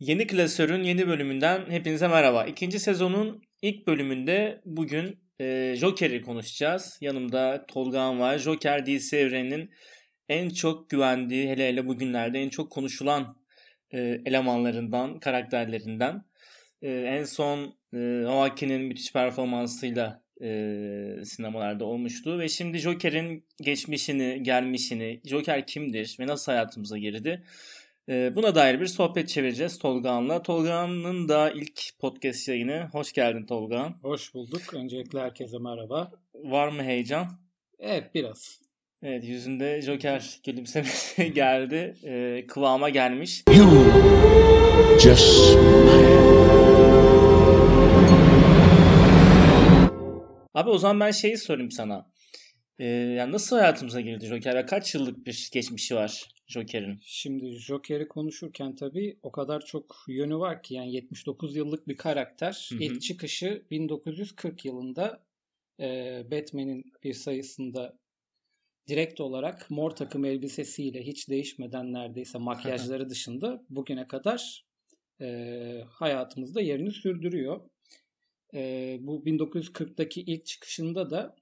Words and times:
Yeni 0.00 0.26
Klasör'ün 0.26 0.82
yeni 0.82 1.08
bölümünden 1.08 1.70
hepinize 1.70 2.08
merhaba. 2.08 2.44
İkinci 2.44 2.80
sezonun 2.80 3.42
ilk 3.62 3.86
bölümünde 3.86 4.60
bugün 4.64 5.18
e, 5.40 5.74
Joker'i 5.76 6.22
konuşacağız. 6.22 6.98
Yanımda 7.00 7.66
Tolga'm 7.68 8.20
var. 8.20 8.38
Joker 8.38 8.86
DC 8.86 9.18
evreninin 9.18 9.70
en 10.28 10.48
çok 10.48 10.90
güvendiği, 10.90 11.48
hele 11.48 11.68
hele 11.68 11.86
bugünlerde 11.86 12.42
en 12.42 12.48
çok 12.48 12.72
konuşulan 12.72 13.36
e, 13.90 13.98
elemanlarından, 14.26 15.20
karakterlerinden. 15.20 16.22
E, 16.82 16.90
en 16.90 17.24
son 17.24 17.78
e, 17.92 18.22
Joaquin'in 18.22 18.82
müthiş 18.82 19.12
performansıyla 19.12 20.22
e, 20.42 20.48
sinemalarda 21.24 21.84
olmuştu 21.84 22.38
ve 22.38 22.48
şimdi 22.48 22.78
Joker'in 22.78 23.46
geçmişini, 23.62 24.42
gelmişini, 24.42 25.20
Joker 25.24 25.66
kimdir 25.66 26.16
ve 26.20 26.26
nasıl 26.26 26.52
hayatımıza 26.52 26.98
girdi 26.98 27.44
buna 28.08 28.54
dair 28.54 28.80
bir 28.80 28.86
sohbet 28.86 29.28
çevireceğiz 29.28 29.78
Tolga'nla. 29.78 30.42
Tolga'nın 30.42 31.28
da 31.28 31.50
ilk 31.50 31.80
podcast 31.98 32.48
yayını. 32.48 32.88
Hoş 32.92 33.12
geldin 33.12 33.46
Tolga. 33.46 33.94
Hoş 34.02 34.34
bulduk. 34.34 34.74
Öncelikle 34.74 35.20
herkese 35.20 35.58
merhaba. 35.58 36.12
Var 36.34 36.68
mı 36.68 36.82
heyecan? 36.82 37.26
Evet 37.78 38.14
biraz. 38.14 38.60
Evet 39.02 39.24
yüzünde 39.24 39.82
Joker 39.82 40.40
gülümsemesi 40.46 41.32
geldi. 41.34 41.94
Ee, 42.04 42.46
kıvama 42.48 42.88
gelmiş. 42.90 43.42
You 43.56 43.84
just 45.00 45.58
Abi 50.54 50.70
o 50.70 50.78
zaman 50.78 51.00
ben 51.00 51.10
şeyi 51.10 51.38
sorayım 51.38 51.70
sana. 51.70 52.10
Ee, 52.78 52.84
yani 52.86 53.32
nasıl 53.32 53.56
hayatımıza 53.56 54.00
girdi 54.00 54.26
Joker 54.26 54.66
kaç 54.66 54.94
yıllık 54.94 55.26
bir 55.26 55.50
geçmişi 55.52 55.94
var 55.94 56.33
Joker'in? 56.46 56.98
Şimdi 57.02 57.50
Joker'i 57.50 58.08
konuşurken 58.08 58.74
tabii 58.74 59.18
o 59.22 59.32
kadar 59.32 59.64
çok 59.64 60.04
yönü 60.08 60.36
var 60.36 60.62
ki 60.62 60.74
yani 60.74 60.92
79 60.92 61.56
yıllık 61.56 61.88
bir 61.88 61.96
karakter. 61.96 62.68
Hı 62.70 62.74
hı. 62.74 62.82
İlk 62.82 63.02
çıkışı 63.02 63.64
1940 63.70 64.64
yılında 64.64 65.24
e, 65.80 66.22
Batman'in 66.30 66.92
bir 67.04 67.14
sayısında 67.14 67.98
direkt 68.88 69.20
olarak 69.20 69.70
mor 69.70 69.90
takım 69.90 70.24
elbisesiyle 70.24 71.06
hiç 71.06 71.28
değişmeden 71.28 71.92
neredeyse 71.92 72.38
makyajları 72.38 73.08
dışında 73.10 73.64
bugüne 73.70 74.06
kadar 74.06 74.64
e, 75.20 75.84
hayatımızda 75.88 76.60
yerini 76.60 76.92
sürdürüyor. 76.92 77.60
E, 78.54 78.96
bu 79.00 79.22
1940'daki 79.26 80.20
ilk 80.20 80.46
çıkışında 80.46 81.10
da 81.10 81.36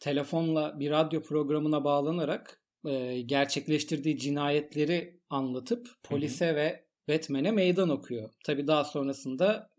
telefonla 0.00 0.80
bir 0.80 0.90
radyo 0.90 1.22
programına 1.22 1.84
bağlanarak 1.84 2.62
e, 2.84 3.20
gerçekleştirdiği 3.20 4.18
cinayetleri 4.18 5.20
anlatıp 5.30 5.88
polise 6.02 6.56
ve 6.56 6.84
Batman'e 7.08 7.50
meydan 7.50 7.88
okuyor. 7.88 8.30
Tabi 8.44 8.66
daha 8.66 8.84
sonrasında 8.84 9.70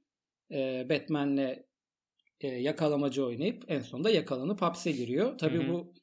e, 0.51 0.87
Batman'le 0.89 1.63
e, 2.41 2.47
yakalamacı 2.47 3.25
oynayıp 3.25 3.63
en 3.67 3.81
sonunda 3.81 4.09
yakalanıp 4.09 4.61
hapse 4.61 4.91
giriyor. 4.91 5.37
Tabi 5.37 5.69
bu 5.69 5.93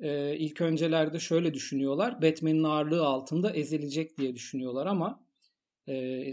e, 0.00 0.36
ilk 0.36 0.60
öncelerde 0.60 1.20
şöyle 1.20 1.54
düşünüyorlar. 1.54 2.22
Batman'in 2.22 2.64
ağırlığı 2.64 3.06
altında 3.06 3.52
ezilecek 3.52 4.18
diye 4.18 4.34
düşünüyorlar 4.34 4.86
ama 4.86 5.26
e, 5.88 6.24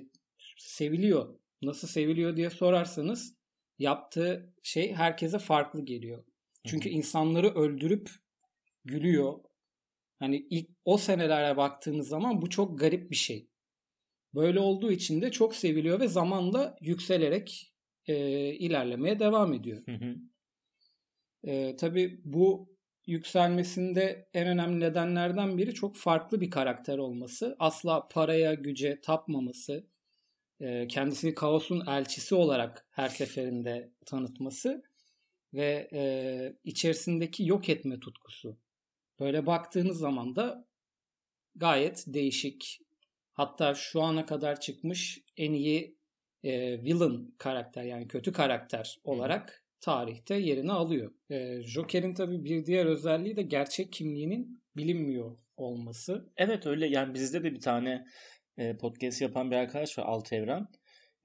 seviliyor. 0.58 1.36
Nasıl 1.62 1.88
seviliyor 1.88 2.38
diye 2.38 2.50
sorarsanız 2.50 3.36
yaptığı 3.80 4.53
şey 4.64 4.94
herkese 4.94 5.39
farklı 5.39 5.86
geliyor. 5.86 6.23
Çünkü 6.67 6.89
insanları 6.89 7.56
öldürüp 7.56 8.09
gülüyor. 8.86 9.39
Hani 10.22 10.47
ilk 10.50 10.69
o 10.86 10.97
senelere 10.97 11.58
baktığınız 11.58 12.08
zaman 12.08 12.41
bu 12.41 12.50
çok 12.50 12.80
garip 12.80 13.11
bir 13.11 13.16
şey. 13.16 13.47
Böyle 14.36 14.59
olduğu 14.59 14.91
için 14.91 15.22
de 15.22 15.31
çok 15.31 15.55
seviliyor 15.55 16.00
ve 16.00 16.08
zamanla 16.08 16.78
yükselerek 16.81 17.73
e, 18.08 18.16
ilerlemeye 18.53 19.19
devam 19.19 19.53
ediyor. 19.53 19.81
Hı 19.86 19.91
hı. 19.91 20.16
E, 21.44 21.75
tabii 21.75 22.22
bu 22.23 22.75
yükselmesinde 23.07 24.29
en 24.34 24.47
önemli 24.47 24.79
nedenlerden 24.79 25.57
biri 25.57 25.73
çok 25.73 25.97
farklı 25.97 26.41
bir 26.41 26.50
karakter 26.50 26.97
olması. 26.97 27.56
Asla 27.59 28.07
paraya, 28.07 28.53
güce 28.53 29.01
tapmaması, 29.01 29.88
e, 30.59 30.88
kendisini 30.88 31.34
kaosun 31.34 31.84
elçisi 31.88 32.35
olarak 32.35 32.88
her 32.91 33.09
seferinde 33.09 33.91
tanıtması 34.06 34.84
ve 35.53 35.90
e, 35.94 36.01
içerisindeki 36.63 37.47
yok 37.47 37.69
etme 37.69 38.00
tutkusu. 38.00 38.57
Böyle 39.21 39.45
baktığınız 39.45 39.97
zaman 39.97 40.35
da 40.35 40.67
gayet 41.55 42.03
değişik. 42.07 42.79
Hatta 43.33 43.75
şu 43.75 44.01
ana 44.01 44.25
kadar 44.25 44.59
çıkmış 44.59 45.19
en 45.37 45.53
iyi 45.53 45.97
e, 46.43 46.83
villain 46.83 47.35
karakter 47.37 47.83
yani 47.83 48.07
kötü 48.07 48.31
karakter 48.31 48.99
olarak 49.03 49.65
tarihte 49.81 50.35
yerini 50.35 50.71
alıyor. 50.71 51.11
E, 51.29 51.61
Joker'in 51.61 52.13
tabii 52.13 52.43
bir 52.43 52.65
diğer 52.65 52.85
özelliği 52.85 53.35
de 53.35 53.41
gerçek 53.41 53.93
kimliğinin 53.93 54.63
bilinmiyor 54.77 55.38
olması. 55.57 56.29
Evet 56.38 56.65
öyle 56.65 56.88
yani 56.88 57.13
bizde 57.13 57.43
de 57.43 57.53
bir 57.53 57.59
tane 57.59 58.05
e, 58.57 58.77
podcast 58.77 59.21
yapan 59.21 59.51
bir 59.51 59.55
arkadaş 59.55 59.97
var 59.97 60.05
Alt 60.07 60.33
Evren. 60.33 60.67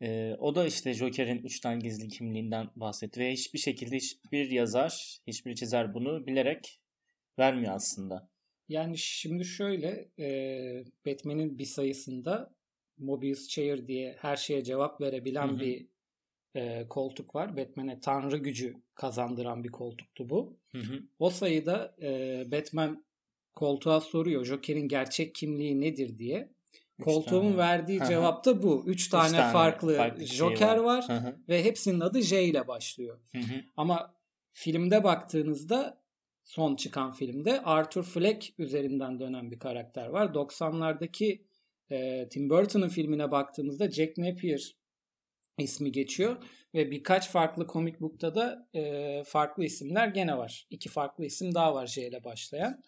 E, 0.02 0.34
o 0.38 0.54
da 0.54 0.66
işte 0.66 0.94
Joker'in 0.94 1.42
3 1.42 1.60
tane 1.60 1.78
gizli 1.78 2.08
kimliğinden 2.08 2.68
bahsetti 2.76 3.20
ve 3.20 3.32
hiçbir 3.32 3.58
şekilde 3.58 3.96
hiçbir 3.96 4.50
yazar, 4.50 5.18
hiçbir 5.26 5.54
çizer 5.54 5.94
bunu 5.94 6.26
bilerek 6.26 6.80
vermiyor 7.38 7.74
aslında. 7.74 8.28
Yani 8.68 8.98
şimdi 8.98 9.44
şöyle 9.44 10.08
e, 10.18 10.84
Batman'in 11.06 11.58
bir 11.58 11.64
sayısında 11.64 12.54
Mobius 12.98 13.48
Chair 13.48 13.86
diye 13.86 14.16
her 14.20 14.36
şeye 14.36 14.64
cevap 14.64 15.00
verebilen 15.00 15.48
Hı 15.48 15.52
hı. 15.52 15.60
bir 15.60 15.86
e, 16.54 16.88
koltuk 16.88 17.34
var. 17.34 17.56
Batman'e 17.56 18.00
tanrı 18.00 18.36
gücü 18.36 18.76
kazandıran 18.94 19.64
bir 19.64 19.68
koltuktu 19.68 20.30
bu. 20.30 20.56
Hı 20.72 20.78
hı. 20.78 21.02
O 21.18 21.30
sayıda 21.30 21.96
e, 22.02 22.44
Batman 22.52 23.04
koltuğa 23.54 24.00
soruyor 24.00 24.44
Joker'in 24.44 24.88
gerçek 24.88 25.34
kimliği 25.34 25.80
nedir 25.80 26.18
diye. 26.18 26.56
Üç 26.98 27.04
Koltuğun 27.04 27.42
tane. 27.42 27.56
verdiği 27.56 28.00
Hı 28.00 28.04
hı. 28.04 28.08
cevap 28.08 28.44
da 28.44 28.62
bu. 28.62 28.84
Üç 28.86 29.08
tane, 29.08 29.36
tane 29.36 29.52
farklı, 29.52 29.96
farklı 29.96 30.26
şey 30.26 30.36
Joker 30.36 30.76
var. 30.76 31.08
var, 31.08 31.34
ve 31.48 31.64
hepsinin 31.64 32.00
adı 32.00 32.22
J 32.22 32.44
ile 32.44 32.68
başlıyor. 32.68 33.18
Hı 33.32 33.38
hı. 33.38 33.64
Ama 33.76 34.14
filmde 34.52 35.04
baktığınızda 35.04 36.05
son 36.46 36.76
çıkan 36.76 37.12
filmde 37.12 37.62
Arthur 37.62 38.02
Fleck 38.02 38.54
üzerinden 38.58 39.20
dönen 39.20 39.50
bir 39.50 39.58
karakter 39.58 40.06
var. 40.06 40.26
90'lardaki 40.26 41.42
e, 41.90 42.28
Tim 42.28 42.50
Burton'ın 42.50 42.88
filmine 42.88 43.30
baktığımızda 43.30 43.90
Jack 43.90 44.18
Napier 44.18 44.76
ismi 45.58 45.92
geçiyor 45.92 46.36
ve 46.74 46.90
birkaç 46.90 47.30
farklı 47.30 47.66
comic 47.66 48.00
book'ta 48.00 48.34
da 48.34 48.68
e, 48.74 49.22
farklı 49.26 49.64
isimler 49.64 50.08
gene 50.08 50.38
var. 50.38 50.66
İki 50.70 50.88
farklı 50.88 51.24
isim 51.24 51.54
daha 51.54 51.74
var 51.74 51.86
J 51.86 52.08
ile 52.08 52.24
başlayan. 52.24 52.82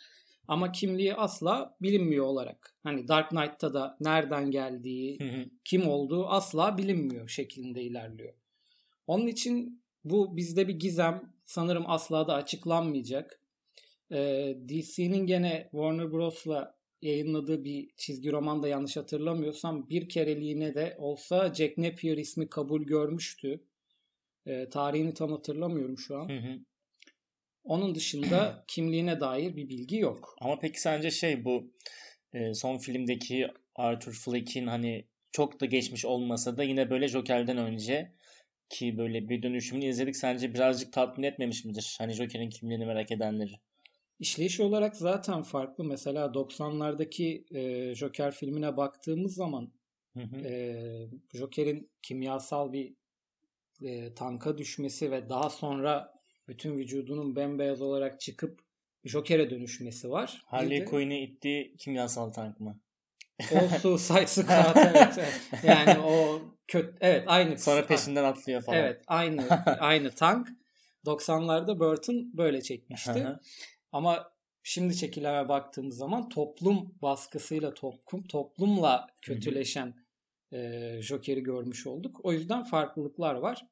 Ama 0.48 0.72
kimliği 0.72 1.14
asla 1.14 1.76
bilinmiyor 1.82 2.26
olarak. 2.26 2.76
Hani 2.82 3.08
Dark 3.08 3.30
Knight'ta 3.30 3.75
da 3.75 3.96
nereden 4.00 4.50
geldiği, 4.50 5.19
Hı 5.20 5.25
hı. 5.25 5.44
kim 5.64 5.88
olduğu 5.88 6.26
asla 6.26 6.78
bilinmiyor 6.78 7.28
şeklinde 7.28 7.82
ilerliyor. 7.82 8.34
Onun 9.06 9.26
için 9.26 9.82
bu 10.04 10.36
bizde 10.36 10.69
bir 10.69 10.75
gizem 10.75 11.32
sanırım 11.46 11.84
asla 11.86 12.28
da 12.28 12.34
açıklanmayacak. 12.34 13.40
Ee, 14.12 14.56
DC'nin 14.69 15.26
gene 15.26 15.69
Warner 15.70 16.12
Bros'la 16.12 16.78
yayınladığı 17.02 17.64
bir 17.64 17.91
çizgi 17.96 18.32
roman 18.32 18.62
da 18.62 18.69
yanlış 18.69 18.96
hatırlamıyorsam 18.96 19.91
bir 19.91 20.08
kereliğine 20.08 20.74
de 20.74 20.96
olsa 20.98 21.54
Jack 21.54 21.78
Napier 21.78 22.16
ismi 22.16 22.48
kabul 22.48 22.82
görmüştü. 22.82 23.64
Ee, 24.46 24.69
tarihini 24.69 25.14
tam 25.14 25.32
hatırlamıyorum 25.32 25.98
şu 25.98 26.16
an. 26.16 26.28
Hı 26.28 26.36
hı. 26.38 26.58
Onun 27.64 27.94
dışında 27.94 28.64
kimliğine 28.69 29.20
dair 29.20 29.56
bir 29.56 29.69
bilgi 29.69 29.96
yok. 29.96 30.36
Ama 30.40 30.58
peki 30.58 30.80
sence 30.80 31.10
şey 31.10 31.44
bu 31.44 31.72
e, 32.32 32.54
son 32.54 32.78
filmdeki 32.78 33.48
Arthur 33.75 34.12
Fleck'in 34.12 34.66
hani 34.66 35.04
çok 35.32 35.60
da 35.60 35.66
geçmiş 35.66 36.04
olmasa 36.04 36.56
da 36.56 36.64
yine 36.64 36.90
böyle 36.90 37.08
Joker'den 37.08 37.58
önce 37.58 38.12
ki 38.69 38.99
böyle 38.99 39.28
bir 39.28 39.43
dönüşümünü 39.43 39.84
izledik 39.84 40.16
sence 40.16 40.54
birazcık 40.54 40.93
tatmin 40.93 41.25
etmemiş 41.25 41.64
midir? 41.64 41.96
Hani 41.99 42.12
Joker'in 42.12 42.50
kimliğini 42.50 42.87
merak 42.87 43.12
edenleri. 43.12 43.52
İşleyiş 44.19 44.61
olarak 44.61 44.97
zaten 44.97 45.43
farklı. 45.43 45.85
Mesela 45.85 46.26
90'lardaki 46.26 47.56
e, 47.59 47.94
Joker 47.94 48.35
filmine 48.35 48.76
baktığımız 48.76 49.35
zaman 49.35 49.73
Hı 50.15 50.20
hı. 50.20 50.37
e, 50.37 51.09
Joker'in 51.32 51.91
kimyasal 52.03 52.73
bir 52.73 52.94
e, 53.82 54.15
tanka 54.15 54.59
düşmesi 54.59 55.11
ve 55.11 55.29
daha 55.29 55.50
sonra 55.50 56.11
bütün 56.49 56.79
vücudunun 56.79 57.37
bembeyaz 57.37 57.82
olarak 57.82 58.20
çıkıp 58.20 58.61
Joker'e 59.05 59.50
dönüşmesi 59.50 60.11
var. 60.11 60.43
Harley 60.47 60.85
Quinn'i 60.85 61.21
ittiği 61.21 61.76
kimyasal 61.76 62.31
tank 62.31 62.61
mı? 62.61 62.81
o 63.53 63.69
Suicide 63.79 64.26
Squad 64.26 64.76
evet, 64.76 65.19
evet. 65.19 65.41
Yani 65.62 66.00
o 66.00 66.43
kötü 66.69 66.97
evet 67.00 67.25
aynı. 67.26 67.59
Sonra 67.59 67.87
peşinden 67.87 68.25
atlıyor 68.25 68.62
falan. 68.62 68.79
Evet 68.79 69.03
aynı 69.06 69.49
aynı 69.81 70.11
tank. 70.11 70.49
90'larda 71.06 71.79
Burton 71.79 72.31
böyle 72.37 72.62
çekmişti. 72.62 73.26
Ama 73.93 74.32
şimdi 74.62 74.96
çekileme 74.96 75.49
baktığımız 75.49 75.96
zaman 75.96 76.29
toplum 76.29 76.94
baskısıyla 77.02 77.75
toplum 77.75 78.23
toplumla 78.23 79.06
kötüleşen 79.23 79.94
e, 80.52 80.99
Joker'i 81.02 81.43
görmüş 81.43 81.87
olduk. 81.87 82.20
O 82.23 82.32
yüzden 82.32 82.62
farklılıklar 82.62 83.35
var. 83.35 83.67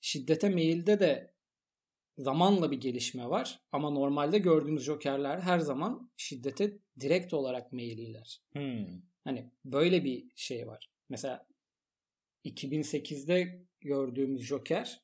Şiddete 0.00 0.48
meyilde 0.48 1.00
de 1.00 1.34
zamanla 2.18 2.70
bir 2.70 2.80
gelişme 2.80 3.28
var. 3.28 3.60
Ama 3.72 3.90
normalde 3.90 4.38
gördüğümüz 4.38 4.82
Joker'ler 4.82 5.38
her 5.38 5.58
zaman 5.58 6.10
şiddete 6.16 6.78
direkt 7.00 7.34
olarak 7.34 7.72
meyilliler. 7.72 8.40
Hmm. 8.52 8.86
Hani 9.24 9.50
böyle 9.64 10.04
bir 10.04 10.30
şey 10.34 10.66
var. 10.66 10.90
Mesela 11.08 11.46
2008'de 12.44 13.62
gördüğümüz 13.80 14.42
Joker 14.42 15.02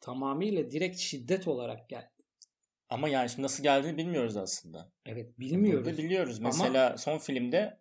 tamamıyla 0.00 0.70
direkt 0.70 0.98
şiddet 0.98 1.48
olarak 1.48 1.88
geldi. 1.88 2.15
Ama 2.88 3.08
yani 3.08 3.28
şimdi 3.28 3.42
nasıl 3.42 3.62
geldiğini 3.62 3.96
bilmiyoruz 3.96 4.36
aslında. 4.36 4.92
Evet 5.06 5.38
bilmiyoruz. 5.38 5.84
Burada 5.86 5.98
biliyoruz. 5.98 6.38
Ama- 6.38 6.48
Mesela 6.48 6.98
son 6.98 7.18
filmde 7.18 7.78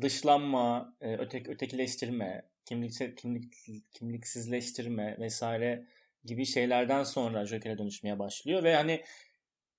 dışlanma, 0.00 0.94
e, 1.00 1.16
ötek 1.16 1.48
ötekileştirme, 1.48 2.42
kimlik 2.64 3.18
kimlik 3.18 3.52
kimliksizleştirme 3.92 5.16
vesaire 5.18 5.86
gibi 6.24 6.46
şeylerden 6.46 7.02
sonra 7.04 7.46
Joker'e 7.46 7.78
dönüşmeye 7.78 8.18
başlıyor 8.18 8.62
ve 8.62 8.74
hani 8.74 9.02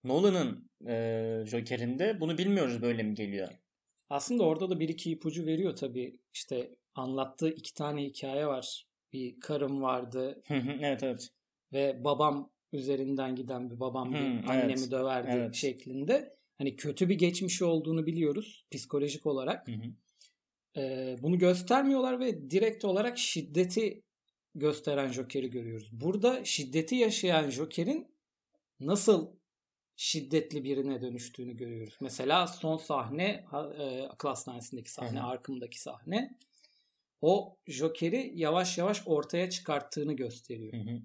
Nolan'ın 0.03 0.69
e, 0.87 1.43
Joker'inde 1.45 2.19
bunu 2.19 2.37
bilmiyoruz 2.37 2.81
böyle 2.81 3.03
mi 3.03 3.13
geliyor? 3.13 3.49
Aslında 4.09 4.43
orada 4.43 4.69
da 4.69 4.79
bir 4.79 4.89
iki 4.89 5.11
ipucu 5.11 5.45
veriyor 5.45 5.75
tabii. 5.75 6.19
İşte 6.33 6.69
anlattığı 6.95 7.49
iki 7.49 7.73
tane 7.73 8.03
hikaye 8.03 8.47
var. 8.47 8.87
Bir 9.13 9.39
karım 9.39 9.81
vardı 9.81 10.41
evet 10.81 11.03
evet. 11.03 11.29
ve 11.73 12.03
babam 12.03 12.51
üzerinden 12.75 13.35
giden 13.35 13.69
bir 13.69 13.79
babam 13.79 14.13
bir 14.13 14.19
Hmm, 14.19 14.49
annemi 14.49 14.71
evet. 14.71 14.91
döverdi 14.91 15.31
Evet. 15.31 15.55
şeklinde. 15.55 16.35
Hani 16.57 16.75
kötü 16.75 17.09
bir 17.09 17.15
geçmişi 17.15 17.65
olduğunu 17.65 18.05
biliyoruz 18.05 18.65
psikolojik 18.71 19.25
olarak. 19.25 19.67
Hı 19.67 19.71
hı. 19.71 19.81
Ee, 20.77 21.15
bunu 21.21 21.39
göstermiyorlar 21.39 22.19
ve 22.19 22.49
direkt 22.49 22.85
olarak 22.85 23.17
şiddeti 23.17 24.01
gösteren 24.55 25.11
Joker'i 25.11 25.49
görüyoruz. 25.49 25.89
Burada 25.91 26.45
şiddeti 26.45 26.95
yaşayan 26.95 27.49
Joker'in 27.49 28.07
nasıl 28.79 29.35
şiddetli 29.95 30.63
birine 30.63 31.01
dönüştüğünü 31.01 31.57
görüyoruz. 31.57 31.97
Mesela 32.01 32.47
son 32.47 32.77
sahne 32.77 33.45
e, 33.77 34.01
akıl 34.01 34.27
hastanesindeki 34.27 34.91
sahne, 34.91 35.19
Hı 35.19 35.23
hı. 35.23 35.27
Arkham'daki 35.27 35.81
sahne. 35.81 36.37
O 37.21 37.57
Joker'i 37.67 38.31
yavaş 38.35 38.77
yavaş 38.77 39.03
ortaya 39.05 39.49
çıkarttığını 39.49 40.13
gösteriyor. 40.13 40.73
Hı 40.73 40.77
hı. 40.77 41.01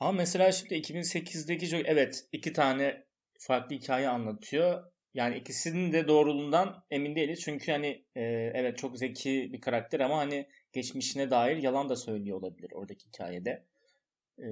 Ama 0.00 0.12
mesela 0.12 0.52
şimdi 0.52 0.74
2008'deki 0.74 1.66
Joker 1.66 1.84
evet 1.86 2.24
iki 2.32 2.52
tane 2.52 3.06
farklı 3.38 3.76
hikaye 3.76 4.08
anlatıyor. 4.08 4.84
Yani 5.14 5.36
ikisinin 5.36 5.92
de 5.92 6.08
doğruluğundan 6.08 6.84
emin 6.90 7.16
değiliz. 7.16 7.40
Çünkü 7.40 7.72
hani 7.72 7.86
e, 8.14 8.22
evet 8.54 8.78
çok 8.78 8.98
zeki 8.98 9.50
bir 9.52 9.60
karakter 9.60 10.00
ama 10.00 10.18
hani 10.18 10.48
geçmişine 10.72 11.30
dair 11.30 11.56
yalan 11.56 11.88
da 11.88 11.96
söylüyor 11.96 12.38
olabilir 12.38 12.70
oradaki 12.72 13.06
hikayede. 13.06 13.66
E, 14.38 14.44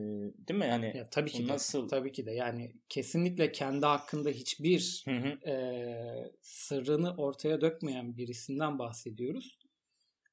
değil 0.49 0.59
mi? 0.59 0.67
Hani 0.67 0.97
Ya 0.97 1.05
tabii 1.11 1.31
ki 1.31 1.43
bu 1.45 1.49
de, 1.49 1.53
nasıl? 1.53 1.89
tabii 1.89 2.13
ki 2.13 2.27
de 2.27 2.33
yani 2.33 2.73
kesinlikle 2.89 3.53
kendi 3.53 3.87
hakkında 3.87 4.31
hiçbir 4.31 5.03
Hı 5.05 5.17
hı. 5.17 5.51
e, 5.51 5.57
sırrını 6.43 7.15
ortaya 7.17 7.61
dökmeyen 7.61 8.17
birisinden 8.17 8.79
bahsediyoruz. 8.79 9.59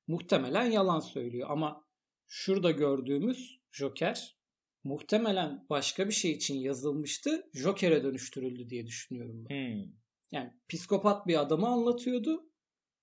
Muhtemelen 0.07 0.65
yalan 0.65 0.99
söylüyor 0.99 1.49
ama 1.51 1.85
şurada 2.27 2.71
gördüğümüz 2.71 3.59
Joker 3.71 4.37
muhtemelen 4.83 5.65
başka 5.69 6.07
bir 6.07 6.13
şey 6.13 6.31
için 6.31 6.55
yazılmıştı. 6.59 7.49
Joker'e 7.53 8.03
dönüştürüldü 8.03 8.69
diye 8.69 8.87
düşünüyorum 8.87 9.45
ben. 9.49 9.55
Hmm. 9.55 9.91
Yani 10.31 10.53
psikopat 10.69 11.27
bir 11.27 11.39
adamı 11.41 11.67
anlatıyordu. 11.67 12.49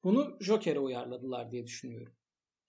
Bunu 0.05 0.37
Joker'e 0.41 0.79
uyarladılar 0.79 1.51
diye 1.51 1.67
düşünüyorum. 1.67 2.13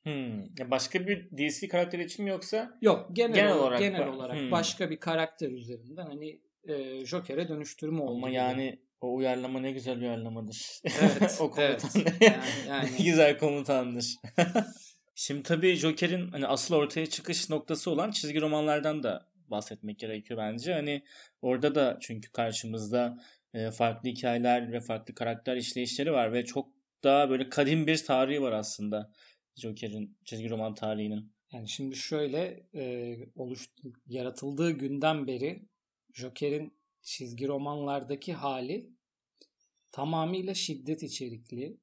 Hmm. 0.04 0.40
Ya 0.42 0.72
başka 0.72 1.08
bir 1.08 1.30
DC 1.38 1.68
karakteri 1.68 2.04
için 2.06 2.24
mi 2.26 2.32
yoksa? 2.32 2.78
Yok 2.82 3.10
genel, 3.14 3.36
Genel 3.36 3.58
olarak, 3.58 3.80
genel 3.80 4.08
olarak 4.08 4.40
Hmm. 4.40 4.52
başka 4.52 4.90
bir 4.90 4.98
karakter 4.98 5.50
üzerinden 5.50 6.06
hani 6.06 6.42
e, 6.68 7.06
Joker'e 7.06 7.48
dönüştürme 7.48 8.02
oldu. 8.02 8.12
Ama 8.18 8.28
gibi. 8.28 8.38
yani 8.38 8.80
o 9.02 9.16
uyarlama 9.16 9.60
ne 9.60 9.72
güzel 9.72 10.00
uyarlamadır. 10.00 10.82
Evet, 11.02 11.38
o 11.42 11.52
evet. 11.58 11.82
komutan. 11.82 12.14
Yani- 12.22 12.44
yani. 12.68 12.90
ne 13.00 13.04
güzel 13.06 13.38
komutandır. 13.40 14.16
Şimdi 15.16 15.44
tabii 15.44 15.76
Joker'in 15.76 16.32
hani 16.32 16.48
asıl 16.48 16.76
ortaya 16.76 17.06
çıkış 17.06 17.50
noktası 17.50 17.92
olan 17.92 18.12
çizgi 18.12 18.42
romanlardan 18.42 19.04
da 19.04 19.32
bahsetmek 19.48 20.00
gerekiyor 20.00 20.40
bence. 20.40 20.74
Hani 20.74 21.04
orada 21.42 21.76
da 21.76 21.98
çünkü 22.02 22.32
karşımızda 22.32 23.18
e, 23.54 23.72
farklı 23.72 24.10
hikayeler 24.10 24.72
ve 24.72 24.82
farklı 24.82 25.16
karakter 25.16 25.56
işleyişleri 25.56 26.12
var 26.12 26.34
ve 26.34 26.46
çok 26.46 26.70
daha 27.04 27.30
böyle 27.30 27.50
kadim 27.50 27.88
bir 27.88 28.06
tarihi 28.06 28.42
var 28.42 28.52
aslında 28.52 29.12
Joker'in 29.56 30.18
çizgi 30.26 30.50
roman 30.50 30.76
tarihinin. 30.76 31.32
Yani 31.52 31.70
şimdi 31.70 31.96
şöyle 31.96 32.68
e, 32.76 33.16
oluş 33.36 33.70
yaratıldığı 34.08 34.72
günden 34.72 35.28
beri 35.28 35.66
Joker'in 36.14 36.78
çizgi 37.02 37.48
romanlardaki 37.48 38.34
hali 38.34 38.90
tamamıyla 39.92 40.54
şiddet 40.54 41.04
içerikli, 41.04 41.78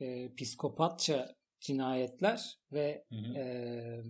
e, 0.00 0.34
psikopatça 0.34 1.37
cinayetler 1.60 2.58
ve 2.72 3.04
Hı 3.08 3.16
hı. 3.16 3.38
e, 3.38 4.02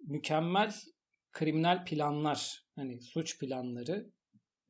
mükemmel 0.00 0.74
kriminal 1.32 1.84
planlar, 1.84 2.64
hani 2.76 3.02
suç 3.02 3.38
planları 3.38 4.10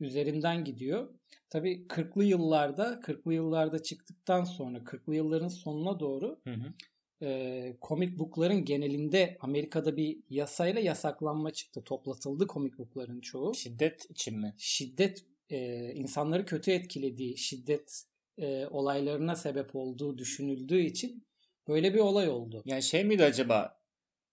üzerinden 0.00 0.64
gidiyor. 0.64 1.14
Tabii 1.50 1.86
40'lı 1.88 2.24
yıllarda, 2.24 3.00
40'lı 3.00 3.34
yıllarda 3.34 3.82
çıktıktan 3.82 4.44
sonra 4.44 4.78
40'lı 4.78 5.14
yılların 5.14 5.48
sonuna 5.48 6.00
doğru 6.00 6.40
Hı 6.44 6.54
hı. 6.54 6.74
e, 7.26 7.76
komik 7.80 8.18
bookların 8.18 8.64
genelinde 8.64 9.36
Amerika'da 9.40 9.96
bir 9.96 10.18
yasayla 10.30 10.80
yasaklanma 10.80 11.50
çıktı. 11.50 11.84
Toplatıldı 11.84 12.46
komik 12.46 12.78
bookların 12.78 13.20
çoğu. 13.20 13.54
Şiddet 13.54 14.10
için 14.10 14.38
mi? 14.38 14.54
Şiddet 14.58 15.24
e, 15.50 15.90
insanları 15.94 16.46
kötü 16.46 16.70
etkilediği, 16.70 17.38
şiddet 17.38 18.04
e, 18.38 18.66
olaylarına 18.66 19.36
sebep 19.36 19.76
olduğu 19.76 20.18
düşünüldüğü 20.18 20.80
için 20.80 21.24
böyle 21.68 21.94
bir 21.94 21.98
olay 21.98 22.28
oldu. 22.28 22.62
Yani 22.66 22.82
şey 22.82 23.04
miydi 23.04 23.24
acaba? 23.24 23.80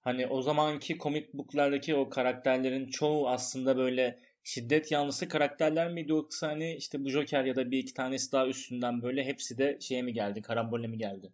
Hani 0.02 0.28
o 0.28 0.42
zamanki 0.42 0.98
comic 0.98 1.28
book'lardaki 1.34 1.96
o 1.96 2.10
karakterlerin 2.10 2.88
çoğu 2.88 3.30
aslında 3.30 3.78
böyle 3.78 4.20
şiddet 4.44 4.92
yanlısı 4.92 5.28
karakterler 5.28 5.92
miydi 5.92 6.12
yoksa 6.12 6.48
hani 6.48 6.76
işte 6.76 7.04
bu 7.04 7.10
Joker 7.10 7.46
ya 7.46 7.56
da 7.56 7.72
bir 7.72 7.78
iki 7.78 7.94
tanesi 7.94 8.32
daha 8.32 8.48
üstünden 8.48 9.02
böyle 9.02 9.24
hepsi 9.26 9.58
de 9.58 9.78
şeye 9.82 10.02
mi 10.02 10.14
geldi? 10.14 10.42
Karambole 10.42 10.88
mi 10.88 10.98
geldi 10.98 11.30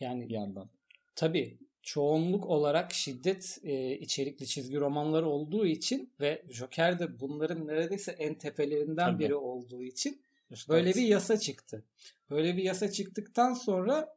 Yani 0.00 0.28
bir 0.28 0.34
yandan? 0.34 0.68
tabii 1.14 1.58
çoğunluk 1.82 2.46
olarak 2.46 2.92
şiddet 2.94 3.58
e, 3.64 3.98
içerikli 3.98 4.46
çizgi 4.46 4.76
romanlar 4.76 5.22
olduğu 5.22 5.66
için 5.66 6.10
ve 6.20 6.42
Joker 6.50 6.98
de 6.98 7.20
bunların 7.20 7.66
neredeyse 7.66 8.12
en 8.12 8.34
tepelerinden 8.34 9.12
Tabii. 9.12 9.24
biri 9.24 9.34
olduğu 9.34 9.82
için 9.82 10.20
Üstad. 10.50 10.74
Böyle 10.74 10.94
bir 10.94 11.02
yasa 11.02 11.38
çıktı. 11.38 11.84
Böyle 12.30 12.56
bir 12.56 12.62
yasa 12.62 12.90
çıktıktan 12.90 13.54
sonra 13.54 14.16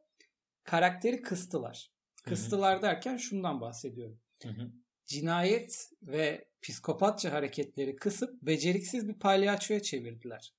karakteri 0.64 1.22
kıstılar. 1.22 1.90
Kıstılar 2.24 2.82
derken 2.82 3.16
şundan 3.16 3.60
bahsediyorum. 3.60 4.20
Hı 4.42 4.48
hı. 4.48 4.70
Cinayet 5.06 5.90
ve 6.02 6.48
psikopatça 6.62 7.32
hareketleri 7.32 7.96
kısıp 7.96 8.42
beceriksiz 8.42 9.08
bir 9.08 9.14
palyaçoya 9.14 9.82
çevirdiler. 9.82 10.54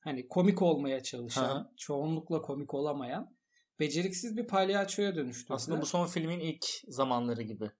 Hani 0.00 0.28
komik 0.28 0.62
olmaya 0.62 1.02
çalışan, 1.02 1.44
Ha. 1.48 1.72
çoğunlukla 1.76 2.42
komik 2.42 2.74
olamayan, 2.74 3.36
beceriksiz 3.80 4.36
bir 4.36 4.46
palyaçoya 4.46 5.14
dönüştürdüler. 5.16 5.56
Aslında 5.56 5.80
bu 5.80 5.86
son 5.86 6.06
filmin 6.06 6.40
ilk 6.40 6.64
zamanları 6.88 7.42
gibi. 7.42 7.70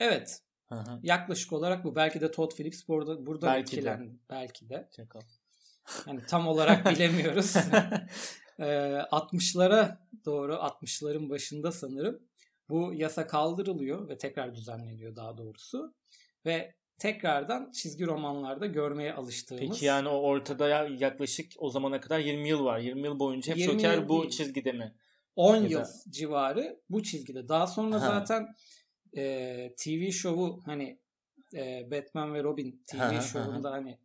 Evet, 0.00 0.42
Hı 0.68 0.74
hı. 0.74 1.00
yaklaşık 1.02 1.52
olarak 1.52 1.84
bu. 1.84 1.96
Belki 1.96 2.20
de 2.20 2.30
Todd 2.30 2.52
Phillips 2.56 2.88
burada 2.88 3.26
burada 3.26 3.46
Belki 3.46 3.72
de. 3.72 3.76
etkilendi. 3.76 4.18
Belki 4.30 4.68
de. 4.68 4.88
Çakal. 4.96 5.20
Yani 6.06 6.20
tam 6.28 6.48
olarak 6.48 6.90
bilemiyoruz. 6.90 7.54
Ee, 8.60 8.64
60'lara 9.12 9.96
doğru 10.24 10.52
60'ların 10.54 11.30
başında 11.30 11.72
sanırım 11.72 12.18
bu 12.68 12.92
yasa 12.94 13.26
kaldırılıyor 13.26 14.08
ve 14.08 14.18
tekrar 14.18 14.54
düzenleniyor 14.54 15.16
daha 15.16 15.38
doğrusu. 15.38 15.94
Ve 16.46 16.74
tekrardan 16.98 17.70
çizgi 17.70 18.06
romanlarda 18.06 18.66
görmeye 18.66 19.14
alıştığımız 19.14 19.60
Peki 19.68 19.84
yani 19.86 20.08
o 20.08 20.12
ortada 20.16 20.68
ya- 20.68 20.88
yaklaşık 20.98 21.52
o 21.58 21.70
zamana 21.70 22.00
kadar 22.00 22.18
20 22.18 22.48
yıl 22.48 22.64
var. 22.64 22.78
20 22.78 23.06
yıl 23.06 23.18
boyunca 23.18 23.52
hep 23.52 23.58
20 23.58 23.72
Joker 23.72 23.94
yıl 23.94 24.08
bu 24.08 24.20
değil. 24.22 24.30
çizgide 24.30 24.72
mi? 24.72 24.94
10 25.36 25.56
Ya 25.56 25.62
da- 25.62 25.66
yıl 25.68 25.84
civarı 26.10 26.80
bu 26.90 27.02
çizgide. 27.02 27.48
Daha 27.48 27.66
sonra 27.66 27.94
Ha. 27.94 27.98
zaten 28.06 28.46
e, 29.16 29.74
TV 29.78 30.10
şovu 30.10 30.60
hani 30.64 30.98
e, 31.54 31.90
Batman 31.90 32.34
ve 32.34 32.42
Robin 32.42 32.82
TV 32.86 32.96
Ha, 32.98 33.14
ha, 33.16 33.20
şovunda 33.20 33.70
hani 33.72 33.98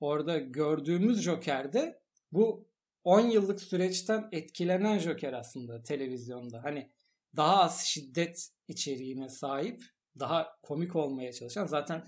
orada 0.00 0.38
gördüğümüz 0.38 1.22
Joker'de 1.22 2.00
bu 2.32 2.70
10 3.04 3.20
yıllık 3.20 3.60
süreçten 3.60 4.28
etkilenen 4.32 4.98
Joker 4.98 5.32
aslında 5.32 5.82
televizyonda. 5.82 6.64
Hani 6.64 6.90
daha 7.36 7.62
az 7.62 7.84
şiddet 7.84 8.50
içeriğine 8.68 9.28
sahip, 9.28 9.84
daha 10.18 10.60
komik 10.62 10.96
olmaya 10.96 11.32
çalışan 11.32 11.66
zaten 11.66 12.04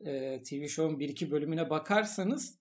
e, 0.00 0.42
TV 0.42 0.66
şovun 0.66 1.00
bir 1.00 1.08
iki 1.08 1.30
bölümüne 1.30 1.70
bakarsanız 1.70 2.58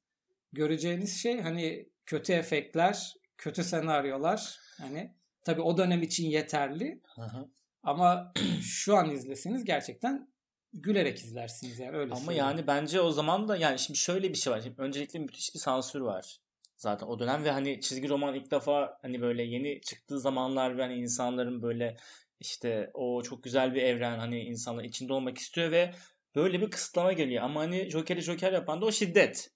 göreceğiniz 0.54 1.22
şey 1.22 1.42
hani 1.42 1.90
kötü 2.06 2.34
efektler, 2.34 3.14
kötü 3.38 3.64
senaryolar 3.64 4.60
hani 4.78 5.14
tabii 5.44 5.62
o 5.62 5.78
dönem 5.78 6.02
için 6.02 6.28
yeterli. 6.30 7.02
Hı 7.16 7.22
hı. 7.22 7.50
Ama 7.84 8.34
şu 8.62 8.96
an 8.96 9.10
izleseniz 9.10 9.64
gerçekten 9.66 10.33
gülerek 10.74 11.20
izlersiniz 11.20 11.80
yani 11.80 11.98
öyle 11.98 12.12
Ama 12.12 12.20
söyleyeyim. 12.20 12.46
yani 12.46 12.68
bence 12.68 13.02
o 13.02 13.12
zaman 13.12 13.48
da 13.48 13.58
yani 13.58 13.80
şimdi 13.80 14.00
şöyle 14.00 14.30
bir 14.30 14.38
şey 14.38 14.54
var. 14.54 14.62
Şimdi 14.62 14.82
öncelikle 14.82 15.20
müthiş 15.20 15.54
bir 15.56 15.60
sansür 15.60 16.02
var. 16.02 16.40
Zaten 16.78 17.08
o 17.08 17.20
dönem 17.20 17.44
ve 17.44 17.52
hani 17.52 17.82
çizgi 17.82 18.10
roman 18.10 18.36
ilk 18.36 18.52
defa 18.52 18.98
hani 19.02 19.22
böyle 19.22 19.44
yeni 19.44 19.82
çıktığı 19.82 20.20
zamanlar 20.20 20.78
ve 20.78 20.82
hani 20.82 20.96
insanların 20.96 21.62
böyle 21.62 21.98
işte 22.40 22.92
o 22.94 23.24
çok 23.24 23.44
güzel 23.44 23.76
bir 23.76 23.82
evren 23.82 24.20
hani 24.20 24.40
insanlar 24.42 24.84
içinde 24.84 25.14
olmak 25.14 25.38
istiyor 25.38 25.72
ve 25.72 25.94
böyle 26.36 26.62
bir 26.62 26.72
kısıtlama 26.72 27.14
geliyor. 27.14 27.44
Ama 27.44 27.60
hani 27.60 27.90
Joker'i 27.90 28.22
Joker 28.22 28.54
yapan 28.54 28.82
da 28.82 28.86
o 28.86 28.92
şiddet. 28.92 29.52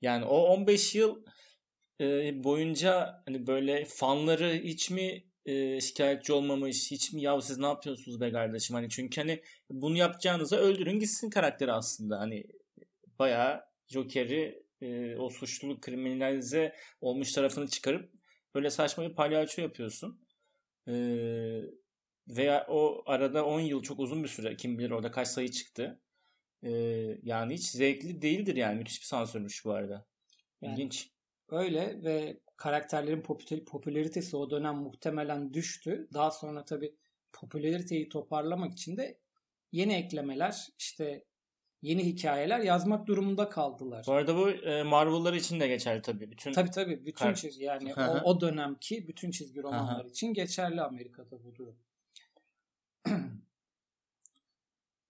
Yani 0.00 0.24
o 0.24 0.36
15 0.36 0.94
yıl 0.94 1.24
e, 2.00 2.44
boyunca 2.44 3.22
hani 3.26 3.46
böyle 3.46 3.84
fanları 3.84 4.52
hiç 4.52 4.90
mi 4.90 5.24
e, 5.46 5.80
şikayetçi 5.80 6.32
olmamış, 6.32 6.90
hiç 6.90 7.12
mi 7.12 7.22
ya 7.22 7.40
siz 7.40 7.58
ne 7.58 7.66
yapıyorsunuz 7.66 8.20
be 8.20 8.32
kardeşim 8.32 8.74
hani 8.76 8.88
çünkü 8.88 9.20
hani 9.20 9.42
bunu 9.70 9.96
yapacağınıza 9.96 10.56
öldürün 10.56 10.98
gitsin 10.98 11.30
karakteri 11.30 11.72
aslında 11.72 12.20
hani 12.20 12.44
bayağı 13.18 13.64
Joker'i 13.88 14.62
e, 14.80 15.16
o 15.16 15.30
suçluluk 15.30 15.82
kriminalize 15.82 16.76
olmuş 17.00 17.32
tarafını 17.32 17.68
çıkarıp 17.68 18.12
böyle 18.54 18.70
saçma 18.70 19.08
bir 19.08 19.14
palyaço 19.14 19.62
yapıyorsun. 19.62 20.26
E, 20.88 20.94
veya 22.28 22.66
o 22.68 23.02
arada 23.06 23.46
10 23.46 23.60
yıl 23.60 23.82
çok 23.82 24.00
uzun 24.00 24.22
bir 24.22 24.28
süre 24.28 24.56
kim 24.56 24.78
bilir 24.78 24.90
orada 24.90 25.10
kaç 25.10 25.28
sayı 25.28 25.50
çıktı. 25.50 26.00
E, 26.62 26.70
yani 27.22 27.54
hiç 27.54 27.70
zevkli 27.70 28.22
değildir 28.22 28.56
yani 28.56 28.78
müthiş 28.78 29.00
bir 29.00 29.06
sansürmüş 29.06 29.64
bu 29.64 29.72
arada. 29.72 30.06
Yani 30.62 30.72
İlginç. 30.72 31.10
Öyle 31.48 32.04
ve 32.04 32.40
karakterlerin 32.62 33.22
popülaritesi 33.66 34.36
o 34.36 34.50
dönem 34.50 34.74
muhtemelen 34.74 35.54
düştü. 35.54 36.08
Daha 36.14 36.30
sonra 36.30 36.64
tabii 36.64 36.96
popülariteyi 37.32 38.08
toparlamak 38.08 38.72
için 38.72 38.96
de 38.96 39.18
yeni 39.72 39.94
eklemeler, 39.94 40.68
işte 40.78 41.24
yeni 41.82 42.04
hikayeler 42.04 42.60
yazmak 42.60 43.06
durumunda 43.06 43.48
kaldılar. 43.48 44.04
Bu 44.06 44.12
arada 44.12 44.36
bu 44.36 44.50
e, 44.50 44.82
Marvel'lar 44.82 45.32
için 45.32 45.60
de 45.60 45.68
geçerli 45.68 46.02
tabii. 46.02 46.30
Bütün 46.30 46.52
Tabii 46.52 46.70
tabii 46.70 47.06
bütün 47.06 47.24
Kar- 47.24 47.34
çizgi 47.34 47.64
yani 47.64 47.94
o, 47.94 48.20
o 48.24 48.40
dönemki 48.40 49.08
bütün 49.08 49.30
çizgi 49.30 49.62
romanlar 49.62 50.04
için 50.04 50.34
geçerli 50.34 50.82
Amerika'da 50.82 51.44
bu 51.44 51.54
durum. 51.54 51.78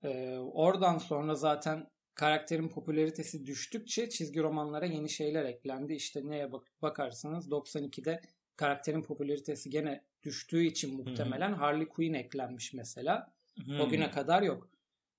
Ee, 0.02 0.38
oradan 0.52 0.99
sonra 0.99 1.35
zaten 1.35 1.90
karakterin 2.14 2.69
popülaritesi 2.69 3.47
düştükçe 3.47 4.09
çizgi 4.09 4.40
romanlara 4.40 4.87
yeni 4.87 5.11
şeyler 5.11 5.45
eklendi. 5.45 5.95
İşte 5.95 6.21
neye 6.25 6.52
bak 6.52 6.62
bakarsanız 6.83 7.49
92'de 7.49 8.21
karakterin 8.57 9.02
popülaritesi 9.02 9.71
gene 9.71 10.04
düştüğü 10.23 10.64
için 10.64 10.97
muhtemelen 10.97 11.52
Harley 11.52 11.88
Quinn 11.88 12.14
eklenmiş 12.14 12.73
mesela. 12.73 13.33
Hmm. 13.64 13.81
O 13.81 13.88
güne 13.88 14.11
kadar 14.11 14.42
yok. 14.42 14.71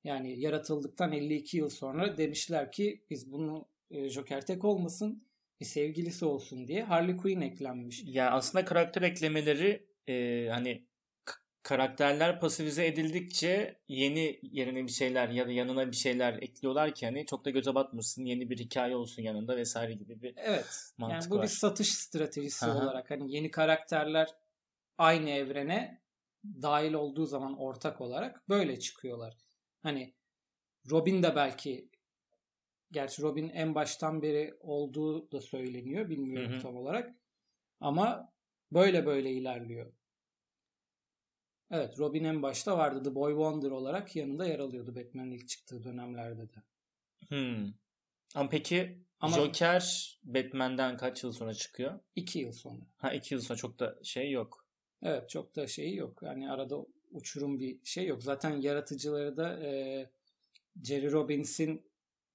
Yani 0.03 0.39
yaratıldıktan 0.39 1.11
52 1.11 1.57
yıl 1.57 1.69
sonra 1.69 2.17
demişler 2.17 2.71
ki 2.71 3.03
biz 3.09 3.31
bunu 3.31 3.67
e, 3.91 4.09
Joker 4.09 4.45
tek 4.45 4.65
olmasın 4.65 5.23
bir 5.59 5.65
sevgilisi 5.65 6.25
olsun 6.25 6.67
diye 6.67 6.83
Harley 6.83 7.17
Quinn 7.17 7.41
eklenmiş. 7.41 8.03
Ya 8.05 8.31
aslında 8.31 8.65
karakter 8.65 9.01
eklemeleri 9.01 9.87
e, 10.07 10.47
hani 10.51 10.85
karakterler 11.63 12.39
pasifize 12.39 12.87
edildikçe 12.87 13.79
yeni 13.87 14.39
yerine 14.43 14.83
bir 14.83 14.91
şeyler 14.91 15.29
ya 15.29 15.47
da 15.47 15.51
yanına 15.51 15.91
bir 15.91 15.95
şeyler 15.95 16.33
ekliyorlar 16.33 16.95
ki 16.95 17.05
hani 17.05 17.25
çok 17.25 17.45
da 17.45 17.49
göze 17.49 17.75
batmasın 17.75 18.25
yeni 18.25 18.49
bir 18.49 18.57
hikaye 18.57 18.95
olsun 18.95 19.21
yanında 19.21 19.57
vesaire 19.57 19.93
gibi 19.93 20.21
bir 20.21 20.33
Evet. 20.37 20.93
mantık 20.97 21.21
yani 21.21 21.31
bu 21.31 21.35
var. 21.35 21.43
bir 21.43 21.47
satış 21.47 21.93
stratejisi 21.93 22.65
Aha. 22.65 22.77
olarak 22.77 23.11
hani 23.11 23.35
yeni 23.35 23.51
karakterler 23.51 24.29
aynı 24.97 25.29
evrene 25.29 26.01
dahil 26.45 26.93
olduğu 26.93 27.25
zaman 27.25 27.59
ortak 27.59 28.01
olarak 28.01 28.49
böyle 28.49 28.79
çıkıyorlar. 28.79 29.37
Hani 29.83 30.13
Robin 30.91 31.23
de 31.23 31.35
belki 31.35 31.89
gerçi 32.91 33.21
Robin 33.21 33.49
en 33.49 33.75
baştan 33.75 34.21
beri 34.21 34.53
olduğu 34.59 35.31
da 35.31 35.41
söyleniyor. 35.41 36.09
Bilmiyorum 36.09 36.51
Hı 36.51 36.55
hı. 36.57 36.61
tam 36.61 36.75
olarak. 36.75 37.15
Ama 37.79 38.33
böyle 38.71 39.05
böyle 39.05 39.31
ilerliyor. 39.31 39.93
Evet 41.75 41.99
Robin 41.99 42.23
en 42.23 42.41
başta 42.41 42.77
vardı. 42.77 43.03
The 43.03 43.15
Boy 43.15 43.31
Wonder 43.31 43.71
olarak 43.71 44.15
yanında 44.15 44.45
yer 44.45 44.59
alıyordu 44.59 44.95
Batman'in 44.95 45.31
ilk 45.31 45.47
çıktığı 45.47 45.83
dönemlerde 45.83 46.49
de. 46.49 46.63
Hmm. 47.27 47.73
Ama 48.35 48.49
peki 48.49 48.99
Ama- 49.19 49.35
Joker 49.35 50.19
Batman'den 50.23 50.97
kaç 50.97 51.23
yıl 51.23 51.31
sonra 51.31 51.53
çıkıyor? 51.53 51.99
iki 52.15 52.39
yıl 52.39 52.51
sonra. 52.51 52.81
Ha 52.97 53.13
iki 53.13 53.33
yıl 53.33 53.41
sonra 53.41 53.57
çok 53.57 53.79
da 53.79 53.99
şey 54.03 54.31
yok. 54.31 54.65
Evet 55.01 55.29
çok 55.29 55.55
da 55.55 55.67
şey 55.67 55.95
yok. 55.95 56.19
Yani 56.23 56.51
arada 56.51 56.85
uçurum 57.11 57.59
bir 57.59 57.85
şey 57.85 58.07
yok. 58.07 58.23
Zaten 58.23 58.61
yaratıcıları 58.61 59.37
da 59.37 59.63
e, 59.63 60.09
Jerry 60.83 61.11
Robbins'in 61.11 61.85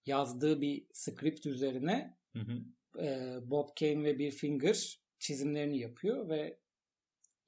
yazdığı 0.06 0.60
bir 0.60 0.86
script 0.92 1.46
üzerine 1.46 2.16
Hı 2.32 2.38
hı. 2.38 2.62
e, 3.04 3.38
Bob 3.50 3.68
Kane 3.78 4.04
ve 4.04 4.18
Bill 4.18 4.30
Finger 4.30 5.00
çizimlerini 5.18 5.78
yapıyor 5.78 6.28
ve 6.28 6.58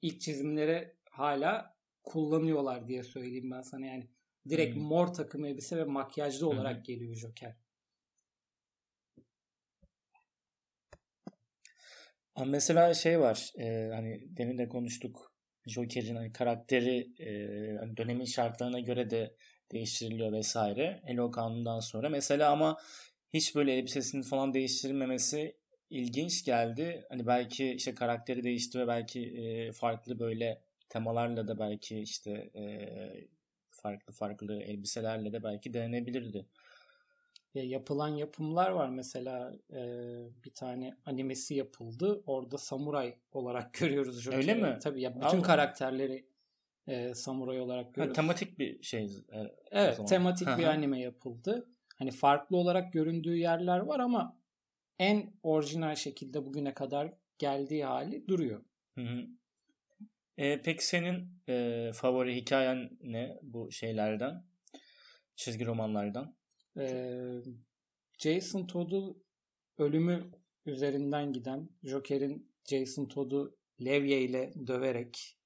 ilk 0.01 0.21
çizimlere 0.21 0.95
hala 1.11 1.80
kullanıyorlar 2.03 2.87
diye 2.87 3.03
söyleyeyim 3.03 3.51
ben 3.51 3.61
sana. 3.61 3.85
Yani 3.85 4.07
direkt 4.49 4.75
Hmm. 4.75 4.83
mor 4.83 5.07
takım 5.07 5.45
elbise 5.45 5.77
ve 5.77 5.83
makyajlı 5.83 6.47
olarak 6.47 6.77
hı. 6.77 6.83
geliyor 6.83 7.15
Joker. 7.15 7.55
Mesela 12.45 12.93
şey 12.93 13.19
var 13.19 13.51
e, 13.59 13.89
hani 13.93 14.37
demin 14.37 14.57
de 14.57 14.69
konuştuk 14.69 15.33
Joker'in 15.67 16.15
hani 16.15 16.31
karakteri 16.31 17.11
e, 17.19 17.77
hani 17.77 17.97
dönemin 17.97 18.25
şartlarına 18.25 18.79
göre 18.79 19.09
de 19.09 19.35
değiştiriliyor 19.71 20.31
vesaire 20.31 21.01
Elo 21.07 21.31
Kanun'dan 21.31 21.79
sonra. 21.79 22.09
Mesela 22.09 22.51
ama 22.51 22.77
hiç 23.33 23.55
böyle 23.55 23.73
elbisesini 23.73 24.23
falan 24.23 24.53
değiştirmemesi 24.53 25.55
ilginç 25.89 26.45
geldi. 26.45 27.05
Hani 27.09 27.27
belki 27.27 27.71
işte 27.73 27.95
karakteri 27.95 28.43
değişti 28.43 28.79
ve 28.79 28.87
belki 28.87 29.21
e, 29.21 29.71
farklı 29.71 30.19
böyle 30.19 30.61
temalarla 30.91 31.47
da 31.47 31.59
belki 31.59 31.99
işte 31.99 32.31
e, 32.55 32.63
farklı 33.69 34.13
farklı 34.13 34.61
elbiselerle 34.61 35.33
de 35.33 35.43
belki 35.43 35.73
denenebilirdi. 35.73 36.45
Ya 37.53 37.63
yapılan 37.63 38.07
yapımlar 38.07 38.71
var 38.71 38.89
mesela 38.89 39.53
e, 39.73 39.81
bir 40.45 40.53
tane 40.53 40.97
animesi 41.05 41.55
yapıldı. 41.55 42.23
Orada 42.25 42.57
samuray 42.57 43.17
olarak 43.31 43.73
görüyoruz 43.79 44.21
Joker'i. 44.21 44.41
Öyle 44.41 44.53
mi? 44.53 44.79
Tabii 44.83 45.01
ya 45.01 45.15
bütün 45.15 45.37
Allah. 45.37 45.41
karakterleri 45.41 46.25
e, 46.87 47.13
samuray 47.13 47.59
olarak 47.61 47.85
Ha, 47.85 47.91
görüyoruz. 47.91 48.15
tematik 48.15 48.59
bir 48.59 48.83
şey. 48.83 49.03
e, 49.33 49.55
Evet, 49.71 49.99
tematik 50.07 50.47
bir 50.47 50.63
anime 50.63 50.99
yapıldı. 50.99 51.67
Hani 51.97 52.11
farklı 52.11 52.57
olarak 52.57 52.93
göründüğü 52.93 53.37
yerler 53.37 53.79
var 53.79 53.99
ama 53.99 54.37
en 54.99 55.33
orijinal 55.43 55.95
şekilde 55.95 56.45
bugüne 56.45 56.73
kadar 56.73 57.13
geldiği 57.37 57.85
hali 57.85 58.27
duruyor. 58.27 58.63
Hı 58.95 59.01
hı. 59.01 59.27
E, 60.41 60.61
peki 60.61 60.85
senin 60.85 61.27
e, 61.49 61.91
favori 61.93 62.35
hikayen 62.35 62.89
ne 63.03 63.39
bu 63.41 63.71
şeylerden? 63.71 64.43
Çizgi 65.35 65.65
romanlardan. 65.65 66.35
Ee, 66.77 67.41
Jason 68.17 68.67
Todd'u 68.67 69.23
ölümü 69.77 70.31
üzerinden 70.65 71.33
giden 71.33 71.69
Joker'in 71.83 72.51
Jason 72.69 73.05
Todd'u 73.05 73.57
levye 73.85 74.21
ile 74.21 74.53
döverek 74.67 75.37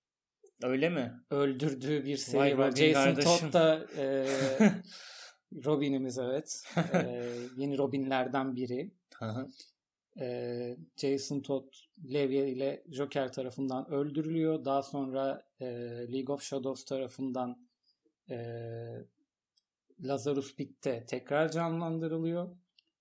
Öyle 0.64 0.90
mi? 0.90 1.14
öldürdüğü 1.30 2.06
bir 2.06 2.18
seri 2.18 2.40
Vay 2.40 2.58
var. 2.58 2.72
Robin 2.72 2.94
Jason 2.94 3.04
kardeşim. 3.04 3.52
Todd 3.52 3.54
da 3.54 3.88
e, 3.98 4.28
Robin'imiz 5.66 6.18
evet. 6.18 6.64
E, 6.94 7.24
yeni 7.58 7.78
Robin'lerden 7.78 8.56
biri. 8.56 8.92
Hı 9.16 9.26
hı. 9.26 9.48
E, 10.20 10.78
Jason 10.98 11.40
Todd 11.40 11.74
levye 12.14 12.50
ile 12.50 12.84
Joker 12.92 13.34
tarafından 13.34 13.92
öldürülüyor. 13.92 14.66
Daha 14.66 14.84
sonra 14.84 15.48
e, 15.60 15.66
League 16.14 16.36
of 16.36 16.44
Shadows 16.44 16.86
tarafından 16.86 17.68
e, 18.30 18.38
Lazarus 20.04 20.56
Pit'te 20.56 21.06
tekrar 21.06 21.52
canlandırılıyor. 21.52 22.50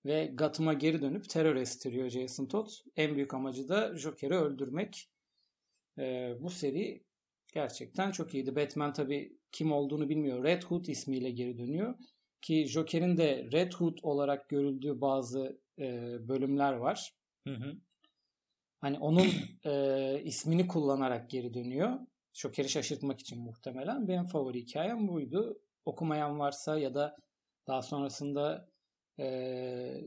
Ve 0.05 0.27
Gotham'a 0.35 0.73
geri 0.73 1.03
dönüp 1.03 1.29
terör 1.29 1.57
estiriyor 1.57 2.09
Jason 2.09 2.47
Todd. 2.47 2.69
En 2.97 3.17
büyük 3.17 3.35
amacı 3.35 3.69
da 3.69 3.97
Joker'i 3.97 4.35
öldürmek. 4.35 5.09
E, 5.99 6.35
bu 6.41 6.51
seri 6.51 7.05
gerçekten 7.55 8.11
çok 8.11 8.35
iyiydi. 8.35 8.57
Batman 8.57 8.93
tabii 8.93 9.39
kim 9.53 9.73
olduğunu 9.73 10.09
bilmiyor. 10.09 10.45
Red 10.45 10.63
Hood 10.63 10.87
ismiyle 10.87 11.31
geri 11.31 11.59
dönüyor. 11.59 11.95
Ki 12.43 12.67
Joker'in 12.69 13.17
de 13.17 13.49
Red 13.53 13.73
Hood 13.73 13.99
olarak 14.03 14.49
görüldüğü 14.49 15.01
bazı 15.01 15.59
e, 15.79 16.17
bölümler 16.29 16.73
var. 16.73 17.15
Hı 17.47 17.55
hı. 17.55 17.77
Hani 18.81 18.99
onun 18.99 19.27
e, 19.65 20.23
ismini 20.25 20.69
kullanarak 20.69 21.31
geri 21.31 21.55
dönüyor. 21.55 21.99
Joker'i 22.33 22.69
şaşırtmak 22.69 23.21
için 23.21 23.39
muhtemelen. 23.39 24.09
Benim 24.09 24.25
favori 24.27 24.61
hikayem 24.61 25.09
buydu. 25.09 25.61
Okumayan 25.85 26.39
varsa 26.39 26.79
ya 26.79 26.95
da 26.95 27.17
daha 27.67 27.83
sonrasında 27.83 28.69
e, 29.19 30.01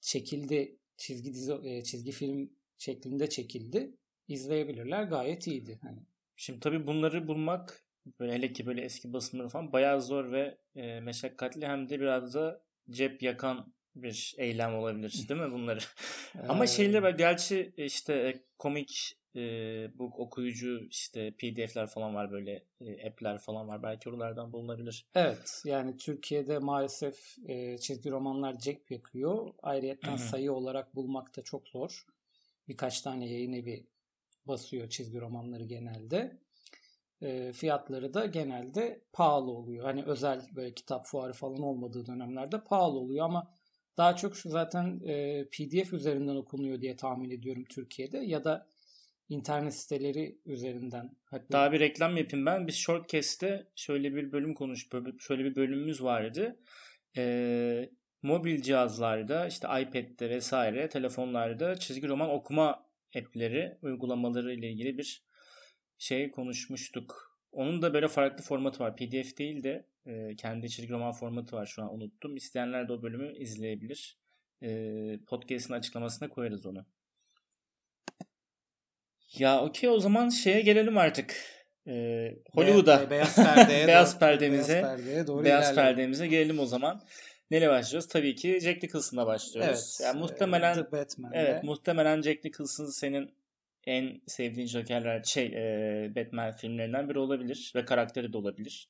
çekildi 0.00 0.78
çizgi 0.96 1.32
dizi 1.34 1.52
e, 1.64 1.82
çizgi 1.82 2.12
film 2.12 2.50
şeklinde 2.78 3.28
çekildi. 3.28 3.96
İzleyebilirler. 4.28 5.02
Gayet 5.04 5.46
iyiydi. 5.46 5.78
Hani 5.82 5.98
Şimdi 6.36 6.60
tabii 6.60 6.86
bunları 6.86 7.28
bulmak 7.28 7.84
böyle 8.20 8.32
hele 8.32 8.52
ki 8.52 8.66
böyle 8.66 8.82
eski 8.82 9.12
basımları 9.12 9.48
falan 9.48 9.72
bayağı 9.72 10.02
zor 10.02 10.32
ve 10.32 10.58
e, 10.74 11.00
meşakkatli 11.00 11.66
hem 11.66 11.88
de 11.88 12.00
biraz 12.00 12.34
da 12.34 12.62
cep 12.90 13.22
yakan 13.22 13.74
bir 13.96 14.34
eylem 14.38 14.74
olabilir 14.74 15.26
değil 15.28 15.40
mi 15.40 15.52
bunları? 15.52 15.80
Ama 16.48 16.66
şeyler 16.66 17.02
var 17.02 17.10
gerçi 17.10 17.72
işte 17.76 18.14
e, 18.14 18.42
komik 18.58 19.16
e, 19.36 19.40
bu 19.98 20.04
okuyucu 20.04 20.80
işte 20.90 21.30
PDF'ler 21.30 21.86
falan 21.86 22.14
var 22.14 22.30
böyle 22.30 22.64
e, 22.80 23.08
app'ler 23.08 23.38
falan 23.38 23.68
var 23.68 23.82
belki 23.82 24.10
oralardan 24.10 24.52
bulunabilir. 24.52 25.06
Evet 25.14 25.62
yani 25.64 25.96
Türkiye'de 25.96 26.58
maalesef 26.58 27.36
e, 27.48 27.78
çizgi 27.78 28.10
romanlar 28.10 28.58
cep 28.58 28.90
yakıyor. 28.90 29.54
Ayrıyeten 29.62 30.16
sayı 30.16 30.52
olarak 30.52 30.94
bulmak 30.94 31.36
da 31.36 31.42
çok 31.42 31.68
zor. 31.68 32.06
Birkaç 32.68 33.00
tane 33.00 33.28
yayın 33.28 33.52
evi 33.52 33.86
basıyor 34.46 34.88
çizgi 34.88 35.20
romanları 35.20 35.64
genelde. 35.64 36.38
E, 37.22 37.52
fiyatları 37.52 38.14
da 38.14 38.26
genelde 38.26 39.00
pahalı 39.12 39.50
oluyor. 39.50 39.84
Hani 39.84 40.04
özel 40.04 40.48
böyle 40.56 40.74
kitap 40.74 41.06
fuarı 41.06 41.32
falan 41.32 41.62
olmadığı 41.62 42.06
dönemlerde 42.06 42.64
pahalı 42.64 42.98
oluyor 42.98 43.24
ama 43.24 43.53
daha 43.96 44.16
çok 44.16 44.36
şu 44.36 44.50
zaten 44.50 45.00
e, 45.04 45.44
PDF 45.44 45.92
üzerinden 45.92 46.36
okunuyor 46.36 46.80
diye 46.80 46.96
tahmin 46.96 47.30
ediyorum 47.30 47.64
Türkiye'de 47.64 48.18
ya 48.18 48.44
da 48.44 48.66
internet 49.28 49.74
siteleri 49.74 50.38
üzerinden. 50.46 51.16
Hatta 51.24 51.72
bir 51.72 51.80
reklam 51.80 52.16
yapayım 52.16 52.46
ben. 52.46 52.66
Biz 52.66 52.74
Shortcast'te 52.74 53.66
şöyle 53.76 54.14
bir 54.14 54.32
bölüm 54.32 54.54
konuş, 54.54 54.88
şöyle 55.18 55.44
bir 55.44 55.56
bölümümüz 55.56 56.02
vardı. 56.02 56.56
Ee, 57.16 57.90
mobil 58.22 58.62
cihazlarda 58.62 59.46
işte 59.46 59.68
iPad'de 59.82 60.30
vesaire 60.30 60.88
telefonlarda 60.88 61.76
çizgi 61.76 62.08
roman 62.08 62.30
okuma 62.30 62.86
app'leri, 63.16 63.78
uygulamaları 63.82 64.54
ile 64.54 64.70
ilgili 64.70 64.98
bir 64.98 65.24
şey 65.98 66.30
konuşmuştuk. 66.30 67.33
Onun 67.54 67.82
da 67.82 67.94
böyle 67.94 68.08
farklı 68.08 68.44
formatı 68.44 68.80
var. 68.80 68.96
PDF 68.96 69.36
değil 69.38 69.62
de 69.62 69.86
e, 70.06 70.36
kendi 70.36 70.70
çizgi 70.70 70.92
roman 70.92 71.12
formatı 71.12 71.56
var 71.56 71.66
şu 71.66 71.82
an 71.82 71.94
unuttum. 71.94 72.36
İsteyenler 72.36 72.88
de 72.88 72.92
o 72.92 73.02
bölümü 73.02 73.36
izleyebilir. 73.38 74.18
E, 74.62 74.68
podcast'ın 75.26 75.74
açıklamasına 75.74 76.28
koyarız 76.28 76.66
onu. 76.66 76.86
Ya 79.38 79.62
okey 79.62 79.90
o 79.90 79.98
zaman 80.00 80.28
şeye 80.28 80.60
gelelim 80.60 80.98
artık. 80.98 81.36
Ee, 81.86 82.34
Hollywood'a. 82.52 83.00
Be- 83.00 83.10
beyaz 83.10 83.36
perdeye 83.36 83.86
beyaz 83.86 84.18
perdemize. 84.18 84.72
beyaz 84.72 84.96
perdeye 84.96 85.26
doğru 85.26 85.44
beyaz 85.44 85.64
ilerleyelim. 85.64 85.96
perdemize 85.96 86.26
gelelim 86.26 86.58
o 86.58 86.66
zaman. 86.66 87.02
Neyle 87.50 87.68
başlıyoruz? 87.68 88.08
Tabii 88.08 88.34
ki 88.34 88.60
Jack 88.60 88.82
Nicholson'la 88.82 89.26
başlıyoruz. 89.26 89.70
Evet. 89.70 90.00
Yani 90.02 90.20
muhtemelen 90.20 90.74
The 90.74 90.92
Batman'de. 90.92 91.36
evet 91.38 91.64
muhtemelen 91.64 92.22
Jack 92.22 92.44
Nicholson 92.44 92.86
senin 92.86 93.34
en 93.86 94.20
sevdiğin 94.26 94.66
Joker'ler 94.66 95.22
şey 95.22 95.46
e, 95.46 96.14
Batman 96.16 96.52
filmlerinden 96.52 97.08
biri 97.08 97.18
olabilir 97.18 97.72
ve 97.76 97.84
karakteri 97.84 98.32
de 98.32 98.36
olabilir. 98.36 98.88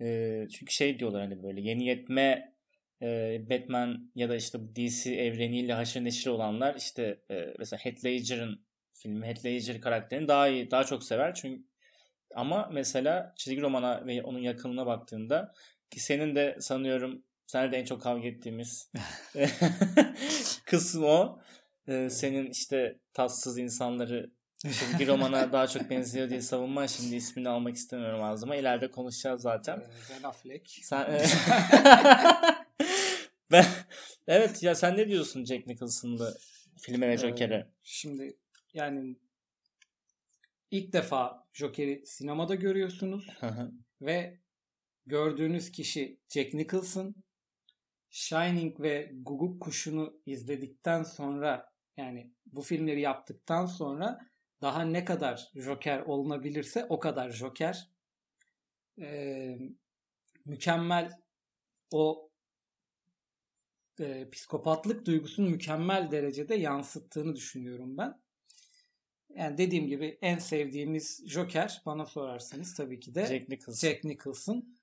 E, 0.00 0.46
çünkü 0.52 0.72
şey 0.74 0.98
diyorlar 0.98 1.22
hani 1.22 1.42
böyle 1.42 1.60
yeni 1.60 1.86
yetme 1.86 2.54
e, 3.02 3.40
Batman 3.50 4.10
ya 4.14 4.28
da 4.28 4.36
işte 4.36 4.58
DC 4.76 5.14
evreniyle 5.14 5.72
haşır 5.72 6.04
neşir 6.04 6.30
olanlar 6.30 6.74
işte 6.74 7.20
e, 7.30 7.54
mesela 7.58 7.80
Heath 7.84 8.04
Ledger'ın 8.04 8.64
filmi 8.94 9.26
Heath 9.26 9.44
Ledger 9.44 9.80
karakterini 9.80 10.28
daha 10.28 10.48
iyi 10.48 10.70
daha 10.70 10.84
çok 10.84 11.04
sever 11.04 11.34
çünkü 11.34 11.64
ama 12.34 12.70
mesela 12.72 13.34
çizgi 13.36 13.60
romana 13.60 14.06
ve 14.06 14.22
onun 14.22 14.38
yakınına 14.38 14.86
baktığında 14.86 15.52
ki 15.90 16.00
senin 16.00 16.34
de 16.34 16.56
sanıyorum 16.60 17.24
sen 17.46 17.72
de 17.72 17.76
en 17.76 17.84
çok 17.84 18.02
kavga 18.02 18.28
ettiğimiz 18.28 18.92
kısım 20.64 21.04
o. 21.04 21.40
Ee, 21.88 22.10
senin 22.10 22.50
işte 22.50 22.98
tatsız 23.12 23.58
insanları 23.58 24.30
çizgi 24.58 25.06
romana 25.06 25.52
daha 25.52 25.66
çok 25.66 25.90
benziyor 25.90 26.30
diye 26.30 26.40
savunma 26.40 26.88
şimdi 26.88 27.16
ismini 27.16 27.48
almak 27.48 27.76
istemiyorum 27.76 28.22
ağzıma. 28.22 28.56
İleride 28.56 28.90
konuşacağız 28.90 29.42
zaten. 29.42 29.78
Ee, 29.78 29.86
Ben 30.10 30.22
Affleck. 30.22 30.70
Sen 30.82 31.06
ben 33.50 33.64
evet 34.26 34.62
ya 34.62 34.74
sen 34.74 34.96
ne 34.96 35.08
diyorsun 35.08 35.44
Jack 35.44 35.66
Nicholson'lı 35.66 36.38
filme 36.80 37.08
ve 37.08 37.16
Joker'e? 37.16 37.66
Şimdi 37.82 38.36
yani 38.74 39.16
ilk 40.70 40.92
defa 40.92 41.46
Joker'i 41.52 42.06
sinemada 42.06 42.54
görüyorsunuz 42.54 43.26
ve 44.00 44.38
gördüğünüz 45.06 45.72
kişi 45.72 46.18
Jack 46.28 46.54
Nicholson. 46.54 47.14
Shining 48.10 48.80
ve 48.80 49.10
Guguk 49.14 49.62
Kuşu'nu 49.62 50.20
izledikten 50.26 51.02
sonra 51.02 51.69
yani 52.00 52.30
bu 52.46 52.62
filmleri 52.62 53.00
yaptıktan 53.00 53.66
sonra 53.66 54.30
daha 54.62 54.82
ne 54.82 55.04
kadar 55.04 55.50
Joker 55.54 56.00
olunabilirse 56.00 56.86
o 56.88 57.00
kadar 57.00 57.30
Joker. 57.30 57.88
Ee, 59.00 59.58
mükemmel 60.44 61.20
o 61.90 62.30
e, 64.00 64.30
psikopatlık 64.30 65.06
duygusunu 65.06 65.50
mükemmel 65.50 66.10
derecede 66.10 66.54
yansıttığını 66.54 67.36
düşünüyorum 67.36 67.98
ben. 67.98 68.20
Yani 69.34 69.58
dediğim 69.58 69.86
gibi 69.86 70.18
en 70.22 70.38
sevdiğimiz 70.38 71.22
Joker 71.26 71.82
bana 71.86 72.06
sorarsanız 72.06 72.74
tabii 72.74 73.00
ki 73.00 73.14
de 73.14 73.26
Jack 73.26 73.48
Nicholson. 73.48 73.88
Jack 73.88 74.04
Nicholson. 74.04 74.78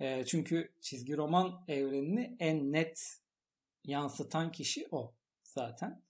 E, 0.00 0.24
çünkü 0.24 0.72
çizgi 0.80 1.16
roman 1.16 1.64
evrenini 1.68 2.36
en 2.38 2.72
net 2.72 3.20
yansıtan 3.84 4.52
kişi 4.52 4.88
o 4.90 5.14
zaten. 5.44 6.02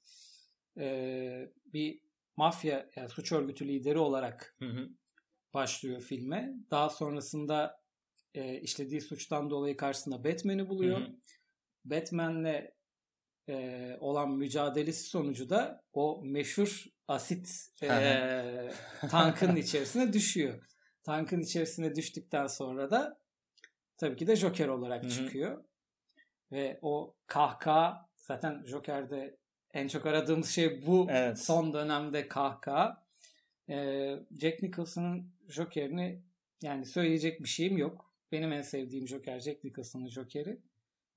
E, 0.79 1.51
bir 1.73 2.01
mafya 2.37 2.91
yani 2.97 3.09
suç 3.09 3.33
örgütü 3.33 3.69
lideri 3.69 3.99
olarak 3.99 4.57
Hı 4.59 4.65
hı. 4.65 4.89
başlıyor 5.55 6.01
filme. 6.01 6.55
Daha 6.71 6.91
sonrasında 6.91 7.81
e, 8.35 8.61
işlediği 8.61 9.01
suçtan 9.01 9.51
dolayı 9.51 9.77
karşısında 9.77 10.25
Batman'i 10.25 10.69
buluyor. 10.69 11.01
Hı 11.01 11.05
hı. 11.05 11.17
Batman'le 11.85 12.71
e, 13.49 13.97
olan 14.01 14.31
mücadelesi 14.31 15.03
sonucu 15.09 15.51
da 15.51 15.83
o 15.93 16.21
meşhur 16.25 16.85
asit 17.09 17.73
e, 17.83 18.71
tankın 19.11 19.57
içerisine 19.57 20.13
düşüyor. 20.13 20.65
Tankın 21.03 21.41
içerisine 21.41 21.95
düştükten 21.95 22.47
sonra 22.47 22.91
da 22.91 23.21
tabii 23.97 24.17
ki 24.17 24.27
de 24.27 24.37
Joker 24.37 24.69
olarak 24.69 25.03
Hı 25.05 25.07
hı. 25.07 25.11
çıkıyor. 25.11 25.65
Ve 26.53 26.79
o 26.83 27.15
kahkaha 27.27 28.09
zaten 28.17 28.65
Joker'de 28.67 29.37
en 29.75 29.89
çok 29.89 30.07
aradığımız 30.07 30.51
şey 30.51 30.87
bu 30.87 31.07
Evet. 31.11 31.39
son 31.39 31.75
dönemde 31.75 32.29
kahkaha. 32.29 33.05
E, 33.69 33.77
Jack 34.41 34.63
Nicholson'ın 34.63 35.31
Joker'ini 35.49 36.23
yani 36.63 36.87
söyleyecek 36.87 37.43
bir 37.43 37.49
şeyim 37.49 37.79
yok. 37.79 38.13
Benim 38.33 38.53
en 38.53 38.63
sevdiğim 38.63 39.09
Joker 39.09 39.41
Jack 39.41 39.65
Nicholson'ın 39.65 40.09
Joker'i 40.09 40.59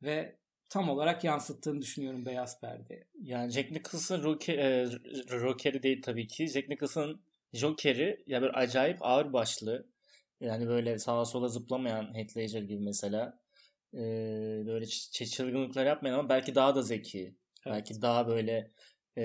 ve 0.04 0.36
tam 0.70 0.90
olarak 0.90 1.24
yansıttığını 1.24 1.82
düşünüyorum 1.82 2.26
Beyaz 2.26 2.62
Perde. 2.62 3.04
Yani 3.22 3.52
Jack 3.52 3.72
Nicholson 3.72 4.24
Roker, 4.24 4.58
e, 4.58 4.88
Joker'i 5.28 5.84
değil 5.84 6.02
tabii 6.02 6.28
ki. 6.28 6.48
Jack 6.48 6.70
Nicholson 6.70 7.22
Joker'i 7.54 8.24
ya 8.28 8.42
böyle 8.42 8.54
acayip 8.54 8.98
ağır 9.02 9.34
başlı. 9.34 9.88
Yani 10.42 10.68
böyle 10.68 11.00
sağa 11.00 11.26
sola 11.26 11.48
zıplamayan 11.48 12.16
Heath 12.16 12.38
Ledger 12.38 12.62
gibi 12.62 12.84
mesela. 12.84 13.40
Ee, 13.94 14.64
böyle 14.66 14.86
çılgınlıklar 14.86 15.86
yapmayan 15.86 16.20
ama 16.20 16.30
belki 16.30 16.56
daha 16.56 16.76
da 16.76 16.82
zeki. 16.82 17.36
Belki 17.66 18.02
daha 18.02 18.28
böyle 18.28 18.72
e, 19.18 19.24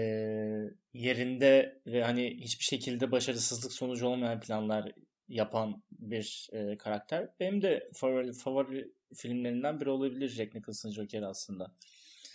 yerinde 0.94 1.80
ve 1.86 2.04
hani 2.04 2.36
hiçbir 2.40 2.64
şekilde 2.64 3.12
başarısızlık 3.12 3.72
sonucu 3.72 4.06
olmayan 4.06 4.40
planlar 4.40 4.92
yapan 5.28 5.82
bir 5.90 6.48
e, 6.52 6.76
karakter. 6.78 7.28
Benim 7.40 7.62
de 7.62 7.90
favori, 7.94 8.32
favori 8.32 8.92
filmlerinden 9.14 9.80
biri 9.80 9.90
olabilir 9.90 10.28
Jack 10.28 10.54
Nicholson 10.54 10.90
Joker 10.90 11.22
aslında. 11.22 11.72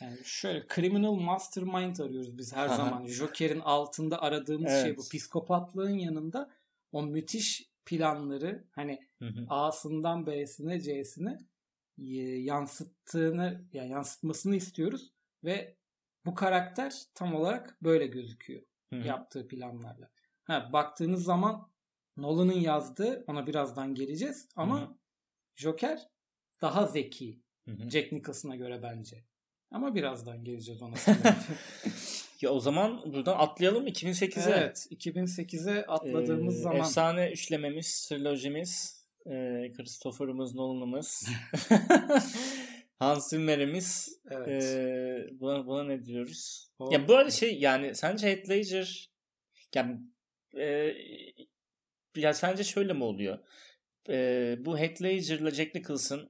Yani 0.01 0.17
şöyle 0.23 0.65
criminal 0.75 1.13
mastermind 1.13 1.97
arıyoruz 1.97 2.37
biz 2.37 2.55
her 2.55 2.67
zaman. 2.67 3.07
Joker'in 3.07 3.59
altında 3.59 4.21
aradığımız 4.21 4.71
şey 4.71 4.81
Evet. 4.81 4.97
bu. 4.97 5.01
Psikopatlığın 5.01 5.97
yanında 5.97 6.49
o 6.91 7.03
müthiş 7.03 7.71
planları 7.85 8.63
hani 8.71 8.99
Hı 9.19 9.25
hı. 9.25 9.45
A'sından 9.49 10.27
B'sine 10.27 10.79
C'sine 10.81 11.37
yansıttığını 11.97 13.61
yani 13.73 13.91
yansıtmasını 13.91 14.55
istiyoruz 14.55 15.11
ve 15.43 15.75
bu 16.25 16.35
karakter 16.35 17.03
tam 17.15 17.35
olarak 17.35 17.77
böyle 17.83 18.07
gözüküyor 18.07 18.61
Hı 18.89 18.95
hı. 18.95 19.07
yaptığı 19.07 19.47
planlarla. 19.47 20.09
Ha, 20.43 20.69
baktığınız 20.73 21.23
zaman 21.23 21.71
Nolan'ın 22.17 22.59
yazdığı 22.59 23.23
ona 23.27 23.47
birazdan 23.47 23.95
geleceğiz 23.95 24.49
ama 24.55 24.81
Hı 24.81 24.85
hı. 24.85 24.95
Joker 25.55 26.09
daha 26.61 26.87
zeki 26.87 27.41
Hı 27.65 27.71
hı. 27.71 27.89
Jack 27.89 28.11
Nicholson'a 28.11 28.55
göre 28.55 28.83
bence. 28.83 29.23
Ama 29.71 29.95
birazdan 29.95 30.43
geleceğiz 30.43 30.81
ona. 30.81 30.95
Ya 32.41 32.49
o 32.49 32.59
zaman 32.59 33.13
buradan 33.13 33.35
atlayalım 33.39 33.87
2008'e. 33.87 34.53
evet, 34.53 34.87
2008'e 34.91 35.85
atladığımız 35.85 36.55
Ee, 36.55 36.61
zaman 36.61 36.79
Efsane 36.79 37.31
üçlememiz, 37.31 38.07
trilojimiz, 38.09 39.01
e, 39.25 39.31
Christopher'ımız, 39.77 40.55
Nolan'ımız, 40.55 41.29
Hans 43.01 43.29
Zimmer'imiz. 43.29 44.19
evet. 44.31 44.63
e, 44.63 45.39
buna, 45.39 45.65
buna 45.65 45.83
ne 45.83 46.05
diyoruz? 46.05 46.71
O- 46.79 46.91
Ya 46.91 47.07
bu 47.07 47.15
arada 47.15 47.31
şey 47.31 47.59
yani 47.59 47.95
sence 47.95 48.27
Heath 48.27 48.49
Ledger 48.49 49.09
yani 49.75 49.99
e, 50.57 50.93
ya 52.15 52.33
sence 52.33 52.63
şöyle 52.63 52.93
mi 52.93 53.03
oluyor? 53.03 53.39
Ee, 54.09 54.55
bu 54.59 54.77
Heath 54.79 55.01
Ledger'la 55.01 55.51
Jack 55.51 55.75
Nicholson 55.75 56.29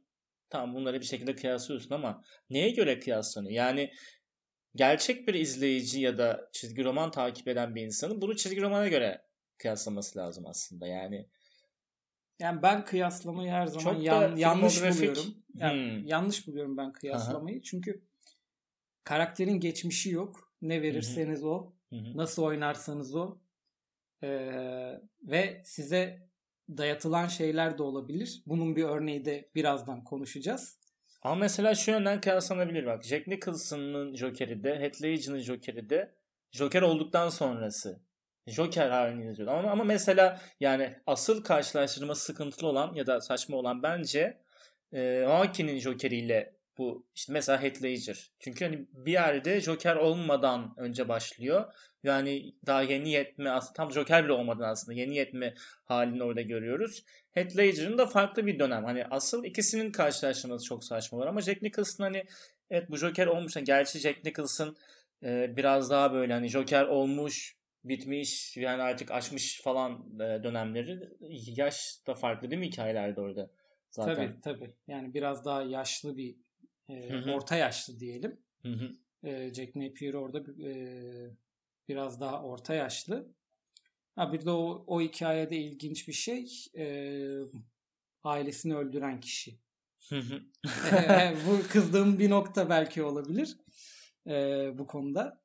tamam 0.50 0.76
bunları 0.76 1.00
bir 1.02 1.06
şekilde 1.06 1.36
kıyaslıyorsun 1.36 1.96
ama 1.96 2.24
neye 2.50 2.70
göre 2.70 3.00
kıyaslanıyor? 3.00 3.54
Yani 3.54 3.92
gerçek 4.76 5.28
bir 5.28 5.34
izleyici 5.34 6.02
ya 6.02 6.18
da 6.18 6.50
çizgi 6.54 6.84
roman 6.84 7.12
takip 7.12 7.48
eden 7.48 7.76
bir 7.76 7.82
insanın 7.82 8.22
bunu 8.22 8.36
çizgi 8.36 8.62
romana 8.62 8.88
göre 8.88 9.22
kıyaslaması 9.58 10.20
lazım 10.20 10.46
aslında. 10.48 10.88
Yani 10.88 11.30
Yani 12.42 12.62
ben 12.62 12.86
kıyaslamayı 12.86 13.52
her 13.52 13.68
zaman 13.68 13.94
Çok 13.94 14.04
yan- 14.04 14.36
yanlış 14.36 14.82
buluyorum. 14.84 15.24
Yani 15.56 15.98
Hmm. 16.00 16.08
yanlış 16.08 16.48
buluyorum 16.48 16.78
ben 16.78 16.94
kıyaslamayı. 16.94 17.62
Çünkü 17.62 18.02
karakterin 19.04 19.60
geçmişi 19.60 20.10
yok. 20.12 20.54
Ne 20.62 20.82
verirseniz 20.82 21.44
o, 21.44 21.72
Hı 21.90 21.96
hı. 21.96 22.18
nasıl 22.18 22.44
oynarsanız 22.44 23.16
o. 23.16 23.38
Ee, 24.24 25.02
ve 25.24 25.62
size 25.66 26.28
dayatılan 26.70 27.28
şeyler 27.28 27.78
de 27.78 27.84
olabilir. 27.84 28.44
Bunun 28.46 28.76
bir 28.76 28.84
örneği 28.84 29.26
de 29.26 29.50
birazdan 29.56 30.04
konuşacağız. 30.04 30.80
Ama 31.22 31.36
mesela 31.36 31.76
şu 31.76 31.92
yönden 31.92 32.22
kıyaslanabilir 32.22 32.86
bak. 32.86 33.04
Jack 33.04 33.28
Nicholson'ın 33.28 34.16
Joker'i 34.16 34.64
de, 34.64 34.80
Heath 34.80 35.04
Ledger'ın 35.04 35.40
Joker'i 35.40 35.90
de 35.90 36.16
Joker 36.52 36.82
olduktan 36.82 37.30
sonrası. 37.30 38.02
Joker 38.48 38.90
halini 38.90 39.26
yazıyor. 39.26 39.54
Ama, 39.54 39.72
ama 39.72 39.84
mesela 39.84 40.42
yani 40.60 40.96
asıl 41.08 41.44
karşılaştırması 41.44 42.26
sıkıntılı 42.26 42.68
olan 42.70 42.94
ya 42.94 43.08
da 43.08 43.22
saçma 43.22 43.58
olan 43.58 43.84
bence 43.84 44.42
e, 44.94 45.24
Joaquin'in 45.26 45.80
Joker'iyle 45.80 46.56
bu 46.78 47.08
işte 47.16 47.34
mesela 47.34 47.64
Heath 47.64 47.84
Ledger. 47.84 48.32
Çünkü 48.40 48.66
hani 48.66 48.88
bir 48.94 49.12
yerde 49.12 49.62
Joker 49.62 49.96
olmadan 49.96 50.74
önce 50.78 51.10
başlıyor. 51.10 51.74
Yani 52.04 52.56
daha 52.66 52.82
yeni 52.82 53.12
yetme 53.12 53.50
aslında 53.50 53.74
tam 53.74 53.92
Joker 53.92 54.24
bile 54.24 54.32
olmadan 54.32 54.70
aslında 54.70 55.00
yeni 55.00 55.16
yetme 55.16 55.54
halini 55.86 56.24
orada 56.24 56.42
görüyoruz. 56.42 57.04
Heath 57.32 57.58
Ledger'ın 57.58 57.98
da 57.98 58.06
farklı 58.06 58.46
bir 58.46 58.60
dönem. 58.60 58.86
Hani 58.86 59.06
asıl 59.06 59.44
ikisinin 59.44 59.92
karşılaştırması 59.92 60.66
çok 60.66 60.84
saçma 60.84 61.18
olur 61.18 61.28
ama 61.28 61.42
Jack 61.42 61.62
Nicholson 61.62 62.04
hani 62.04 62.24
evet 62.70 62.90
bu 62.90 62.98
Joker 62.98 63.28
olmuş. 63.28 63.56
Yani 63.56 63.66
gerçi 63.66 64.00
Jack 64.00 64.24
Nicholson 64.26 64.76
e, 65.24 65.58
biraz 65.58 65.90
daha 65.90 66.14
böyle 66.14 66.34
hani 66.34 66.48
Joker 66.48 66.86
olmuş, 66.86 67.56
bitmiş 67.84 68.58
yani 68.58 68.82
artık 68.82 69.12
aşmış 69.12 69.62
falan 69.62 70.20
e, 70.20 70.44
dönemleri. 70.44 71.10
Yaş 71.56 72.08
da 72.08 72.14
farklı 72.14 72.52
değil 72.52 72.60
mi 72.60 72.68
hikayelerde 72.68 73.22
orada 73.22 73.52
zaten? 73.92 74.16
Tabii 74.16 74.42
tabii. 74.42 74.74
Yani 74.88 75.14
biraz 75.14 75.46
daha 75.46 75.64
yaşlı 75.64 76.18
bir 76.18 76.36
e, 76.90 77.10
Hı 77.10 77.18
hı. 77.18 77.32
orta 77.32 77.56
yaşlı 77.56 78.00
diyelim. 78.00 78.40
Hı. 78.62 78.92
E, 79.24 79.54
Jack 79.54 79.76
Napier 79.76 80.14
orada 80.14 80.68
e, 80.68 80.74
biraz 81.90 82.22
daha 82.22 82.44
orta 82.44 82.74
yaşlı. 82.74 83.34
Ha 84.16 84.34
bir 84.34 84.46
de 84.46 84.50
o, 84.50 84.84
o 84.88 85.02
hikayede 85.02 85.58
ilginç 85.58 86.08
bir 86.08 86.14
şey 86.14 86.48
e, 86.78 86.86
ailesini 88.24 88.76
öldüren 88.76 89.20
kişi. 89.20 89.60
Hı. 90.10 90.42
E, 90.96 91.36
bu 91.48 91.68
kızdığım 91.70 92.20
bir 92.20 92.30
nokta 92.30 92.70
belki 92.70 93.04
olabilir 93.04 93.58
e, 94.28 94.34
bu 94.78 94.88
konuda. 94.88 95.41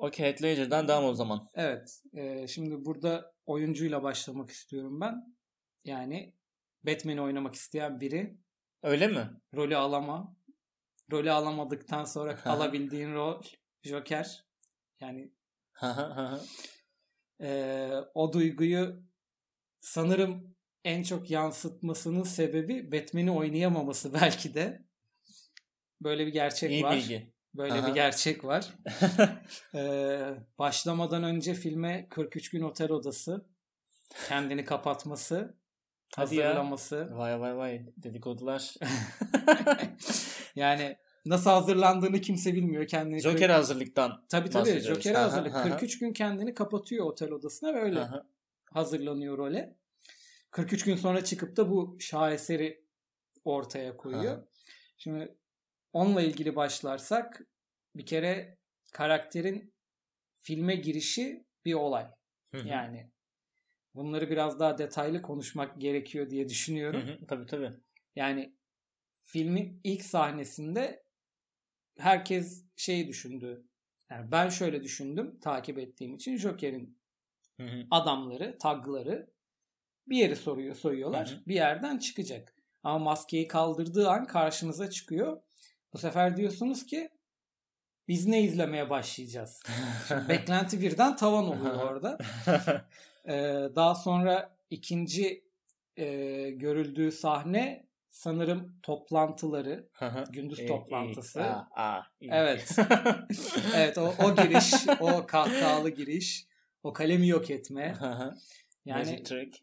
Okey 0.00 0.26
Heath 0.26 0.42
Ledger'dan 0.42 0.88
devam 0.88 1.04
o 1.04 1.14
zaman. 1.14 1.48
Evet. 1.54 2.02
e, 2.12 2.48
şimdi 2.48 2.84
burada 2.84 3.34
oyuncuyla 3.46 4.02
başlamak 4.02 4.50
istiyorum 4.50 5.00
ben. 5.00 5.36
Yani 5.84 6.34
Batman'i 6.86 7.20
oynamak 7.20 7.54
isteyen 7.54 8.00
biri 8.00 8.38
Öyle 8.82 9.06
mi? 9.06 9.30
rolü 9.54 9.76
alama. 9.76 10.36
Rolü 11.12 11.30
alamadıktan 11.30 12.04
sonra 12.04 12.38
alabildiğin 12.44 13.12
rol 13.14 13.42
Joker. 13.82 14.44
Yani 15.00 15.32
e, 17.40 17.90
o 18.14 18.32
duyguyu 18.32 19.02
sanırım 19.80 20.56
en 20.84 21.02
çok 21.02 21.30
yansıtmasının 21.30 22.22
sebebi 22.22 22.92
Batman'i 22.92 23.30
oynayamaması 23.30 24.14
belki 24.14 24.54
de. 24.54 24.84
Böyle 26.00 26.26
bir 26.26 26.32
gerçek 26.32 26.70
İyi 26.70 26.82
var. 26.82 26.96
bilgi. 26.96 27.32
Böyle 27.54 27.72
Aha. 27.72 27.88
bir 27.88 27.94
gerçek 27.94 28.44
var. 28.44 28.74
Ee, 29.74 30.34
başlamadan 30.58 31.24
önce 31.24 31.54
filme 31.54 32.06
43 32.10 32.50
gün 32.50 32.62
otel 32.62 32.90
odası 32.90 33.46
kendini 34.28 34.64
kapatması, 34.64 35.56
Hadi 36.16 36.36
ya. 36.36 36.46
hazırlaması. 36.46 37.08
Vay 37.12 37.40
vay 37.40 37.56
vay 37.56 37.86
dedikodular. 37.96 38.74
yani 40.54 40.96
nasıl 41.26 41.50
hazırlandığını 41.50 42.20
kimse 42.20 42.54
bilmiyor 42.54 42.86
kendini. 42.86 43.20
Joker 43.20 43.50
hazırlıktan. 43.50 44.24
Tabii 44.28 44.50
tabii 44.50 44.82
Aha, 45.14 45.22
hazırlık. 45.22 45.54
aha. 45.54 45.62
43 45.62 45.98
gün 45.98 46.12
kendini 46.12 46.54
kapatıyor 46.54 47.06
otel 47.06 47.30
odasına 47.30 47.74
ve 47.74 47.80
öyle 47.80 48.00
hı. 48.00 48.26
hazırlanıyor 48.72 49.38
role. 49.38 49.76
43 50.50 50.84
gün 50.84 50.96
sonra 50.96 51.24
çıkıp 51.24 51.56
da 51.56 51.70
bu 51.70 51.96
şaheseri 52.00 52.84
ortaya 53.44 53.96
koyuyor. 53.96 54.34
Aha. 54.34 54.44
Şimdi 54.98 55.39
onunla 55.92 56.22
ilgili 56.22 56.56
başlarsak 56.56 57.46
bir 57.96 58.06
kere 58.06 58.58
karakterin 58.92 59.74
filme 60.34 60.74
girişi 60.74 61.44
bir 61.64 61.74
olay. 61.74 62.06
Yani 62.64 63.10
bunları 63.94 64.30
biraz 64.30 64.60
daha 64.60 64.78
detaylı 64.78 65.22
konuşmak 65.22 65.80
gerekiyor 65.80 66.30
diye 66.30 66.48
düşünüyorum. 66.48 67.00
hı. 67.00 67.26
Tabii 67.26 67.46
tabii. 67.46 67.72
Yani 68.16 68.54
filmin 69.24 69.80
ilk 69.84 70.02
sahnesinde 70.02 71.04
herkes 71.98 72.64
şey 72.76 73.08
düşündü. 73.08 73.64
Yani 74.10 74.30
ben 74.32 74.48
şöyle 74.48 74.82
düşündüm 74.82 75.40
takip 75.40 75.78
ettiğim 75.78 76.14
için 76.14 76.36
Joker'in 76.36 76.98
adamları, 77.90 78.58
tagları 78.58 79.30
bir 80.06 80.16
yeri 80.16 80.36
soruyor, 80.36 80.74
soyuyorlar. 80.74 81.28
Bir 81.46 81.54
yerden 81.54 81.98
çıkacak. 81.98 82.54
Ama 82.82 82.98
maskeyi 82.98 83.48
kaldırdığı 83.48 84.08
an 84.10 84.26
karşınıza 84.26 84.90
çıkıyor. 84.90 85.42
Bu 85.92 85.98
sefer 85.98 86.36
diyorsunuz 86.36 86.86
ki 86.86 87.10
biz 88.08 88.26
ne 88.26 88.42
izlemeye 88.42 88.90
başlayacağız? 88.90 89.62
Beklenti 90.28 90.80
birden 90.80 91.16
tavan 91.16 91.44
oluyor 91.44 91.74
orada. 91.90 92.18
Ee, 93.28 93.68
daha 93.74 93.94
sonra 93.94 94.56
ikinci 94.70 95.44
e, 95.96 96.06
görüldüğü 96.50 97.12
sahne 97.12 97.86
sanırım 98.10 98.78
toplantıları, 98.82 99.88
gündüz 100.30 100.58
iyi. 100.58 100.68
toplantısı. 100.68 101.44
Evet. 102.20 102.76
Evet 103.76 103.98
o, 103.98 104.14
o 104.24 104.36
giriş, 104.36 104.74
o 105.00 105.26
kahkahalı 105.26 105.90
giriş, 105.90 106.46
o 106.82 106.92
kalemi 106.92 107.28
yok 107.28 107.50
etme. 107.50 107.94
Yani 108.84 109.10
Magic 109.10 109.22
trick. 109.22 109.58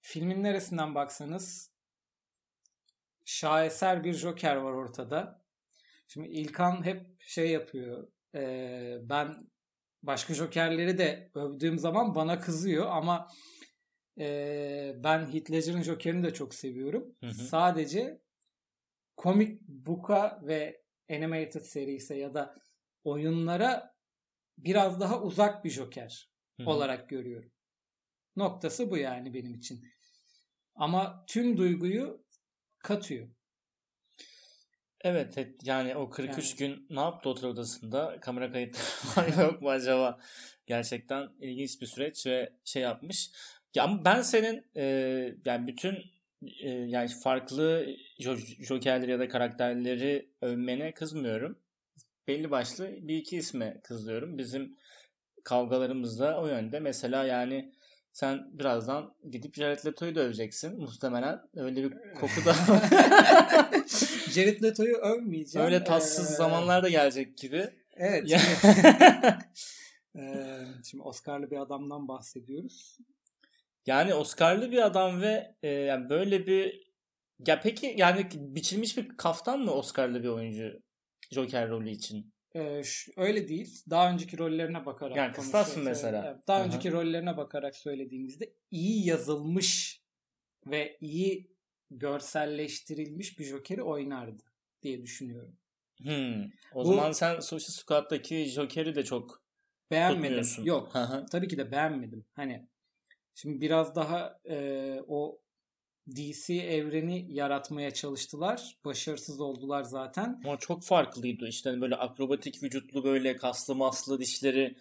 filmin 0.00 0.42
neresinden 0.42 0.94
baksanız 0.94 1.70
şaheser 3.24 4.04
bir 4.04 4.12
Joker 4.12 4.56
var 4.56 4.72
ortada. 4.72 5.44
Şimdi 6.08 6.28
İlkan 6.28 6.84
hep 6.84 7.20
şey 7.20 7.50
yapıyor. 7.50 8.08
e, 8.34 8.98
ben 9.02 9.34
başka 10.02 10.34
Jokerleri 10.34 10.98
de 10.98 11.30
övdüğüm 11.34 11.78
zaman 11.78 12.14
bana 12.14 12.40
kızıyor 12.40 12.86
ama 12.86 13.28
e, 14.18 14.94
ben 14.96 15.32
Heath 15.32 15.50
Ledger'ın 15.50 15.82
Joker'ini 15.82 16.24
de 16.24 16.34
çok 16.34 16.54
seviyorum. 16.54 17.14
Hı 17.20 17.26
hı. 17.26 17.32
Sadece 17.34 18.20
komik 19.16 19.60
book'a 19.68 20.40
ve 20.42 20.82
animated 21.10 21.60
serisi 21.60 22.14
ya 22.14 22.34
da 22.34 22.54
oyunlara 23.04 23.94
biraz 24.58 25.00
daha 25.00 25.22
uzak 25.22 25.64
bir 25.64 25.70
Joker 25.70 26.30
Hı 26.56 26.62
hı. 26.62 26.70
olarak 26.70 27.08
görüyorum. 27.08 27.50
Noktası 28.36 28.90
bu 28.90 28.96
yani 28.96 29.34
benim 29.34 29.54
için. 29.54 29.84
Ama 30.74 31.24
tüm 31.28 31.56
duyguyu 31.56 32.23
katıyor. 32.84 33.28
Evet 35.00 35.38
et- 35.38 35.60
yani 35.66 35.96
o 35.96 36.10
43 36.10 36.50
Yani- 36.50 36.58
gün 36.58 36.86
ne 36.90 37.00
yaptı 37.00 37.28
otel 37.28 37.50
odasında? 37.50 38.20
Kamera 38.20 38.52
kayıtları 38.52 38.86
var 39.38 39.44
yok 39.44 39.62
mu 39.62 39.70
acaba? 39.70 40.18
Gerçekten 40.66 41.28
ilginç 41.40 41.80
bir 41.80 41.86
süreç 41.86 42.26
ve 42.26 42.52
şey 42.64 42.82
yapmış. 42.82 43.30
Ya 43.74 43.84
ama 43.84 44.04
ben 44.04 44.22
senin 44.22 44.66
e, 44.76 44.82
yani 45.44 45.66
bütün 45.66 45.96
e, 46.60 46.68
yani 46.70 47.08
farklı 47.22 47.86
jo- 48.20 48.64
jokerleri 48.64 49.10
ya 49.10 49.18
da 49.18 49.28
karakterleri 49.28 50.30
övmene 50.40 50.94
kızmıyorum. 50.94 51.58
Belli 52.28 52.50
başlı 52.50 52.90
bir 53.08 53.16
iki 53.16 53.36
isme 53.36 53.80
kızıyorum. 53.84 54.38
Bizim 54.38 54.76
kavgalarımız 55.44 56.20
da 56.20 56.40
o 56.40 56.46
yönde. 56.46 56.80
Mesela 56.80 57.24
yani 57.24 57.72
sen 58.14 58.58
birazdan 58.58 59.14
gidip 59.30 59.54
Jared 59.54 59.86
Leto'yu 59.86 60.14
da 60.14 60.20
öveceksin 60.20 60.80
muhtemelen. 60.80 61.40
Öyle 61.56 61.84
bir 61.84 61.90
koku 62.14 62.44
da 62.44 62.54
Jared 64.30 64.62
Leto'yu 64.62 64.96
övmeyeceğim. 64.96 65.66
Öyle 65.66 65.84
tatsız 65.84 66.30
Ee, 66.30 66.34
zamanlar 66.34 66.82
da 66.82 66.88
gelecek 66.88 67.38
gibi. 67.38 67.70
Evet. 67.96 68.30
Ee, 70.16 70.60
şimdi 70.90 71.02
Oscar'lı 71.02 71.50
bir 71.50 71.56
adamdan 71.56 72.08
bahsediyoruz. 72.08 72.98
yani 73.86 74.14
Oscar'lı 74.14 74.70
bir 74.70 74.86
adam 74.86 75.20
ve 75.22 75.54
e, 75.62 75.68
yani 75.68 76.08
böyle 76.08 76.46
bir 76.46 76.92
ya 77.46 77.60
peki 77.60 77.94
yani 77.98 78.28
biçilmiş 78.34 78.96
bir 78.96 79.16
kaftan 79.16 79.60
mı 79.60 79.70
Oscar'lı 79.72 80.22
bir 80.22 80.28
oyuncu 80.28 80.82
Joker 81.30 81.68
rolü 81.68 81.90
için? 81.90 82.33
E, 82.54 82.82
ş- 82.84 83.12
öyle 83.16 83.48
değil. 83.48 83.82
Daha 83.90 84.10
önceki 84.12 84.38
rollerine 84.38 84.86
bakarak 84.86 85.16
Yani 85.16 85.32
kıstas 85.32 85.68
mı 85.68 85.74
konuşuyoruz. 85.74 86.02
mesela? 86.02 86.26
Evet, 86.28 86.48
Daha 86.48 86.56
Aha. 86.58 86.66
önceki 86.66 86.92
rollerine 86.92 87.36
bakarak 87.36 87.76
söylediğimizde 87.76 88.52
iyi 88.70 89.06
yazılmış 89.06 90.00
ve 90.66 90.98
iyi 91.00 91.50
görselleştirilmiş 91.90 93.38
bir 93.38 93.44
Joker'i 93.44 93.82
oynardı 93.82 94.42
diye 94.82 95.02
düşünüyorum. 95.02 95.56
Hmm. 96.02 96.42
O 96.74 96.84
Bu- 96.84 96.84
zaman 96.84 97.12
sen 97.12 97.40
Suicide 97.40 97.72
Squad'daki 97.72 98.44
Joker'i 98.44 98.94
de 98.94 99.04
çok 99.04 99.44
Beğenmedim. 99.90 100.44
Yok. 100.64 100.94
Hı 100.94 100.98
hı. 101.02 101.26
Tabii 101.30 101.48
ki 101.48 101.58
de 101.58 101.70
beğenmedim. 101.72 102.24
Hani 102.32 102.66
şimdi 103.34 103.60
biraz 103.60 103.94
daha 103.96 104.40
e, 104.48 104.98
o 105.08 105.40
DC 106.16 106.54
evreni 106.54 107.26
yaratmaya 107.28 107.90
çalıştılar. 107.90 108.76
Başarısız 108.84 109.40
oldular 109.40 109.82
zaten. 109.82 110.40
Ama 110.44 110.58
çok 110.58 110.82
farklıydı. 110.82 111.48
İşte 111.48 111.70
hani 111.70 111.80
böyle 111.80 111.96
akrobatik 111.96 112.62
vücutlu 112.62 113.04
böyle 113.04 113.36
kaslı 113.36 113.74
maslı 113.74 114.20
dişleri 114.20 114.76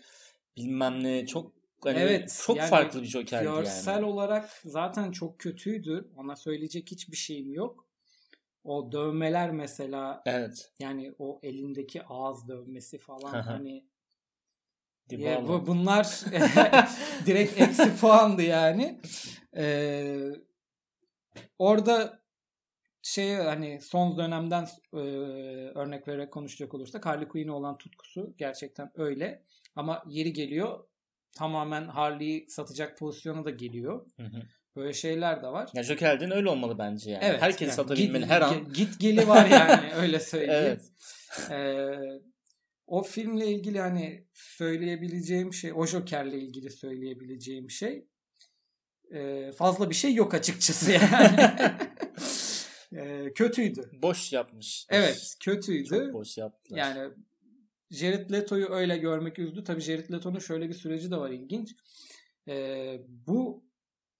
bilmem 0.57 1.03
ne 1.03 1.25
çok 1.25 1.51
hani 1.83 1.99
Evet, 1.99 2.41
çok 2.45 2.57
yani 2.57 2.69
farklı 2.69 3.01
bir 3.01 3.07
Joker'di 3.07 3.43
Görsel 3.43 3.93
yani. 3.93 4.05
olarak 4.05 4.49
zaten 4.65 5.11
çok 5.11 5.39
kötüydü. 5.39 6.09
Ona 6.17 6.35
söyleyecek 6.35 6.91
hiçbir 6.91 7.17
şeyim 7.17 7.53
yok. 7.53 7.85
O 8.63 8.91
dövmeler 8.91 9.51
mesela 9.51 10.23
Evet. 10.25 10.71
yani 10.79 11.13
o 11.19 11.39
elindeki 11.43 12.03
ağız 12.03 12.47
dövmesi 12.47 12.97
falan 12.97 13.41
hani. 13.41 13.85
Ya 15.11 15.47
bu, 15.47 15.67
bunlar 15.67 16.05
direkt 17.25 17.61
eksi 17.61 17.95
puandı 17.95 18.41
yani. 18.41 19.01
Ee, 19.57 20.31
orada 21.59 22.23
şey 23.01 23.33
hani 23.35 23.81
son 23.81 24.17
dönemden 24.17 24.67
e, 24.93 24.97
örnek 25.75 26.07
vererek 26.07 26.31
konuşacak 26.31 26.73
olursak 26.73 27.05
Harley 27.05 27.27
Quinn'e 27.27 27.51
olan 27.51 27.77
tutkusu 27.77 28.33
gerçekten 28.37 28.91
öyle. 28.95 29.43
Ama 29.75 30.03
yeri 30.07 30.33
geliyor 30.33 30.79
tamamen 31.35 31.87
Harley'i 31.87 32.49
satacak 32.49 32.97
pozisyona 32.97 33.45
da 33.45 33.49
geliyor. 33.49 34.05
Hı 34.17 34.23
hı. 34.23 34.41
Böyle 34.75 34.93
şeyler 34.93 35.41
de 35.43 35.47
var. 35.47 35.69
Ya 35.73 35.83
Joker'den 35.83 36.31
öyle 36.31 36.49
olmalı 36.49 36.77
bence 36.77 37.11
yani. 37.11 37.23
Evet. 37.25 37.41
Herkes 37.41 37.67
yani 37.67 37.75
satabilmeli 37.75 38.23
git- 38.23 38.29
her 38.29 38.41
an. 38.41 38.53
ge- 38.53 38.73
Git 38.73 38.99
geli 38.99 39.27
var 39.27 39.45
yani 39.45 39.93
öyle 39.95 40.19
söyleyeyim. 40.19 40.79
Evet. 40.79 40.91
Ee, 41.51 42.21
o 42.87 43.03
filmle 43.03 43.47
ilgili 43.47 43.79
hani 43.79 44.27
söyleyebileceğim 44.33 45.53
şey, 45.53 45.73
o 45.75 45.85
Joker'le 45.85 46.33
ilgili 46.33 46.69
söyleyebileceğim 46.69 47.69
şey 47.69 48.07
e, 49.13 49.51
fazla 49.51 49.89
bir 49.89 49.95
şey 49.95 50.13
yok 50.13 50.33
açıkçası 50.33 50.91
yani. 50.91 51.51
E, 52.95 53.33
kötüydü. 53.33 53.89
Boş 53.93 54.33
yapmış. 54.33 54.85
Evet, 54.89 55.35
kötüydü. 55.39 55.89
Çok 55.89 56.13
boş 56.13 56.37
yaptılar. 56.37 56.77
Yani 56.79 57.13
Jared 57.91 58.31
Leto'yu 58.31 58.69
öyle 58.69 58.97
görmek 58.97 59.39
üzdü. 59.39 59.63
Tabii 59.63 59.81
Jared 59.81 60.11
Leto'nun 60.11 60.39
şöyle 60.39 60.69
bir 60.69 60.73
süreci 60.73 61.11
de 61.11 61.17
var 61.17 61.29
ilginç. 61.29 61.75
Ee, 62.47 63.01
bu 63.07 63.63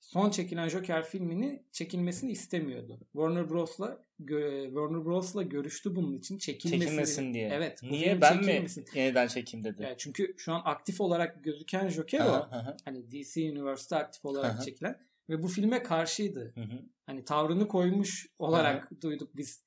son 0.04 0.30
çekilen 0.30 0.70
Joker 0.70 1.04
filmini 1.04 1.64
çekilmesini 1.72 2.32
istemiyordu. 2.32 3.00
Warner 3.12 3.50
Bros'la 3.50 3.98
gö- 4.22 4.66
Warner 4.66 5.06
Bros'la 5.06 5.44
görüştü 5.44 5.96
bunun 5.96 6.18
için 6.18 6.38
çekilmesini. 6.38 6.80
çekilmesin 6.82 7.34
diye. 7.34 7.50
Evet. 7.54 7.84
Niye 7.84 8.22
ben 8.22 8.38
mi 8.38 8.46
çekilmesin. 8.46 8.86
yeniden 8.96 9.28
çekeyim 9.28 9.64
dedi. 9.64 9.84
Yani 9.84 9.96
çünkü 9.98 10.36
şu 10.38 10.54
an 10.54 10.62
aktif 10.66 11.02
olarak 11.02 11.44
gözüken 11.44 11.90
Joker 11.90 12.20
o. 12.26 12.30
Aha, 12.30 12.78
Hani 12.86 13.12
DC 13.12 13.52
Universe'da 13.52 13.98
aktif 13.98 14.26
olarak 14.26 14.56
Aha. 14.56 14.62
çekilen 14.62 14.98
ve 15.30 15.44
bu 15.44 15.48
filme 15.48 15.84
karşıydı. 15.84 16.52
hı 16.56 16.62
hı. 16.62 16.80
Hani 17.06 17.26
tavrını 17.26 17.68
koymuş 17.68 18.28
olarak 18.40 19.02
duyduk 19.02 19.38
biz. 19.38 19.64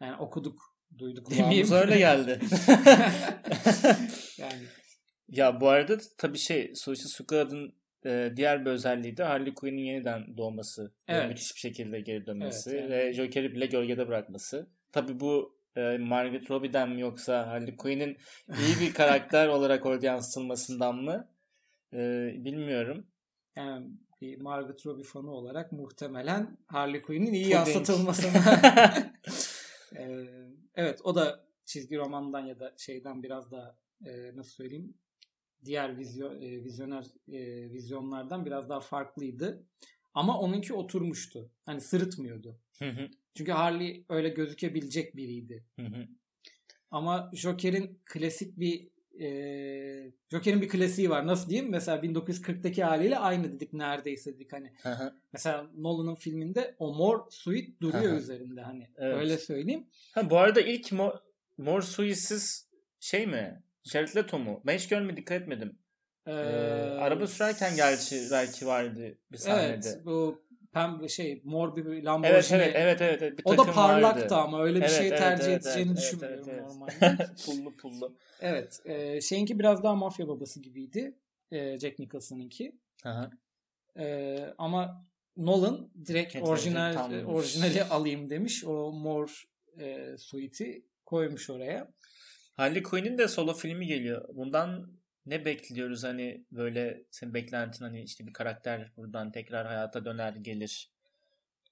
Yani 0.00 0.16
okuduk, 0.16 0.76
duyduk 0.98 1.30
demeyeyim. 1.30 1.72
öyle 1.72 1.98
geldi. 1.98 2.40
yani 4.38 4.62
ya 5.28 5.60
bu 5.60 5.68
arada 5.68 5.98
tabii 6.18 6.38
şey 6.38 6.72
Suicide 6.74 7.08
Squad'ın 7.08 7.74
e, 8.06 8.32
diğer 8.36 8.64
bir 8.64 8.70
özelliği 8.70 9.16
de 9.16 9.24
Harley 9.24 9.54
Quinn'in 9.54 9.82
yeniden 9.82 10.36
doğması. 10.36 10.84
Ve 10.84 10.90
Evet. 11.08 11.28
Müthiş 11.28 11.54
bir 11.54 11.60
şekilde 11.60 12.00
geri 12.00 12.26
dönmesi. 12.26 12.70
Evet, 12.70 12.80
yani. 12.80 12.90
Ve 12.90 13.12
Joker'i 13.12 13.52
bile 13.52 13.66
gölgede 13.66 14.08
bırakması. 14.08 14.70
Tabii 14.92 15.20
bu 15.20 15.56
e, 15.76 15.98
Margaret 15.98 16.50
Robbie'den 16.50 16.90
mi 16.90 17.00
yoksa 17.00 17.46
Harley 17.46 17.76
Quinn'in 17.76 18.16
iyi 18.58 18.80
bir 18.80 18.94
karakter 18.94 19.48
olarak 19.48 19.86
orada 19.86 20.06
yansıtılmasından 20.06 20.96
mı? 20.96 21.28
E, 21.92 21.98
bilmiyorum. 22.44 23.06
Yani 23.56 23.86
bir 24.20 24.40
Margot 24.40 24.86
Robbie 24.86 25.04
fanı 25.04 25.30
olarak 25.30 25.72
muhtemelen 25.72 26.56
Harley 26.66 27.02
Quinn'in 27.02 27.32
iyi 27.32 27.48
yansıtılmasına. 27.48 28.38
Ee, 29.96 30.26
evet 30.74 31.00
o 31.04 31.14
da 31.14 31.44
çizgi 31.64 31.96
romandan 31.96 32.46
ya 32.46 32.60
da 32.60 32.74
şeyden 32.76 33.22
biraz 33.22 33.50
daha 33.50 33.78
e, 34.06 34.36
nasıl 34.36 34.50
söyleyeyim 34.50 34.94
diğer 35.66 35.98
vizyon, 35.98 36.42
e, 36.42 36.64
vizyoner 36.64 37.04
e, 37.32 37.70
vizyonlardan 37.70 38.46
biraz 38.46 38.68
daha 38.68 38.80
farklıydı. 38.80 39.66
Ama 40.14 40.40
onunki 40.40 40.74
oturmuştu. 40.74 41.50
Hani 41.66 41.80
sırıtmıyordu. 41.80 42.58
Hı 42.78 42.88
hı, 42.90 43.08
Çünkü 43.34 43.52
Harley 43.52 44.04
öyle 44.08 44.28
gözükebilecek 44.28 45.16
biriydi. 45.16 45.64
hı 45.76 45.86
hı. 45.86 46.06
Ama 46.90 47.30
Joker'in 47.34 48.00
klasik 48.04 48.60
bir 48.60 48.88
e, 49.20 50.12
Joker'in 50.30 50.60
bir 50.62 50.68
klasiği 50.68 51.10
var. 51.10 51.26
Nasıl 51.26 51.50
diyeyim? 51.50 51.70
Mesela 51.70 52.02
1940'taki 52.02 52.84
haliyle 52.84 53.18
aynı 53.18 53.52
dedik 53.52 53.72
neredeyse 53.72 54.34
dedik 54.34 54.52
hani. 54.52 54.72
Hı 54.82 54.88
hı. 54.92 55.14
Mesela 55.32 55.70
Nolan'ın 55.76 56.14
filminde 56.14 56.76
o 56.78 56.94
mor 56.94 57.20
suit 57.30 57.80
duruyor 57.80 58.12
Aha. 58.12 58.18
üzerinde 58.18 58.60
hani. 58.60 58.90
Evet. 58.96 59.16
Öyle 59.18 59.38
söyleyeyim. 59.38 59.86
Ha, 60.12 60.30
bu 60.30 60.38
arada 60.38 60.60
ilk 60.60 60.92
Mor, 60.92 61.12
Mor 61.58 61.82
Suitsiz 61.82 62.70
şey 63.00 63.26
mi? 63.26 63.62
Jared 63.86 64.16
Leto 64.16 64.38
mu? 64.38 64.62
Ben 64.66 64.76
hiç 64.78 64.88
görmedim, 64.88 65.16
dikkat 65.16 65.42
etmedim. 65.42 65.78
Ee, 66.26 66.32
Ee, 66.32 66.34
araba 66.98 67.26
sürerken 67.26 67.76
gerçi 67.76 68.28
belki 68.30 68.66
vardı 68.66 69.18
bir 69.32 69.38
sahnede. 69.38 69.88
Evet, 69.88 70.00
bu 70.04 70.42
pembe 70.72 71.08
şey 71.08 71.40
mor 71.44 71.76
bir 71.76 72.02
Lamborghini. 72.02 72.32
Evet 72.36 72.52
evet 72.52 72.76
evet 72.76 73.00
evet. 73.02 73.22
evet. 73.22 73.38
Bir 73.38 73.42
O 73.44 73.58
da 73.58 73.72
parlaktı 73.72 74.20
vardı. 74.22 74.34
ama 74.34 74.62
öyle 74.62 74.76
bir 74.76 74.82
Evet, 74.84 74.96
şey 74.96 75.08
evet, 75.08 75.18
tercih 75.18 75.46
evet, 75.52 75.66
edeceğini 75.66 75.88
evet, 75.88 75.98
düşünmüyorum 75.98 76.44
evet, 76.48 76.58
evet. 76.58 76.66
normalde. 76.70 77.26
pullu 77.46 77.76
pullu. 77.76 78.16
evet. 78.40 78.80
E, 78.84 79.20
şeyinki 79.20 79.58
biraz 79.58 79.82
daha 79.82 79.94
mafya 79.94 80.28
babası 80.28 80.60
gibiydi. 80.60 81.14
E, 81.50 81.78
Jack 81.78 81.98
Nicholson'ınki. 81.98 82.72
E, 83.98 84.38
ama 84.58 85.06
Nolan 85.36 85.90
direkt 86.06 86.36
Evet, 86.36 86.48
orijinal 86.48 86.94
tam- 86.94 87.24
orijinali 87.26 87.84
alayım 87.84 88.30
demiş. 88.30 88.64
O 88.64 88.92
mor 88.92 89.44
e, 89.78 90.16
suite'i 90.18 90.86
koymuş 91.06 91.50
oraya. 91.50 91.88
Harley 92.56 92.82
Quinn'in 92.82 93.18
de 93.18 93.28
solo 93.28 93.54
filmi 93.54 93.86
geliyor. 93.86 94.28
Bundan 94.34 94.92
ne 95.26 95.44
bekliyoruz 95.44 96.04
hani 96.04 96.44
böyle 96.52 97.04
senin 97.10 97.34
beklentin 97.34 97.84
hani 97.84 98.02
işte 98.02 98.26
bir 98.26 98.32
karakter 98.32 98.92
buradan 98.96 99.32
tekrar 99.32 99.66
hayata 99.66 100.04
döner 100.04 100.32
gelir. 100.32 100.90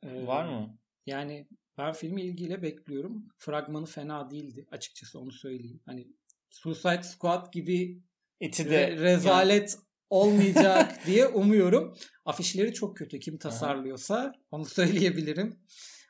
E, 0.02 0.26
Var 0.26 0.48
mı? 0.48 0.78
Yani 1.06 1.48
ben 1.78 1.92
filmi 1.92 2.22
ilgiyle 2.22 2.62
bekliyorum. 2.62 3.28
Fragmanı 3.38 3.86
fena 3.86 4.30
değildi 4.30 4.66
açıkçası 4.70 5.20
onu 5.20 5.32
söyleyeyim. 5.32 5.80
Hani 5.86 6.08
Suicide 6.50 7.02
Squad 7.02 7.52
gibi 7.52 8.02
re- 8.42 8.70
de 8.70 8.90
rezalet 8.96 9.78
olmayacak 10.10 10.98
diye 11.06 11.26
umuyorum. 11.26 11.96
Afişleri 12.24 12.74
çok 12.74 12.96
kötü. 12.96 13.20
Kim 13.20 13.38
tasarlıyorsa 13.38 14.32
onu 14.50 14.64
söyleyebilirim. 14.64 15.56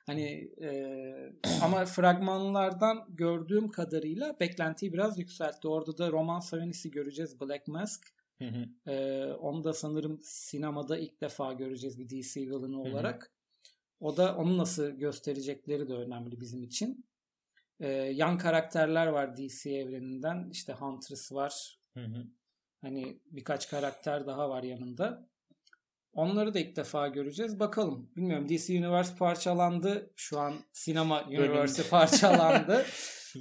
Hani 0.07 0.51
e, 0.63 0.73
ama 1.63 1.85
fragmanlardan 1.85 3.05
gördüğüm 3.09 3.71
kadarıyla 3.71 4.41
beklentiyi 4.41 4.93
biraz 4.93 5.19
yükseltti. 5.19 5.69
Orada 5.69 5.99
da 5.99 6.13
Roman 6.13 6.41
Savenis'i 6.41 6.91
göreceğiz. 6.91 7.41
Black 7.41 7.69
Mask. 7.69 8.15
Hı 8.39 8.45
hı. 8.45 8.91
E, 8.91 9.25
onu 9.33 9.65
da 9.65 9.73
sanırım 9.73 10.21
sinemada 10.23 10.99
ilk 10.99 11.21
defa 11.21 11.53
göreceğiz 11.53 11.99
bir 11.99 12.09
DC 12.09 12.41
villain'ı 12.41 12.77
hı. 12.77 12.81
olarak. 12.81 13.33
O 14.01 14.17
da 14.17 14.37
onu 14.37 14.59
nasıl 14.59 14.91
gösterecekleri 14.91 15.89
de 15.89 15.95
önemli 15.95 16.41
bizim 16.41 16.63
için. 16.63 17.07
E, 17.81 17.89
yan 17.93 18.39
karakterler 18.39 19.07
var 19.07 19.37
DC 19.37 19.71
evreninden. 19.71 20.51
İşte 20.51 20.73
Huntress 20.73 21.33
var. 21.33 21.81
Hı 21.95 22.05
hı. 22.05 22.27
Hani 22.81 23.21
birkaç 23.31 23.69
karakter 23.69 24.27
daha 24.27 24.51
var 24.51 24.63
yanında. 24.63 25.29
Onları 26.15 26.55
da 26.55 26.59
ilk 26.59 26.77
defa 26.77 27.09
göreceğiz. 27.09 27.61
Bakalım. 27.61 28.11
Bilmiyorum 28.17 28.49
DC 28.49 28.79
Universe 28.79 29.17
parçalandı. 29.17 30.11
Şu 30.17 30.41
an 30.41 30.55
sinema 30.73 31.27
Bölüm. 31.31 31.41
Universe'ı 31.43 31.89
parçalandı. 31.89 32.87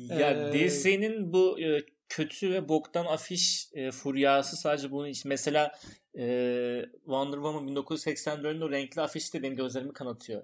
Ya 0.09 0.31
Ee, 0.31 0.53
DC'nin 0.53 1.33
bu 1.33 1.59
e, 1.61 1.85
kötü 2.09 2.51
ve 2.53 2.69
boktan 2.69 3.05
afiş 3.05 3.67
e, 3.73 3.91
furyası 3.91 4.57
sadece 4.57 4.91
bunun 4.91 5.07
için. 5.07 5.29
Mesela 5.29 5.71
e, 6.17 6.25
Wonder 7.03 7.35
Woman 7.37 7.67
1984'ün 7.67 8.61
o 8.61 8.71
renkli 8.71 9.01
afişi 9.01 9.33
de 9.33 9.43
benim 9.43 9.55
gözlerimi 9.55 9.93
kanatıyor. 9.93 10.43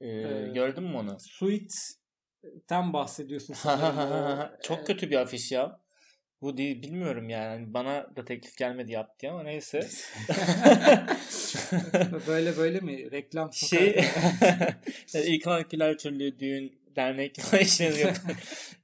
E, 0.00 0.06
Ee, 0.08 0.50
gördün 0.54 0.82
mü 0.84 0.96
onu? 0.96 1.16
Suite'ten 1.20 2.92
bahsediyorsun 2.92 3.54
sanırım. 3.54 4.50
Çok 4.62 4.86
kötü 4.86 5.10
bir 5.10 5.16
afiş 5.16 5.52
ya. 5.52 5.80
Bu 6.42 6.56
değil 6.56 6.82
bilmiyorum 6.82 7.28
yani. 7.28 7.46
Hani 7.46 7.74
Bana 7.74 8.16
da 8.16 8.24
teklif 8.24 8.56
gelmedi 8.56 8.92
yap 8.92 9.20
diye 9.20 9.32
ama 9.32 9.42
neyse. 9.42 9.80
böyle 12.26 12.56
böyle 12.56 12.80
mi? 12.80 13.10
Reklam 13.10 13.52
şey 13.52 13.96
yani 15.14 15.24
İlk 15.26 15.44
Türlüğü 15.98 16.38
düğün 16.38 16.80
dernek 16.96 17.38
işleri 17.60 18.00
yap. 18.00 18.16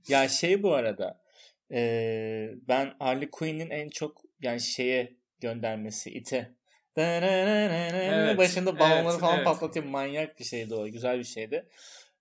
ya 0.09 0.29
şey 0.29 0.63
bu 0.63 0.75
arada 0.75 1.21
Ee, 1.73 2.51
ben 2.69 2.95
Harley 2.99 3.31
Quinn'in 3.31 3.71
en 3.71 3.89
çok 3.89 4.23
yani 4.43 4.61
şeye 4.61 5.17
göndermesi 5.41 6.11
ite. 6.11 6.53
Evet, 6.97 8.39
Başında 8.39 8.79
balonları 8.79 9.11
evet, 9.11 9.21
falan 9.21 9.37
evet. 9.37 9.45
patlatıyor. 9.45 9.87
Manyak 9.87 10.39
bir 10.39 10.45
şeydi 10.45 10.75
o. 10.75 10.89
Güzel 10.89 11.19
bir 11.19 11.25
şeydi. 11.25 11.69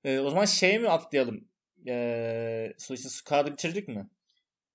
Ee, 0.03 0.19
o 0.19 0.29
zaman 0.29 0.45
şeye 0.45 0.77
mi 0.77 0.89
atlayalım? 0.89 1.47
Ee, 1.87 2.73
Suicide 2.77 3.09
Squad'ı 3.09 3.51
bitirdik 3.51 3.87
mi? 3.87 4.07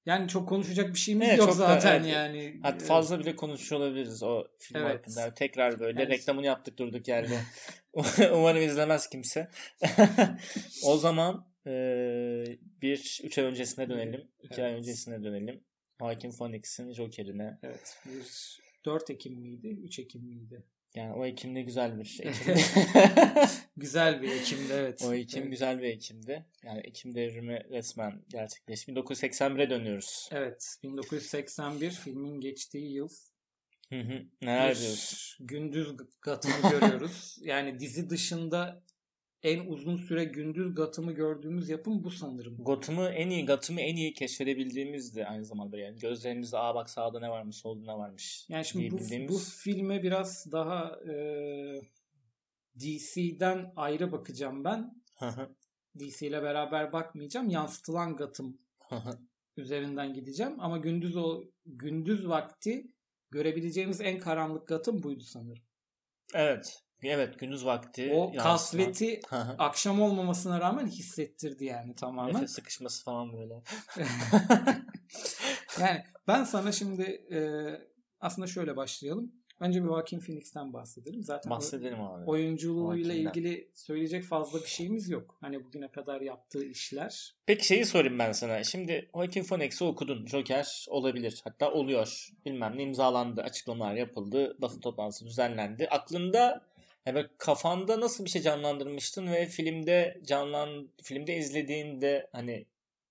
Yani 0.06 0.28
çok 0.28 0.48
konuşacak 0.48 0.94
bir 0.94 0.98
şeyimiz 0.98 1.28
Evet, 1.28 1.38
yok 1.38 1.48
da- 1.48 1.52
zaten 1.52 2.02
evet. 2.02 2.12
yani. 2.12 2.58
Hatta 2.62 2.84
fazla 2.84 3.18
bile 3.20 3.36
konuşuyor 3.36 3.80
olabiliriz 3.80 4.22
o 4.22 4.46
film 4.58 4.80
Evet. 4.80 4.94
hakkında. 4.98 5.34
Tekrar 5.34 5.80
böyle 5.80 6.00
Yani- 6.02 6.10
reklamını 6.12 6.46
yaptık 6.46 6.78
durduk 6.78 7.08
yerde. 7.08 7.38
Umarım 8.32 8.62
izlemez 8.62 9.08
kimse. 9.08 9.50
o 10.86 10.96
zaman 10.96 11.46
eee, 11.66 12.58
bir 12.82 13.20
üç 13.24 13.38
ay 13.38 13.44
öncesine 13.44 13.88
dönelim. 13.88 14.28
iki 14.42 14.62
ay 14.62 14.70
Evet. 14.70 14.78
öncesine 14.78 15.24
dönelim. 15.24 15.64
Joaquin 16.00 16.30
Phoenix'in 16.30 16.92
Joker'ine. 16.92 17.58
Evet. 17.62 17.98
Bir 18.06 18.58
4 18.84 19.10
Ekim 19.10 19.34
miydi? 19.34 19.68
3 19.84 19.98
Ekim 19.98 20.22
miydi? 20.22 20.62
Yani 20.94 21.12
o 21.12 21.26
Ekim'de 21.26 21.62
güzel 21.62 21.98
bir 21.98 22.20
Ekim'de. 22.22 22.60
Güzel 23.76 24.22
bir 24.22 24.30
Ekim'de 24.30 24.74
evet. 24.74 25.02
o 25.06 25.14
Ekim 25.14 25.42
evet. 25.42 25.50
güzel 25.50 25.78
bir 25.78 25.88
Ekim'di. 25.88 26.46
Yani 26.64 26.80
Ekim 26.80 27.14
devrimi 27.14 27.60
resmen 27.70 28.22
gerçekleşti. 28.28 28.92
1981'e 28.92 29.70
dönüyoruz. 29.70 30.28
Evet. 30.32 30.76
1981 30.82 31.90
filmin 31.90 32.40
geçtiği 32.40 32.92
yıl. 32.92 33.08
Hı 33.88 34.00
hı. 34.00 34.22
Neler 34.42 34.70
bir 34.70 34.80
diyorsun? 34.80 35.46
Gündüz 35.46 35.96
Gotham'ı 36.22 36.70
görüyoruz. 36.70 37.38
Yani 37.42 37.80
dizi 37.80 38.10
dışında 38.10 38.84
en 39.42 39.66
uzun 39.66 39.96
süre 39.96 40.24
gündüz 40.24 40.74
Gotham'ı 40.74 41.12
gördüğümüz 41.12 41.68
yapım 41.68 42.04
bu 42.04 42.10
sanırım. 42.10 42.56
Gotham'ı 42.58 43.08
en 43.08 43.30
iyi 43.30 43.46
Gotham'ı 43.46 43.80
en 43.80 43.96
iyi 43.96 44.14
keşfedebildiğimizdi 44.14 45.26
aynı 45.26 45.44
zamanda 45.44 45.78
yani 45.78 45.98
gözlerimizde 45.98 46.58
aa 46.58 46.74
bak 46.74 46.90
sağda 46.90 47.20
ne 47.20 47.30
varmış 47.30 47.56
solda 47.56 47.92
ne 47.92 47.98
varmış 47.98 48.46
Yani 48.48 48.64
şimdi 48.64 48.90
bu, 48.90 48.98
bu 49.28 49.38
filme 49.38 50.02
biraz 50.02 50.52
daha 50.52 51.00
e, 51.12 51.14
DC'den 52.80 53.72
ayrı 53.76 54.12
bakacağım 54.12 54.64
ben. 54.64 55.02
DC 55.98 56.26
ile 56.26 56.42
beraber 56.42 56.92
bakmayacağım. 56.92 57.48
Yansıtılan 57.48 58.16
Gotham 58.16 58.58
üzerinden 59.56 60.14
gideceğim. 60.14 60.60
Ama 60.60 60.78
gündüz 60.78 61.16
o 61.16 61.44
gündüz 61.66 62.28
vakti 62.28 62.86
görebileceğimiz 63.30 64.00
en 64.00 64.18
karanlık 64.18 64.68
Gotham 64.68 65.02
buydu 65.02 65.22
sanırım. 65.22 65.62
evet 66.34 66.82
evet 67.02 67.38
gündüz 67.38 67.66
vakti 67.66 68.12
O 68.14 68.32
yansıtan- 68.32 68.42
kasveti 68.42 69.20
akşam 69.58 70.02
olmamasına 70.02 70.60
rağmen 70.60 70.86
hissettirdi 70.86 71.64
yani 71.64 71.94
tamamen. 71.94 72.34
Nefes 72.34 72.52
sıkışması 72.52 73.04
falan 73.04 73.32
böyle 73.32 73.54
yani 75.80 76.02
ben 76.28 76.44
sana 76.44 76.72
şimdi 76.72 77.02
e, 77.32 77.40
aslında 78.20 78.46
şöyle 78.46 78.76
başlayalım. 78.76 79.32
Önce 79.60 79.82
bir 79.82 79.88
Joaquin 79.88 80.20
Phoenix'ten 80.20 80.72
bahsedelim. 80.72 81.22
Zaten 81.22 81.50
bahsedelim 81.50 82.00
abi 82.00 82.30
oyunculuğuyla 82.30 83.14
ilgili 83.14 83.70
söyleyecek 83.74 84.24
fazla 84.24 84.58
bir 84.60 84.66
şeyimiz 84.66 85.08
yok. 85.10 85.36
Hani 85.40 85.64
bugüne 85.64 85.88
kadar 85.88 86.20
yaptığı 86.20 86.64
işler. 86.64 87.34
peki 87.46 87.66
şeyi 87.66 87.84
sorayım 87.84 88.18
ben 88.18 88.32
sana 88.32 88.64
şimdi 88.64 89.10
Joaquin 89.14 89.42
Phoenix'i 89.42 89.84
okudun 89.84 90.26
Joker 90.26 90.86
olabilir 90.88 91.40
hatta 91.44 91.72
oluyor 91.72 92.28
bilmem 92.46 92.78
ne 92.78 92.82
imzalandı 92.82 93.42
açıklamalar 93.42 93.94
yapıldı 93.94 94.56
basın 94.60 94.80
toplantısı 94.80 95.26
düzenlendi 95.26 95.88
aklında 95.90 96.71
yani 97.06 97.14
böyle 97.14 97.28
kafanda 97.38 98.00
nasıl 98.00 98.24
bir 98.24 98.30
şey 98.30 98.42
canlandırmıştın 98.42 99.32
ve 99.32 99.46
filmde 99.46 100.20
canlan 100.26 100.88
filmde 101.02 101.36
izlediğinde 101.36 102.28
hani 102.32 102.66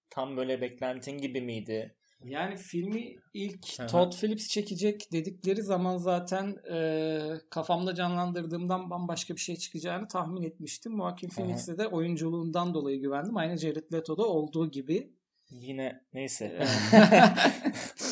tam 0.10 0.38
böyle 0.38 0.62
beklentin 0.62 1.18
gibi 1.18 1.42
miydi? 1.42 1.96
Yani 2.24 2.58
filmi 2.58 3.16
ilk 3.34 3.80
hı. 3.80 3.88
Todd 3.88 4.14
Phillips 4.14 4.48
çekecek 4.48 5.12
dedikleri 5.12 5.64
zaman 5.64 5.98
zaten 5.98 6.58
e, 6.74 7.20
kafamda 7.50 7.96
canlandırdığımdan 7.96 8.90
bambaşka 8.90 9.36
bir 9.36 9.42
şey 9.42 9.56
çıkacağını 9.56 10.08
tahmin 10.08 10.44
etmiştim. 10.44 10.98
Joaquin. 10.98 11.30
Phoenix'e 11.30 11.78
de 11.78 11.88
oyunculuğundan 11.88 12.74
dolayı 12.74 13.02
güvendim. 13.02 13.38
Aynı 13.38 13.58
Jared 13.58 13.94
Leto'da 13.94 14.24
olduğu 14.24 14.72
gibi. 14.72 15.12
Yine 15.50 16.02
neyse. 16.14 16.66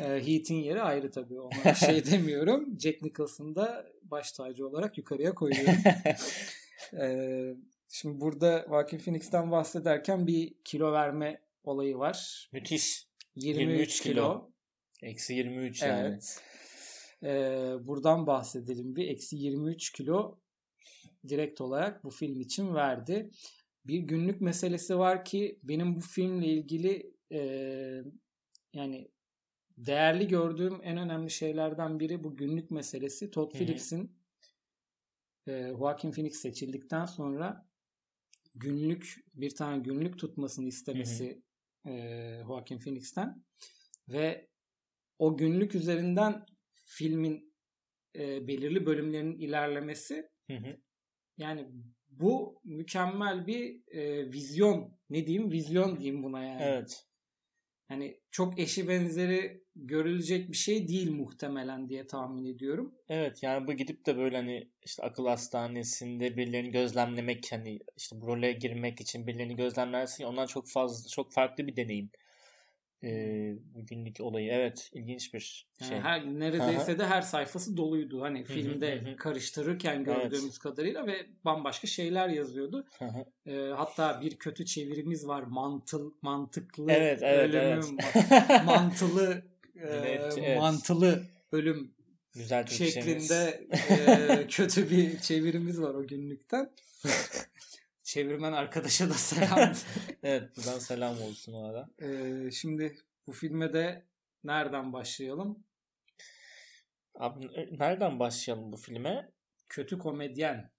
E, 0.00 0.04
Heath'in 0.04 0.54
yeri 0.54 0.82
ayrı 0.82 1.10
tabii. 1.10 1.40
Ona 1.40 1.64
bir 1.64 1.74
şey 1.74 2.04
demiyorum. 2.10 2.80
Jack 2.80 3.02
Nicholson'ı 3.02 3.54
da 3.54 3.86
baş 4.02 4.32
tacı 4.32 4.68
olarak 4.68 4.98
yukarıya 4.98 5.34
koyuyorum. 5.34 5.74
Ee, 7.00 7.54
şimdi 7.88 8.20
burada 8.20 8.64
Joaquin 8.68 8.98
Phoenix'ten 8.98 9.50
bahsederken 9.50 10.26
bir 10.26 10.54
kilo 10.64 10.92
verme 10.92 11.42
olayı 11.64 11.98
var. 11.98 12.48
Müthiş. 12.52 13.06
23, 13.36 13.60
23 13.60 14.00
kilo. 14.00 14.12
kilo. 14.14 14.50
Eksi 15.02 15.34
23 15.34 15.82
yani. 15.82 16.08
Evet. 16.08 16.42
Ee, 17.22 17.74
buradan 17.86 18.26
bahsedelim 18.26 18.96
bir. 18.96 19.08
Eksi 19.08 19.36
23 19.36 19.92
kilo 19.92 20.38
direkt 21.28 21.60
olarak 21.60 22.04
bu 22.04 22.10
film 22.10 22.40
için 22.40 22.74
verdi. 22.74 23.30
Bir 23.84 23.98
günlük 23.98 24.40
meselesi 24.40 24.98
var 24.98 25.24
ki 25.24 25.58
benim 25.62 25.96
bu 25.96 26.00
filmle 26.00 26.46
ilgili 26.46 27.16
e, 27.32 27.40
yani 28.72 29.08
değerli 29.86 30.28
gördüğüm 30.28 30.80
en 30.82 30.96
önemli 30.96 31.30
şeylerden 31.30 32.00
biri 32.00 32.24
bu 32.24 32.36
günlük 32.36 32.70
meselesi. 32.70 33.30
Todd. 33.30 33.52
Phillips'in 33.52 34.16
e, 35.46 35.68
Joaquin 35.78 36.12
Phoenix 36.12 36.40
seçildikten 36.40 37.04
sonra 37.04 37.66
günlük 38.54 39.24
bir 39.34 39.54
tane 39.54 39.82
günlük 39.82 40.18
tutmasını 40.18 40.68
istemesi 40.68 41.42
e, 41.86 41.92
Joaquin 42.46 42.78
Phoenix'ten 42.78 43.44
ve 44.08 44.48
o 45.18 45.36
günlük 45.36 45.74
üzerinden 45.74 46.46
filmin 46.84 47.54
e, 48.16 48.46
belirli 48.48 48.86
bölümlerinin 48.86 49.38
ilerlemesi 49.38 50.30
Hı 50.50 50.56
hı. 50.56 50.76
yani 51.36 51.68
bu 52.08 52.60
mükemmel 52.64 53.46
bir 53.46 53.88
e, 53.88 54.32
vizyon 54.32 54.98
ne 55.10 55.26
diyeyim 55.26 55.52
vizyon 55.52 56.00
diyeyim 56.00 56.22
buna 56.22 56.44
yani. 56.44 56.62
Evet. 56.62 57.06
Yani 57.90 58.20
çok 58.30 58.58
eşi 58.58 58.88
benzeri 58.88 59.61
görülecek 59.76 60.50
bir 60.50 60.56
şey 60.56 60.88
değil 60.88 61.10
muhtemelen 61.10 61.88
diye 61.88 62.06
tahmin 62.06 62.44
ediyorum. 62.44 62.94
Evet 63.08 63.42
yani 63.42 63.66
bu 63.66 63.72
gidip 63.72 64.06
de 64.06 64.16
böyle 64.16 64.36
hani 64.36 64.68
işte 64.84 65.02
akıl 65.02 65.26
hastanesinde 65.26 66.36
birilerini 66.36 66.70
gözlemlemek 66.70 67.52
hani 67.52 67.80
işte 67.96 68.20
bu 68.20 68.26
role 68.26 68.52
girmek 68.52 69.00
için 69.00 69.26
birilerini 69.26 69.56
gözlemlersin 69.56 70.24
ondan 70.24 70.46
çok 70.46 70.68
fazla 70.68 71.08
çok 71.08 71.32
farklı 71.32 71.66
bir 71.66 71.76
deneyim. 71.76 72.10
Ee, 73.04 73.54
bu 73.74 73.86
günlük 73.86 74.20
olayı 74.20 74.52
evet 74.52 74.90
ilginç 74.92 75.34
bir 75.34 75.66
Yani 75.80 75.88
şey. 75.88 75.98
her 76.00 76.26
neredeyse 76.26 76.98
de 76.98 77.06
her 77.06 77.22
sayfası 77.22 77.76
doluydu. 77.76 78.22
Hani 78.22 78.44
filmde 78.44 79.00
hı 79.00 79.10
hı. 79.10 79.16
karıştırırken 79.16 80.04
gördüğümüz 80.04 80.58
kadarıyla 80.58 81.06
ve 81.06 81.26
bambaşka 81.44 81.86
şeyler 81.86 82.28
yazıyordu. 82.28 82.86
Ee, 83.46 83.56
hatta 83.76 84.20
bir 84.20 84.36
kötü 84.36 84.66
çevirimiz 84.66 85.26
var. 85.28 85.42
Mantıl 85.42 86.12
mantıklı 86.22 86.92
evet 86.92 87.22
evet 87.22 87.54
ölümü, 87.54 87.60
evet. 87.60 87.84
ma- 87.84 89.51
mantılı 89.82 90.06
e, 90.06 90.10
Evet, 90.10 90.38
evet. 90.38 90.58
mantılı 90.58 91.26
ölüm 91.52 91.94
Güzel 92.34 92.66
şeklinde 92.66 93.66
e, 93.90 94.46
kötü 94.46 94.90
bir 94.90 95.18
çevirimiz 95.18 95.80
var 95.80 95.94
o 95.94 96.06
günlükten. 96.06 96.70
Çevirmen 98.02 98.52
arkadaşa 98.52 99.10
da 99.10 99.14
selam. 99.14 99.72
Evet 100.22 100.56
buradan 100.56 100.78
selam 100.78 101.22
olsun 101.22 101.52
o 101.52 101.64
ara. 101.64 101.88
Ee, 102.02 102.50
şimdi 102.50 102.96
bu 103.26 103.32
filme 103.32 103.72
de 103.72 104.06
nereden 104.44 104.92
başlayalım? 104.92 105.64
Abi 107.14 107.48
nereden 107.78 108.18
başlayalım 108.18 108.72
bu 108.72 108.76
filme? 108.76 109.32
Kötü 109.68 109.98
komedyen. 109.98 110.70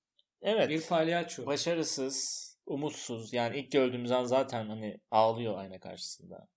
Evet. 0.42 0.70
Bir 0.70 0.88
palyaço. 0.88 1.46
başarısız, 1.46 2.50
umutsuz. 2.66 3.34
Yani 3.34 3.58
ilk 3.58 3.72
gördüğümüz 3.72 4.12
an 4.12 4.26
zaten 4.26 4.68
hani 4.68 5.00
ağlıyor 5.12 5.58
ayna 5.58 5.80
karşısında. 5.80 6.48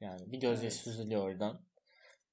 Yani 0.00 0.32
bir 0.32 0.40
gözyaşı 0.40 0.76
Evet. 0.76 0.84
süzülüyor 0.84 1.22
oradan. 1.22 1.71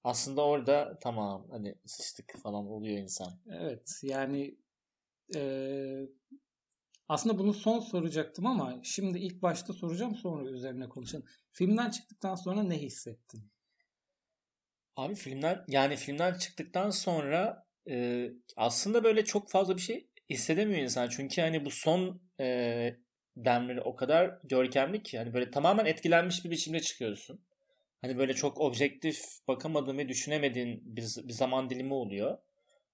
Aslında 0.04 0.46
orada 0.46 0.98
tamam 1.02 1.48
hani 1.52 1.76
sıçtık 1.86 2.38
falan 2.44 2.68
oluyor 2.68 2.98
insan. 2.98 3.34
Evet 3.52 4.00
yani 4.04 4.58
eee, 5.36 6.10
aslında 7.10 7.40
bunu 7.40 7.54
son 7.54 7.80
soracaktım 7.80 8.46
ama 8.46 8.80
şimdi 8.84 9.20
ilk 9.20 9.42
başta 9.42 9.74
soracağım 9.74 10.16
sonra 10.16 10.50
üzerine 10.50 10.90
konuşalım. 10.90 11.26
Filmden 11.52 11.90
çıktıktan 11.90 12.36
sonra 12.36 12.64
ne 12.64 12.78
hissettin? 12.82 13.52
Abi 14.96 15.16
filmden 15.16 15.64
yani 15.68 15.96
filmden 15.96 16.34
çıktıktan 16.34 16.90
sonra 16.90 17.66
e, 17.90 18.30
aslında 18.58 19.04
böyle 19.04 19.26
çok 19.26 19.50
fazla 19.52 19.76
bir 19.78 19.82
şey 19.82 20.08
hissedemiyor 20.30 20.82
insan. 20.82 21.10
Çünkü 21.10 21.42
hani 21.42 21.66
bu 21.66 21.72
son 21.72 22.22
e, 22.40 22.96
demleri 23.38 23.82
o 23.82 23.96
kadar 23.96 24.40
görkemli 24.44 25.04
ki 25.04 25.18
hani 25.18 25.34
böyle 25.34 25.52
tamamen 25.52 25.86
etkilenmiş 25.86 26.46
bir 26.46 26.52
biçimde 26.52 26.80
çıkıyorsun. 26.80 27.42
Hani 28.02 28.18
böyle 28.18 28.34
çok 28.34 28.62
objektif 28.62 29.22
bakamadığın 29.48 29.98
ve 29.98 30.10
düşünemediğin 30.10 30.82
bir, 30.86 31.04
bir 31.24 31.34
zaman 31.34 31.70
dilimi 31.70 31.94
oluyor. 31.94 32.38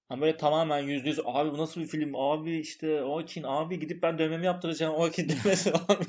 Ama 0.10 0.22
böyle 0.22 0.38
tamamen 0.38 0.80
yüzde 0.80 1.10
yüz 1.10 1.20
abi 1.26 1.52
bu 1.52 1.58
nasıl 1.58 1.82
bir 1.82 1.88
film 1.88 2.16
abi 2.16 2.60
işte 2.60 2.88
Joaquin 2.98 3.44
abi 3.44 3.80
gidip 3.80 4.04
ben 4.04 4.18
dövmemi 4.18 4.46
yaptıracağım 4.46 4.96
Joaquin 4.96 5.30
dövmesi 5.30 5.72
falan 5.72 6.00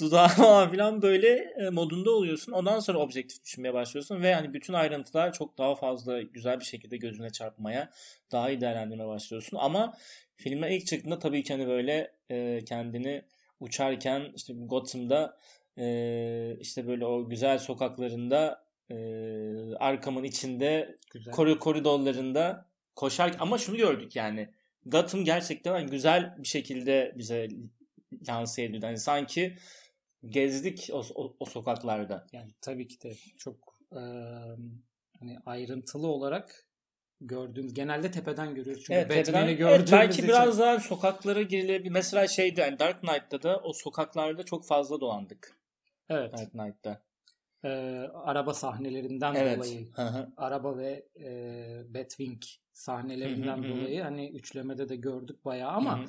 dudağıma 0.00 0.68
falan 0.68 1.02
böyle 1.02 1.28
e, 1.28 1.70
modunda 1.70 2.10
oluyorsun. 2.10 2.52
Ondan 2.52 2.80
sonra 2.80 2.98
objektif 2.98 3.44
düşünmeye 3.44 3.74
başlıyorsun 3.74 4.22
ve 4.22 4.34
hani 4.34 4.54
bütün 4.54 4.72
ayrıntılar 4.72 5.32
çok 5.32 5.58
daha 5.58 5.74
fazla 5.74 6.22
güzel 6.22 6.60
bir 6.60 6.64
şekilde 6.64 6.96
gözüne 6.96 7.30
çarpmaya 7.30 7.90
daha 8.32 8.50
iyi 8.50 8.60
değerlendirmeye 8.60 9.08
başlıyorsun. 9.08 9.56
Ama 9.60 9.96
filme 10.36 10.76
ilk 10.76 10.86
çıktığında 10.86 11.18
tabii 11.18 11.42
ki 11.42 11.52
hani 11.52 11.66
böyle 11.66 12.12
e, 12.30 12.60
kendini 12.64 13.22
uçarken 13.60 14.32
işte 14.36 14.54
Gotham'da 14.56 15.38
e, 15.78 16.56
işte 16.60 16.86
böyle 16.86 17.06
o 17.06 17.28
güzel 17.28 17.58
sokaklarında 17.58 18.64
e, 18.90 18.96
arkamın 19.74 20.24
içinde 20.24 20.96
Güzel. 21.10 21.34
koridorlarında 21.34 22.66
koşar 22.96 23.36
ama 23.38 23.58
şunu 23.58 23.76
gördük 23.76 24.16
yani 24.16 24.48
Gotham 24.86 25.24
gerçekten 25.24 25.86
güzel 25.86 26.34
bir 26.38 26.48
şekilde 26.48 27.12
bize 27.16 27.48
lanse 28.28 28.62
edildi. 28.62 28.84
Yani 28.84 28.98
sanki 28.98 29.56
gezdik 30.26 30.88
o, 30.92 31.02
o, 31.14 31.36
o 31.40 31.44
sokaklarda. 31.44 32.26
Yani 32.32 32.54
tabii 32.60 32.88
ki 32.88 33.02
de 33.02 33.14
çok 33.38 33.56
e, 33.92 34.02
hani 35.18 35.38
ayrıntılı 35.46 36.06
olarak 36.06 36.66
gördüğümüz 37.20 37.74
genelde 37.74 38.10
tepeden 38.10 38.54
görüyoruz. 38.54 38.82
Çünkü 38.86 39.00
Evet, 39.00 39.28
Batman'i 39.28 39.56
gördüğümüz 39.56 39.80
evet, 39.80 39.92
belki 39.92 40.12
için. 40.14 40.28
biraz 40.28 40.58
daha 40.58 40.80
sokaklara 40.80 41.42
girilebilir. 41.42 41.90
Mesela 41.90 42.28
şeydi 42.28 42.60
yani 42.60 42.78
Dark 42.78 43.00
Knight'ta 43.00 43.42
da 43.42 43.60
o 43.60 43.72
sokaklarda 43.72 44.42
çok 44.42 44.66
fazla 44.66 45.00
dolandık. 45.00 45.63
Evet. 46.08 46.32
Dark 46.32 46.50
Knight'ta. 46.52 47.02
e, 47.64 47.68
araba 48.14 48.54
sahnelerinden 48.54 49.34
Evet. 49.34 49.56
dolayı 49.58 49.86
araba 50.36 50.76
ve 50.76 51.06
e, 51.20 51.94
Batwing 51.94 52.42
sahnelerinden 52.72 53.62
dolayı 53.62 54.02
hani 54.02 54.30
üçlemede 54.30 54.88
de 54.88 54.96
gördük 54.96 55.44
bayağı 55.44 55.70
ama 55.70 56.04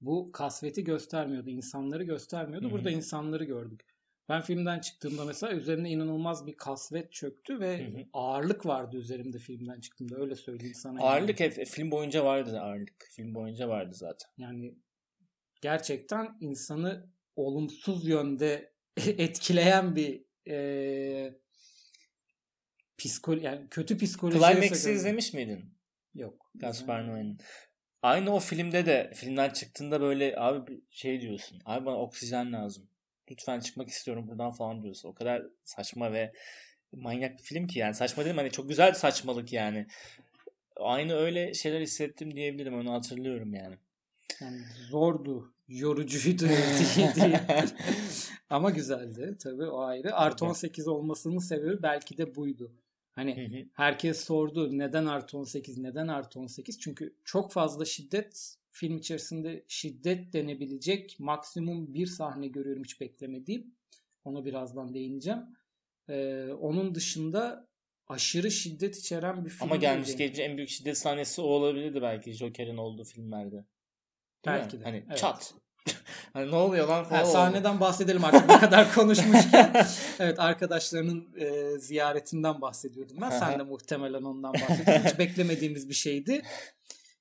bu 0.00 0.32
kasveti 0.32 0.84
göstermiyordu. 0.84 1.50
insanları 1.50 2.04
göstermiyordu. 2.04 2.70
Burada 2.70 2.90
insanları 2.90 3.44
gördük. 3.44 3.80
Ben 4.28 4.40
filmden 4.40 4.78
çıktığımda 4.78 5.24
mesela 5.24 5.52
üzerine 5.52 5.90
inanılmaz 5.90 6.46
bir 6.46 6.56
kasvet 6.56 7.12
çöktü 7.12 7.60
ve 7.60 7.86
Hı 7.86 7.98
hı. 7.98 8.04
ağırlık 8.12 8.66
vardı 8.66 8.96
üzerimde 8.96 9.38
filmden 9.38 9.80
çıktığımda. 9.80 10.16
Öyle 10.16 10.34
söyleyeyim 10.34 10.74
sana. 10.74 11.00
yani. 11.00 11.10
Ağırlık 11.10 11.40
hep 11.40 11.52
film 11.66 11.90
boyunca 11.90 12.24
vardı 12.24 12.60
ağırlık. 12.60 13.06
Film 13.10 13.34
boyunca 13.34 13.68
vardı 13.68 13.94
zaten. 13.94 14.30
Yani 14.38 14.74
gerçekten 15.60 16.36
insanı 16.40 17.06
olumsuz 17.36 18.08
yönde 18.08 18.72
etkileyen 19.06 19.96
bir 19.96 20.24
e, 20.48 21.34
psiko 22.98 23.32
yani 23.32 23.68
kötü 23.70 23.98
psikolojiye 23.98 24.52
Climax'i 24.52 24.92
izlemiş 24.92 25.32
miydin? 25.32 25.74
Yok. 26.14 26.50
Gaspar. 26.54 27.00
Noé'nin. 27.00 27.38
Aynı 28.02 28.34
o 28.34 28.40
filmde 28.40 28.86
de 28.86 29.12
filmden 29.14 29.50
çıktığında 29.50 30.00
böyle 30.00 30.34
abi 30.36 30.66
bir 30.66 30.82
şey 30.90 31.20
diyorsun. 31.20 31.62
Abi 31.64 31.86
bana 31.86 31.96
oksijen 31.96 32.52
lazım. 32.52 32.88
Lütfen 33.30 33.60
çıkmak 33.60 33.88
istiyorum 33.88 34.28
buradan 34.28 34.52
falan 34.52 34.82
diyorsun. 34.82 35.08
O 35.08 35.14
kadar 35.14 35.42
saçma 35.64 36.12
ve 36.12 36.32
manyak 36.92 37.38
bir 37.38 37.42
film 37.42 37.66
ki 37.66 37.78
yani. 37.78 37.94
Saçma 37.94 38.24
dedim 38.24 38.36
hani 38.36 38.50
çok 38.50 38.68
güzel 38.68 38.94
saçmalık 38.94 39.52
yani. 39.52 39.86
Aynı 40.76 41.14
öyle 41.14 41.54
şeyler 41.54 41.80
hissettim 41.80 42.36
diyebilirim. 42.36 42.74
Onu 42.74 42.92
hatırlıyorum 42.92 43.54
yani. 43.54 43.76
Yani 44.40 44.60
zordu, 44.90 45.54
yorucuydu 45.68 46.44
diye. 47.14 47.40
Ama 48.50 48.70
güzeldi 48.70 49.36
tabii 49.42 49.66
o 49.66 49.80
ayrı. 49.80 50.14
Artı 50.14 50.36
Tabii. 50.36 50.50
18 50.50 50.88
olmasının 50.88 51.38
sebebi 51.38 51.82
belki 51.82 52.18
de 52.18 52.34
buydu. 52.34 52.72
Hani 53.12 53.68
herkes 53.72 54.24
sordu 54.24 54.78
neden 54.78 55.06
artı 55.06 55.38
18, 55.38 55.78
neden 55.78 56.08
artı 56.08 56.40
18? 56.40 56.78
Çünkü 56.80 57.16
çok 57.24 57.52
fazla 57.52 57.84
şiddet 57.84 58.56
film 58.70 58.96
içerisinde 58.96 59.64
şiddet 59.68 60.32
denebilecek 60.32 61.16
maksimum 61.18 61.94
bir 61.94 62.06
sahne 62.06 62.46
görüyorum 62.46 62.84
hiç 62.84 63.00
beklemediğim. 63.00 63.74
Ona 64.24 64.44
birazdan 64.44 64.94
değineceğim. 64.94 65.40
Ee, 66.08 66.48
onun 66.60 66.94
dışında 66.94 67.68
aşırı 68.08 68.50
şiddet 68.50 68.96
içeren 68.96 69.44
bir 69.44 69.50
film. 69.50 69.62
Ama 69.62 69.76
gelmiş 69.76 70.16
geçmiş 70.16 70.40
en 70.40 70.56
büyük 70.56 70.70
şiddet 70.70 70.98
sahnesi 70.98 71.40
o 71.40 71.44
olabilirdi 71.44 72.02
belki 72.02 72.32
Joker'in 72.32 72.76
olduğu 72.76 73.04
filmlerde. 73.04 73.64
Belki 74.46 74.76
mi? 74.76 74.80
de, 74.80 74.84
Hani 74.84 75.04
evet. 75.08 75.18
çat. 75.18 75.54
hani 76.32 76.50
ne 76.50 76.56
oluyor 76.56 76.88
lan 76.88 77.04
falan. 77.04 77.22
Oldu. 77.22 77.32
sahneden 77.32 77.80
bahsedelim 77.80 78.24
artık 78.24 78.48
bu 78.48 78.60
kadar 78.60 78.92
konuşmuşken. 78.94 79.86
evet 80.18 80.40
arkadaşlarının 80.40 81.28
e, 81.40 81.78
ziyaretinden 81.78 82.60
bahsediyordum 82.60 83.16
ben. 83.20 83.30
Sen 83.30 83.58
de 83.58 83.62
muhtemelen 83.62 84.22
ondan 84.22 84.54
bahsediyorsun. 84.54 85.08
Hiç 85.08 85.18
beklemediğimiz 85.18 85.88
bir 85.88 85.94
şeydi. 85.94 86.42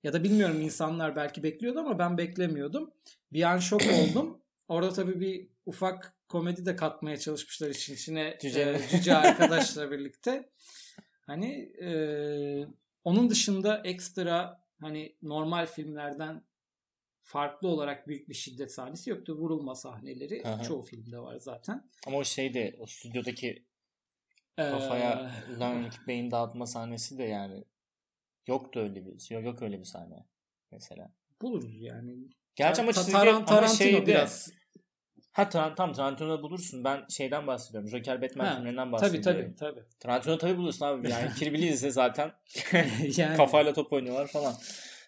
Ya 0.04 0.14
da 0.14 0.24
bilmiyorum 0.24 0.62
insanlar 0.62 1.16
belki 1.16 1.44
bekliyordu 1.44 1.80
ama 1.80 2.00
ben 2.00 2.18
beklemiyordum. 2.18 2.92
Bir 3.34 3.44
an 3.44 3.60
şok 3.60 3.82
oldum. 3.94 4.42
Orada 4.68 4.94
tabii 4.94 5.20
bir 5.20 5.48
ufak 5.66 6.14
komedi 6.30 6.66
de 6.66 6.76
katmaya 6.76 7.18
çalışmışlar 7.18 7.70
için 7.70 7.94
içine 7.94 8.38
Cüce. 8.42 8.62
e, 8.62 8.90
cüce 8.92 9.16
arkadaşla 9.16 9.92
birlikte. 9.92 10.50
Hani 11.22 11.52
e, 11.82 11.90
onun 13.04 13.30
dışında 13.30 13.82
ekstra 13.84 14.62
hani 14.82 15.16
normal 15.22 15.66
filmlerden 15.66 16.42
farklı 17.26 17.68
olarak 17.68 18.08
büyük 18.08 18.30
bir 18.30 18.34
şiddet 18.34 18.74
sahnesi 18.74 19.10
yoktu. 19.10 19.36
Vurulma 19.38 19.76
sahneleri 19.76 20.44
hı. 20.44 20.64
çoğu 20.64 20.82
filmde 20.82 21.20
var 21.20 21.38
zaten. 21.40 21.90
Ama 22.08 22.18
o 22.18 22.24
şeyde 22.24 22.76
o 22.80 22.86
stüdyodaki 22.86 23.66
Ee, 24.58 24.70
kafaya 24.70 25.32
learning 25.60 25.94
beyin 26.08 26.32
dağıtma 26.32 26.66
sahnesi 26.66 27.18
de 27.18 27.24
yani 27.24 27.64
yoktu 28.48 28.80
öyle 28.80 29.06
bir 29.06 29.32
yok, 29.32 29.44
yok 29.46 29.62
öyle 29.62 29.80
bir 29.80 29.86
sahne 29.86 30.26
mesela. 30.72 31.12
buluruz 31.42 31.82
yani. 31.82 32.16
Gerçi 32.56 32.82
ama 32.82 32.94
çizgi 32.94 33.12
Taran- 33.12 33.46
ama 33.48 33.68
şeyde 33.68 34.08
biraz. 34.08 34.52
ha 35.32 35.50
tam 35.50 35.76
Tarantino'da 35.76 36.44
bulursun. 36.44 36.84
Ben 36.84 37.06
şeyden 37.10 37.48
bahsediyorum. 37.48 37.90
Joker 37.90 38.22
Batman 38.22 38.46
Ha, 38.46 38.56
filmlerinden 38.56 38.84
Tabii 38.84 38.92
bahsediyorum. 38.92 39.56
tabii 39.56 39.56
tabii. 39.56 39.86
Tarantino 40.00 40.38
tabii 40.38 40.58
bulursun 40.58 40.86
abi. 40.86 41.10
Yani 41.12 41.34
Kill 41.34 41.54
Bill'i 41.54 41.68
izle 41.68 41.92
zaten. 41.92 42.32
yani 43.18 43.38
Kafayla 43.38 43.74
top 43.74 43.94
oynuyorlar 43.94 44.28
falan. 44.28 44.56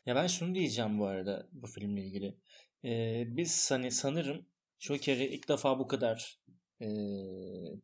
Ya 0.07 0.15
ben 0.15 0.27
şunu 0.27 0.55
diyeceğim 0.55 0.99
bu 0.99 1.05
arada 1.05 1.47
bu 1.51 1.67
filmle 1.67 2.05
ilgili. 2.05 2.37
Ee, 2.83 3.23
biz 3.27 3.71
hani 3.71 3.91
sanırım 3.91 4.45
Joker'i 4.79 5.25
ilk 5.25 5.49
defa 5.49 5.79
bu 5.79 5.87
kadar 5.87 6.39
e, 6.81 6.87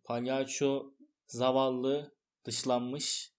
palyaço, 0.03 0.93
zavallı, 1.28 2.15
dışlanmış, 2.45 3.34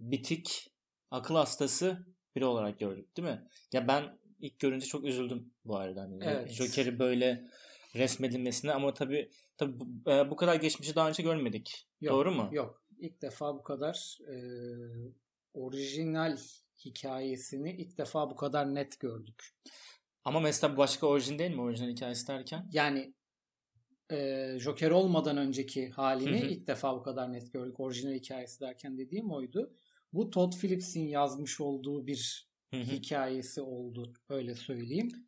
bitik, 0.00 0.72
akıl 1.10 1.34
hastası 1.34 2.06
biri 2.36 2.44
olarak 2.44 2.78
gördük 2.78 3.16
değil 3.16 3.28
mi? 3.28 3.48
Ya 3.72 3.88
ben 3.88 4.18
ilk 4.40 4.58
görünce 4.58 4.86
çok 4.86 5.04
üzüldüm 5.04 5.52
bu 5.64 5.76
arada. 5.76 6.00
Hani 6.00 6.18
Evet. 6.24 6.50
Joker'i 6.50 6.98
böyle 6.98 7.48
resmedilmesine 7.96 8.72
ama 8.72 8.94
tabii, 8.94 9.30
tabii 9.56 9.80
bu, 9.80 10.10
e, 10.10 10.30
bu 10.30 10.36
kadar 10.36 10.54
geçmişi 10.54 10.94
daha 10.94 11.08
önce 11.08 11.22
görmedik. 11.22 11.88
Yok, 12.00 12.14
Doğru 12.14 12.32
mu? 12.32 12.48
Yok. 12.52 12.82
İlk 12.98 13.22
defa 13.22 13.54
bu 13.54 13.62
kadar 13.62 14.18
e, 14.28 14.36
orijinal 15.54 16.38
hikayesini 16.84 17.72
ilk 17.72 17.98
defa 17.98 18.30
bu 18.30 18.36
kadar 18.36 18.74
net 18.74 19.00
gördük. 19.00 19.54
Ama 20.24 20.40
mesela 20.40 20.76
başka 20.76 21.06
orijin 21.06 21.38
değil 21.38 21.54
mi? 21.54 21.60
Orijinal 21.60 21.90
hikayesi 21.90 22.28
derken. 22.28 22.68
Yani 22.72 23.14
e, 24.12 24.48
Joker 24.58 24.90
olmadan 24.90 25.36
önceki 25.36 25.90
halini 25.90 26.40
Hı 26.40 26.44
hı. 26.46 26.50
ilk 26.50 26.66
defa 26.66 26.96
bu 26.96 27.02
kadar 27.02 27.32
net 27.32 27.52
gördük. 27.52 27.80
Orijinal 27.80 28.14
hikayesi 28.14 28.60
derken 28.60 28.98
dediğim 28.98 29.32
oydu. 29.32 29.76
Bu 30.12 30.30
Todd 30.30 30.52
Phillips'in 30.60 31.08
yazmış 31.08 31.60
olduğu 31.60 32.06
bir 32.06 32.48
Hı 32.70 32.76
hı. 32.76 32.82
hikayesi 32.84 33.60
oldu. 33.60 34.12
Öyle 34.28 34.54
söyleyeyim. 34.54 35.26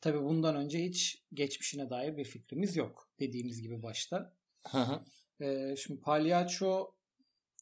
Tabii 0.00 0.22
bundan 0.22 0.56
önce 0.56 0.84
hiç 0.84 1.24
geçmişine 1.34 1.90
dair 1.90 2.16
bir 2.16 2.24
fikrimiz 2.24 2.76
yok. 2.76 3.10
Dediğimiz 3.20 3.62
gibi 3.62 3.82
başta. 3.82 4.36
Hı 4.68 4.78
hı. 4.78 5.04
Ee, 5.44 5.76
şimdi 5.76 6.00
palyaço 6.00 6.94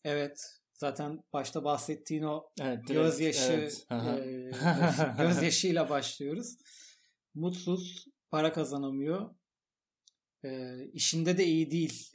evet 0.05 0.58
zaten 0.79 1.23
başta 1.33 1.65
bahsettiğin 1.65 2.23
o 2.23 2.51
Evet, 2.61 2.79
direkt, 2.89 2.91
gözyaşı 2.91 3.53
evet. 3.53 3.87
E, 3.91 4.51
gözyaşıyla 5.23 5.91
başlıyoruz. 5.91 6.57
Mutsuz, 7.35 8.07
para 8.31 8.53
kazanamıyor. 8.53 9.35
E, 10.45 10.77
işinde 10.93 11.39
de 11.39 11.45
iyi 11.45 11.71
değil. 11.71 12.13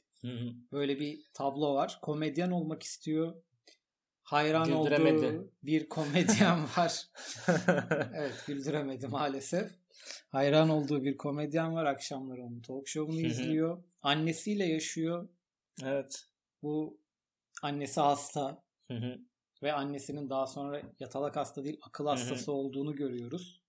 Böyle 0.72 1.00
bir 1.00 1.22
tablo 1.34 1.76
var. 1.76 2.00
Komedyen 2.02 2.52
olmak 2.52 2.84
istiyor. 2.84 3.36
Hayran 4.24 4.72
olduğu 4.72 5.50
bir 5.64 5.90
komedyen 5.90 6.64
var. 6.78 7.08
evet 8.16 8.44
güldüremedi 8.48 9.08
maalesef. 9.08 9.72
Hayran 10.30 10.70
olduğu 10.70 11.04
bir 11.04 11.18
komedyen 11.18 11.74
var. 11.74 11.86
Akşamları 11.86 12.44
onun 12.44 12.62
talk 12.62 12.88
show'unu 12.88 13.22
izliyor. 13.22 13.84
Annesiyle 14.02 14.66
yaşıyor. 14.66 15.30
evet. 15.84 16.26
Bu 16.62 17.03
annesi 17.64 18.02
hasta 18.02 18.64
Hı 18.88 18.94
hı. 18.94 19.20
ve 19.64 19.74
annesinin 19.74 20.30
daha 20.30 20.48
sonra 20.48 20.82
yatalak 21.00 21.36
hasta 21.36 21.64
değil 21.64 21.78
akıl 21.82 22.06
hı. 22.06 22.10
hastası 22.10 22.52
olduğunu 22.52 22.96
görüyoruz. 22.96 23.62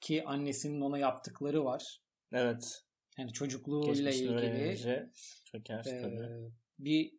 Ki 0.00 0.24
annesinin 0.26 0.80
ona 0.80 0.98
yaptıkları 0.98 1.64
var. 1.64 2.00
Evet. 2.32 2.82
Yani 3.18 3.32
çocukluğuyla 3.32 4.10
ilgili 4.10 4.34
öğrenince 4.34 5.10
çöker 5.44 5.84
e, 5.86 6.02
tabii. 6.02 6.52
bir 6.78 7.12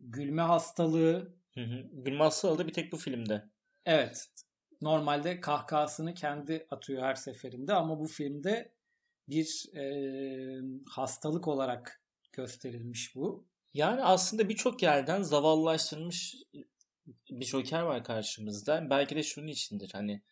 gülme 0.00 0.42
hastalığı. 0.42 1.36
Gülme 1.92 2.24
hastalığı 2.24 2.66
bir 2.66 2.72
tek 2.72 2.92
bu 2.92 2.96
filmde. 2.96 3.44
Evet. 3.84 4.26
Normalde 4.80 5.40
kahkahasını 5.40 6.14
kendi 6.14 6.66
atıyor 6.70 7.02
her 7.02 7.14
seferinde 7.14 7.74
ama 7.74 8.00
bu 8.00 8.06
filmde 8.06 8.72
bir 9.28 9.76
e, 9.76 9.84
hastalık 10.88 11.48
olarak 11.48 12.02
gösterilmiş 12.32 13.14
bu. 13.14 13.48
Yani 13.76 14.02
aslında 14.02 14.48
birçok 14.48 14.82
yerden 14.82 15.22
zavallılaştırılmış 15.22 16.34
bir 17.30 17.44
Joker 17.44 17.82
var 17.82 18.04
karşımızda. 18.04 18.90
Belki 18.90 19.16
de 19.16 19.22
şunun 19.22 19.46
içindir 19.46 19.90
hani 19.92 20.22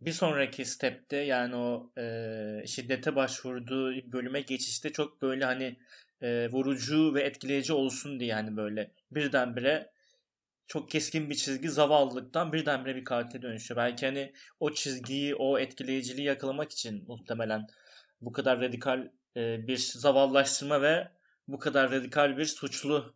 bir 0.00 0.12
sonraki 0.12 0.64
stepte 0.64 1.16
yani 1.16 1.56
o 1.56 1.92
e, 1.98 2.66
şiddete 2.66 3.16
başvurduğu 3.16 4.12
bölüme 4.12 4.40
geçişte 4.40 4.92
çok 4.92 5.22
böyle 5.22 5.44
hani 5.44 5.76
e, 6.22 6.48
vurucu 6.48 7.14
ve 7.14 7.22
etkileyici 7.22 7.72
olsun 7.72 8.20
diye 8.20 8.30
yani 8.30 8.56
böyle 8.56 8.90
birdenbire 9.10 9.90
çok 10.66 10.90
keskin 10.90 11.30
bir 11.30 11.34
çizgi 11.34 11.70
zavallılıktan 11.70 12.52
birdenbire 12.52 12.96
bir 12.96 13.04
katile 13.04 13.42
dönüşüyor. 13.42 13.78
Belki 13.78 14.06
hani 14.06 14.32
o 14.60 14.72
çizgiyi, 14.74 15.34
o 15.34 15.58
etkileyiciliği 15.58 16.26
yakalamak 16.26 16.72
için 16.72 17.04
muhtemelen 17.08 17.66
bu 18.20 18.32
kadar 18.32 18.60
radikal 18.60 19.08
e, 19.36 19.66
bir 19.66 19.76
zavallaştırma 19.76 20.82
ve 20.82 21.17
bu 21.48 21.58
kadar 21.58 21.90
radikal 21.90 22.36
bir 22.36 22.44
suçlu 22.44 23.14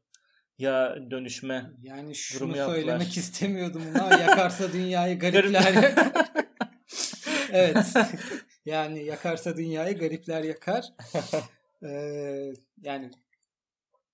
ya 0.59 0.97
dönüşme 1.11 1.71
Yani 1.83 2.15
şunu 2.15 2.57
yaptılar. 2.57 2.77
söylemek 2.79 3.17
istemiyordum 3.17 3.83
ama 4.01 4.15
yakarsa 4.21 4.73
dünyayı 4.73 5.19
garipler 5.19 5.95
evet. 7.53 7.87
Yani 8.65 9.05
yakarsa 9.05 9.57
dünyayı 9.57 9.99
garipler 9.99 10.43
yakar. 10.43 10.85
Ee, 11.85 12.53
yani 12.83 13.11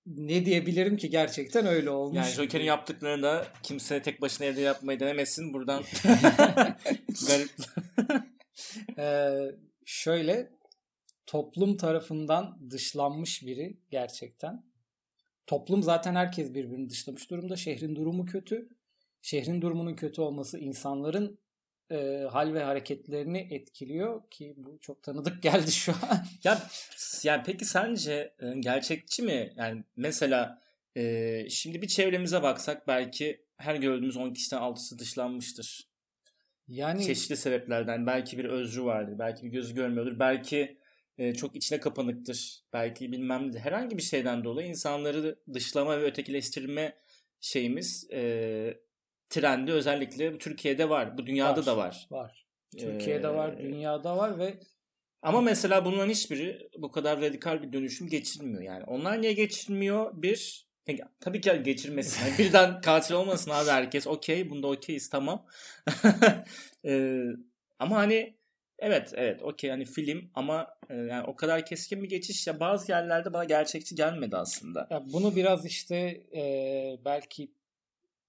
ne 0.05 0.45
diyebilirim 0.45 0.97
ki 0.97 1.09
gerçekten 1.09 1.65
öyle 1.65 1.89
olmuş. 1.89 2.17
Yani 2.17 2.31
Joker'in 2.31 2.65
yaptıklarını 2.65 3.23
da 3.23 3.47
kimse 3.63 4.01
tek 4.01 4.21
başına 4.21 4.47
evde 4.47 4.61
yapmayı 4.61 4.99
denemesin. 4.99 5.53
Buradan 5.53 5.83
garip. 7.27 7.49
Ee, 8.97 9.31
şöyle 9.85 10.49
toplum 11.29 11.77
tarafından 11.77 12.57
dışlanmış 12.71 13.45
biri 13.45 13.77
gerçekten. 13.89 14.63
Toplum 15.47 15.83
zaten 15.83 16.15
herkes 16.15 16.53
birbirini 16.53 16.89
dışlamış 16.89 17.29
durumda. 17.29 17.55
Şehrin 17.55 17.95
durumu 17.95 18.25
kötü. 18.25 18.69
Şehrin 19.21 19.61
durumunun 19.61 19.95
kötü 19.95 20.21
olması 20.21 20.59
insanların 20.59 21.39
e, 21.91 22.27
hal 22.31 22.53
ve 22.53 22.63
hareketlerini 22.63 23.47
etkiliyor 23.51 24.29
ki 24.29 24.53
bu 24.57 24.79
çok 24.81 25.03
tanıdık 25.03 25.43
geldi 25.43 25.71
şu 25.71 25.91
an. 25.91 26.25
Ya 26.43 26.61
yani 27.23 27.43
peki 27.45 27.65
sence 27.65 28.33
e, 28.39 28.59
gerçekçi 28.59 29.23
mi? 29.23 29.53
Yani 29.57 29.83
mesela 29.95 30.61
e, 30.95 31.45
şimdi 31.49 31.81
bir 31.81 31.87
çevremize 31.87 32.43
baksak 32.43 32.87
belki 32.87 33.45
her 33.57 33.75
gördüğümüz 33.75 34.17
10 34.17 34.33
kişiden 34.33 34.59
6'sı 34.59 34.99
dışlanmıştır. 34.99 35.89
Yani 36.67 37.05
Çeşitli 37.05 37.37
sebeplerden. 37.37 38.07
Belki 38.07 38.37
bir 38.37 38.45
özrü 38.45 38.83
vardır. 38.83 39.19
Belki 39.19 39.45
bir 39.45 39.51
gözü 39.51 39.75
görmüyordur. 39.75 40.19
Belki 40.19 40.79
e, 41.19 41.33
çok 41.33 41.55
içine 41.55 41.79
kapanıktır. 41.79 42.63
Belki 42.73 43.11
bilmem 43.11 43.51
ne. 43.51 43.59
Herhangi 43.59 43.97
bir 43.97 44.03
şeyden 44.03 44.43
dolayı 44.43 44.67
insanları 44.67 45.39
dışlama 45.53 46.01
ve 46.01 46.03
ötekileştirme 46.03 46.95
şeyimiz 47.41 48.07
e, 48.11 48.79
trendi 49.29 49.71
özellikle 49.71 50.37
Türkiye'de 50.37 50.89
var. 50.89 51.17
Bu 51.17 51.27
dünyada 51.27 51.59
Var. 51.59 51.65
da 51.65 51.77
var. 51.77 52.07
var. 52.11 52.45
Türkiye'de 52.77 53.29
var, 53.29 53.53
Ee, 53.53 53.63
dünyada 53.63 54.17
var 54.17 54.39
ve 54.39 54.59
Ama 55.21 55.41
mesela 55.41 55.85
bunların 55.85 56.09
hiçbiri 56.09 56.69
bu 56.77 56.91
kadar 56.91 57.21
radikal 57.21 57.61
bir 57.63 57.73
dönüşüm 57.73 58.07
geçirmiyor. 58.07 58.61
Yani 58.61 58.83
onlar 58.83 59.21
niye 59.21 59.33
geçirmiyor? 59.33 60.11
Bir, 60.13 60.67
e, 60.89 60.97
tabii 61.19 61.41
ki 61.41 61.63
geçirmesin. 61.63 62.25
Yani 62.25 62.37
birden 62.37 62.81
katil 62.81 63.13
olmasın 63.13 63.51
abi 63.51 63.69
herkes. 63.69 64.07
Okey, 64.07 64.49
bunda 64.49 64.67
okeyiz 64.67 65.09
tamam. 65.09 65.45
Ee, 66.85 67.23
ama 67.79 67.97
hani 67.97 68.38
evet 68.81 69.13
evet 69.15 69.43
okey 69.43 69.69
hani 69.69 69.85
film 69.85 70.31
ama 70.33 70.67
e, 70.89 70.95
yani 70.95 71.23
o 71.27 71.35
kadar 71.35 71.65
keskin 71.65 72.03
bir 72.03 72.09
geçiş 72.09 72.47
ya 72.47 72.59
bazı 72.59 72.91
yerlerde 72.91 73.33
bana 73.33 73.43
gerçekçi 73.43 73.95
gelmedi 73.95 74.37
aslında. 74.37 74.87
Ya 74.89 75.03
bunu 75.13 75.35
biraz 75.35 75.65
işte 75.65 75.95
e, 76.35 76.43
belki 77.05 77.51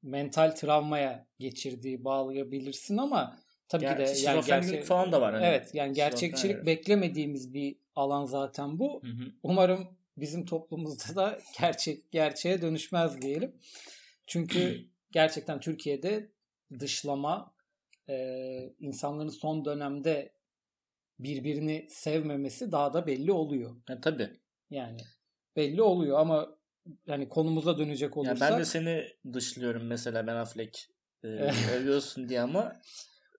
mental 0.02 0.50
travmaya 0.50 1.26
geçirdiği 1.38 2.04
bağlayabilirsin 2.04 2.96
ama 2.96 3.38
tabii 3.68 3.86
ki 3.86 3.98
de 3.98 4.14
yani 4.22 4.44
gerçek- 4.46 4.84
falan 4.84 5.12
da 5.12 5.20
var. 5.20 5.34
Hani. 5.34 5.44
Evet 5.44 5.74
yani 5.74 5.92
gerçekçilik 5.92 6.56
evet. 6.56 6.66
beklemediğimiz 6.66 7.54
bir 7.54 7.76
alan 7.96 8.24
zaten 8.24 8.78
bu. 8.78 9.02
Hı 9.02 9.08
hı. 9.08 9.32
Umarım 9.42 9.88
bizim 10.16 10.46
toplumumuzda 10.46 11.16
da 11.16 11.38
gerçek 11.60 12.10
gerçeğe 12.12 12.62
dönüşmez 12.62 13.22
diyelim. 13.22 13.52
Çünkü 14.26 14.84
gerçekten 15.10 15.60
Türkiye'de 15.60 16.30
dışlama 16.78 17.54
e, 18.08 18.74
insanların 18.80 19.28
son 19.28 19.64
dönemde 19.64 20.32
birbirini 21.24 21.86
sevmemesi 21.90 22.72
daha 22.72 22.92
da 22.92 23.06
belli 23.06 23.32
oluyor. 23.32 23.76
Ya, 23.88 24.00
tabii. 24.00 24.30
Yani 24.70 25.00
belli 25.56 25.82
oluyor 25.82 26.18
ama 26.18 26.56
yani 27.06 27.28
konumuza 27.28 27.78
dönecek 27.78 28.16
Ya 28.16 28.22
olursak 28.22 28.50
ben 28.52 28.60
de 28.60 28.64
seni 28.64 29.04
dışlıyorum 29.32 29.86
mesela 29.86 30.26
Ben 30.26 30.36
Affleck 30.36 30.88
e, 31.24 31.26
övüyorsun 31.76 32.28
diye 32.28 32.40
ama 32.40 32.76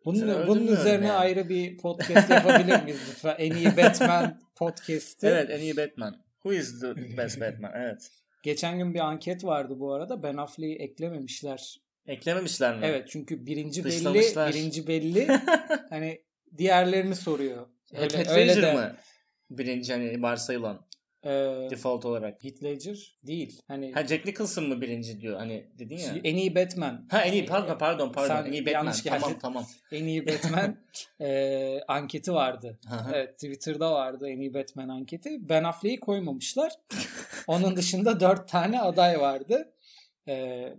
bunun, 0.05 0.47
bunun 0.47 0.67
üzerine 0.67 1.07
yani. 1.07 1.11
ayrı 1.11 1.49
bir 1.49 1.77
podcast 1.77 2.29
yapabilir 2.29 2.83
miyiz 2.83 2.99
lütfen? 3.09 3.35
En 3.37 3.55
iyi 3.55 3.77
Batman 3.77 4.41
podcast'i. 4.55 5.27
Evet 5.27 5.49
en 5.49 5.59
iyi 5.59 5.77
Batman. 5.77 6.23
Who 6.33 6.53
is 6.53 6.79
the 6.79 7.17
best 7.17 7.41
Batman? 7.41 7.71
Evet. 7.75 8.11
Geçen 8.43 8.77
gün 8.77 8.93
bir 8.93 8.99
anket 8.99 9.43
vardı 9.43 9.79
bu 9.79 9.93
arada. 9.93 10.23
Ben 10.23 10.37
Affleck'i 10.37 10.83
eklememişler. 10.83 11.81
Eklememişler 12.07 12.77
mi? 12.77 12.85
Evet 12.85 13.09
çünkü 13.09 13.45
birinci 13.45 13.85
belli, 13.85 14.13
birinci 14.35 14.87
belli. 14.87 15.27
hani 15.89 16.21
diğerlerini 16.57 17.15
soruyor. 17.15 17.67
Heath 17.93 18.03
Öyle, 18.03 18.17
Ledger 18.19 18.37
öyle 18.37 18.61
de. 18.61 18.73
mı? 18.73 18.95
Birinci 19.49 19.93
hani 19.93 20.21
varsayılan 20.21 20.87
e, 21.23 21.29
default 21.71 22.05
olarak. 22.05 22.43
Heath 22.43 22.63
Ledger 22.63 23.15
değil. 23.27 23.61
Hani 23.67 23.91
Ha 23.93 24.07
Jack 24.07 24.25
Nicholson 24.25 24.63
mı 24.67 24.81
birinci 24.81 25.21
diyor 25.21 25.37
hani 25.39 25.67
dedin 25.79 25.97
ya. 25.97 26.13
en 26.23 26.35
iyi 26.35 26.55
Batman. 26.55 27.07
Ha 27.11 27.21
en 27.21 27.33
iyi 27.33 27.45
pardon 27.45 27.77
pardon 27.77 28.11
pardon 28.11 28.35
Sen 28.35 28.45
en 28.45 28.51
iyi 28.51 28.65
Batman. 28.65 28.73
yanlış 28.83 29.03
geldin. 29.03 29.19
Tamam 29.19 29.39
tamam. 29.39 29.65
En 29.91 30.05
iyi 30.05 30.27
Batman 30.27 30.77
e, 31.21 31.79
anketi 31.87 32.33
vardı. 32.33 32.79
Evet 33.13 33.33
Twitter'da 33.33 33.91
vardı 33.91 34.29
en 34.29 34.39
iyi 34.39 34.53
Batman 34.53 34.89
anketi. 34.89 35.49
Ben 35.49 35.63
Affleck'i 35.63 35.99
koymamışlar. 35.99 36.73
Onun 37.47 37.75
dışında 37.75 38.19
dört 38.19 38.47
tane 38.49 38.81
aday 38.81 39.19
vardı. 39.19 39.73
Ee, 40.27 40.73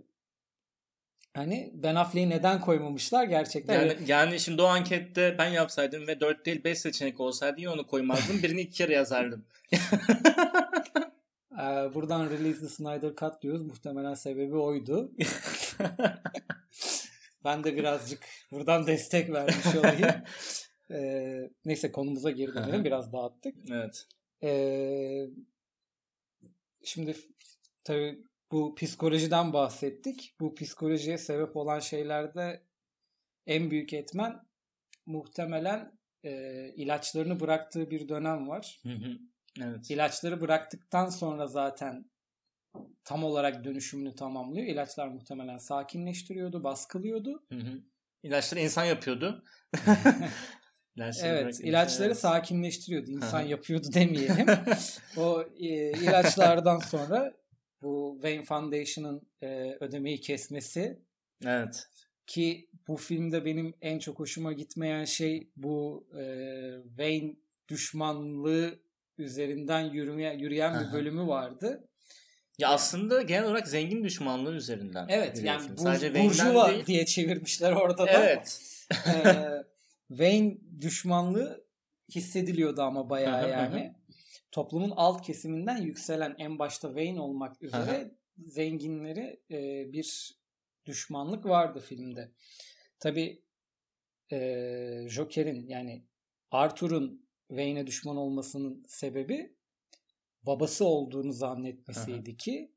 hani 1.33 1.71
Ben 1.73 1.95
Affleck'i 1.95 2.29
neden 2.29 2.61
koymamışlar 2.61 3.23
gerçekten? 3.23 3.79
Yani, 3.79 3.97
yani 4.07 4.39
şimdi 4.39 4.61
o 4.61 4.65
ankette 4.65 5.35
ben 5.37 5.49
yapsaydım 5.49 6.07
ve 6.07 6.19
4 6.19 6.45
değil 6.45 6.63
5 6.63 6.77
seçenek 6.77 7.19
olsaydı 7.19 7.59
yine 7.59 7.69
onu 7.69 7.87
koymazdım. 7.87 8.43
Birini 8.43 8.61
iki 8.61 8.73
kere 8.73 8.93
yazardım. 8.93 9.45
Ee, 11.53 11.93
buradan 11.93 12.29
Release 12.29 12.59
the 12.59 12.67
Snyder 12.67 13.15
Cut 13.15 13.41
diyoruz. 13.41 13.61
Muhtemelen 13.61 14.13
sebebi 14.13 14.55
oydu. 14.55 15.11
ben 17.43 17.63
de 17.63 17.75
birazcık 17.75 18.19
buradan 18.51 18.87
destek 18.87 19.31
vermiş 19.31 19.75
olayım. 19.75 20.09
Ee, 20.91 21.49
neyse 21.65 21.91
konumuza 21.91 22.31
geri 22.31 22.53
dönelim. 22.53 22.85
Biraz 22.85 23.13
dağıttık. 23.13 23.55
evet. 23.71 24.07
Ee, 24.43 25.25
şimdi 26.83 27.15
tabii 27.83 28.23
bu 28.53 28.75
psikolojiden 28.75 29.53
bahsettik. 29.53 30.35
Bu 30.39 30.55
psikolojiye 30.55 31.17
sebep 31.17 31.57
olan 31.57 31.79
şeylerde 31.79 32.63
en 33.47 33.71
büyük 33.71 33.93
etmen 33.93 34.39
muhtemelen 35.05 35.99
e, 36.23 36.31
ilaçlarını 36.75 37.39
bıraktığı 37.39 37.91
bir 37.91 38.09
dönem 38.09 38.49
var. 38.49 38.79
Hı 38.83 38.89
hı. 38.89 39.17
Evet. 39.61 39.91
İlaçları 39.91 40.41
bıraktıktan 40.41 41.09
sonra 41.09 41.47
zaten 41.47 42.05
tam 43.03 43.23
olarak 43.23 43.63
dönüşümünü 43.63 44.15
tamamlıyor. 44.15 44.67
İlaçlar 44.67 45.07
muhtemelen 45.07 45.57
sakinleştiriyordu, 45.57 46.63
baskılıyordu. 46.63 47.43
Hı 47.49 47.59
hı. 47.59 47.81
İlaçları 48.23 48.59
insan 48.59 48.85
yapıyordu. 48.85 49.43
İlaçları 50.95 51.37
Evet, 51.37 51.59
ilaçları 51.59 52.07
evet. 52.07 52.19
sakinleştiriyordu. 52.19 53.11
İnsan 53.11 53.41
yapıyordu 53.41 53.87
demeyelim. 53.93 54.47
o 55.17 55.43
e, 55.59 55.91
ilaçlardan 55.91 56.79
sonra 56.79 57.42
bu 57.83 58.13
Wayne 58.21 58.43
Foundation'ın 58.43 59.21
e, 59.41 59.77
ödemeyi 59.79 60.21
kesmesi 60.21 60.99
evet. 61.45 61.87
ki 62.27 62.69
bu 62.87 62.97
filmde 62.97 63.45
benim 63.45 63.73
en 63.81 63.99
çok 63.99 64.19
hoşuma 64.19 64.53
gitmeyen 64.53 65.05
şey 65.05 65.51
bu 65.55 66.07
e, 66.19 66.23
Wayne 66.87 67.35
düşmanlığı 67.67 68.79
üzerinden 69.17 69.81
yürümeye, 69.81 70.35
yürüyen 70.35 70.87
bir 70.87 70.93
bölümü 70.93 71.27
vardı. 71.27 71.87
Ya 72.59 72.69
aslında 72.69 73.21
genel 73.21 73.45
olarak 73.45 73.67
zengin 73.67 74.03
düşmanlığı 74.03 74.53
üzerinden. 74.53 75.05
Evet 75.09 75.43
yani 75.43 75.69
bur, 75.69 75.77
Sadece 75.77 76.23
burjuva 76.23 76.69
değil. 76.69 76.85
diye 76.85 77.05
çevirmişler 77.05 77.71
orada 77.71 78.07
da. 78.07 78.11
Evet. 78.11 78.61
Ee, 79.07 79.63
Wayne 80.07 80.57
düşmanlığı 80.81 81.65
hissediliyordu 82.15 82.81
ama 82.81 83.09
bayağı 83.09 83.49
yani. 83.49 83.95
Toplumun 84.53 84.93
alt 84.95 85.21
kesiminden 85.25 85.77
yükselen 85.77 86.35
en 86.37 86.59
başta 86.59 86.87
Wayne 86.87 87.21
olmak 87.21 87.61
üzere 87.61 88.11
zenginleri 88.45 89.39
e, 89.51 89.91
bir 89.93 90.37
düşmanlık 90.85 91.45
vardı 91.45 91.79
filmde. 91.79 92.31
Tabii 92.99 93.41
e, 94.31 95.05
Joker'in 95.09 95.67
yani 95.67 96.03
Arthur'un 96.51 97.25
Wayne'e 97.47 97.87
düşman 97.87 98.17
olmasının 98.17 98.83
sebebi 98.87 99.55
babası 100.43 100.85
olduğunu 100.85 101.31
zannetmesiydi 101.33 102.37
ki 102.37 102.71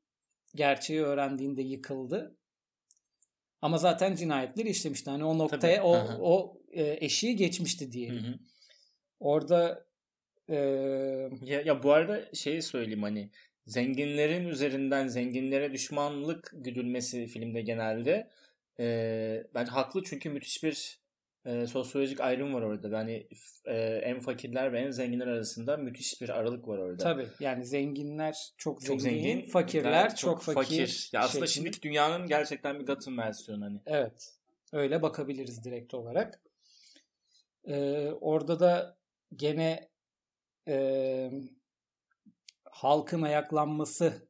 gerçeği 0.55 1.01
öğrendiğinde 1.01 1.61
yıkıldı. 1.61 2.37
Ama 3.61 3.77
zaten 3.77 4.15
cinayetleri 4.15 4.69
işlemişti. 4.69 5.09
Hani 5.09 5.25
o 5.25 5.37
noktaya 5.37 5.75
Tabii. 5.75 5.87
o 5.87 5.93
Aha. 5.93 6.17
o 6.21 6.61
e, 6.71 7.05
eşiği 7.05 7.35
geçmişti 7.35 7.87
Hı 7.87 7.91
diyelim. 7.91 8.23
hı. 8.23 8.39
Orada 9.19 9.86
e, 10.49 10.55
Ya, 11.41 11.61
ya 11.61 11.83
bu 11.83 11.93
arada 11.93 12.21
şeyi 12.33 12.61
söyleyeyim 12.61 13.03
hani 13.03 13.29
zenginlerin 13.65 14.47
üzerinden 14.47 15.07
zenginlere 15.07 15.73
düşmanlık 15.73 16.51
güdülmesi 16.53 17.27
filmde 17.27 17.61
genelde 17.61 18.29
e, 18.79 19.43
bence 19.55 19.71
haklı 19.71 20.03
çünkü 20.03 20.29
müthiş 20.29 20.63
bir 20.63 20.99
e, 21.45 21.67
sosyolojik 21.67 22.21
ayrım 22.21 22.53
var 22.53 22.61
orada. 22.61 22.97
Yani 22.97 23.27
e, 23.65 23.75
en 23.79 24.19
fakirler 24.19 24.73
ve 24.73 24.79
en 24.79 24.91
zenginler 24.91 25.27
arasında 25.27 25.77
müthiş 25.77 26.21
bir 26.21 26.29
aralık 26.29 26.67
var 26.67 26.77
orada. 26.77 27.03
tabii 27.03 27.27
yani 27.39 27.65
zenginler 27.65 28.37
çok, 28.57 28.85
Çok 28.85 29.01
zengin, 29.01 29.21
zengin, 29.21 29.49
fakirler 29.49 30.15
çok, 30.15 30.43
fakir. 30.43 31.09
Ya 31.13 31.21
aslında 31.21 31.47
şeklinde. 31.47 31.69
şimdiki 31.69 31.81
dünyanın 31.81 32.27
gerçekten 32.27 32.79
bir 32.79 32.85
Gotham 32.85 33.17
versiyonu 33.17 33.65
hani. 33.65 33.81
Evet. 33.85 34.33
Öyle 34.73 35.01
bakabiliriz 35.01 35.63
direkt 35.63 35.93
olarak. 35.93 36.41
Ee, 37.67 38.09
orada 38.21 38.59
da 38.59 38.97
gene 39.35 39.89
e, 40.67 41.31
halkın 42.63 43.21
ayaklanması, 43.21 44.27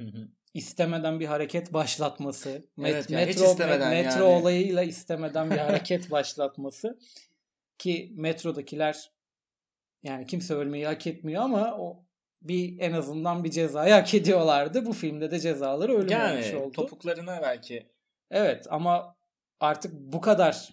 Hı 0.00 0.04
hı. 0.06 0.28
istemeden 0.54 1.20
bir 1.20 1.26
hareket 1.26 1.72
başlatması, 1.72 2.48
met- 2.78 2.90
Evet 2.90 3.10
ya, 3.10 3.20
hiç 3.20 3.26
metro, 3.26 3.44
istemeden 3.44 3.90
metro 3.90 4.24
yani. 4.24 4.40
olayıyla 4.40 4.82
istemeden 4.82 5.50
bir 5.50 5.56
hareket 5.68 6.10
başlatması 6.10 6.98
ki 7.78 8.12
metrodakiler 8.16 9.10
yani 10.02 10.26
kimse 10.26 10.54
ölmeyi 10.54 10.86
hak 10.86 11.06
etmiyor 11.06 11.42
ama 11.42 11.76
o 11.78 12.04
bir 12.42 12.78
en 12.80 12.92
azından 12.92 13.44
bir 13.44 13.50
cezayı 13.50 13.92
hak 13.92 14.14
ediyorlardı. 14.14 14.86
Bu 14.86 14.92
filmde 14.92 15.30
de 15.30 15.40
cezaları 15.40 15.92
ölüm 15.92 16.20
olmuş 16.20 16.52
Yani 16.52 16.56
oldu. 16.56 16.72
topuklarına 16.72 17.42
belki. 17.42 17.86
Evet 18.30 18.66
ama 18.70 19.16
artık 19.60 19.92
bu 19.94 20.20
kadar 20.20 20.68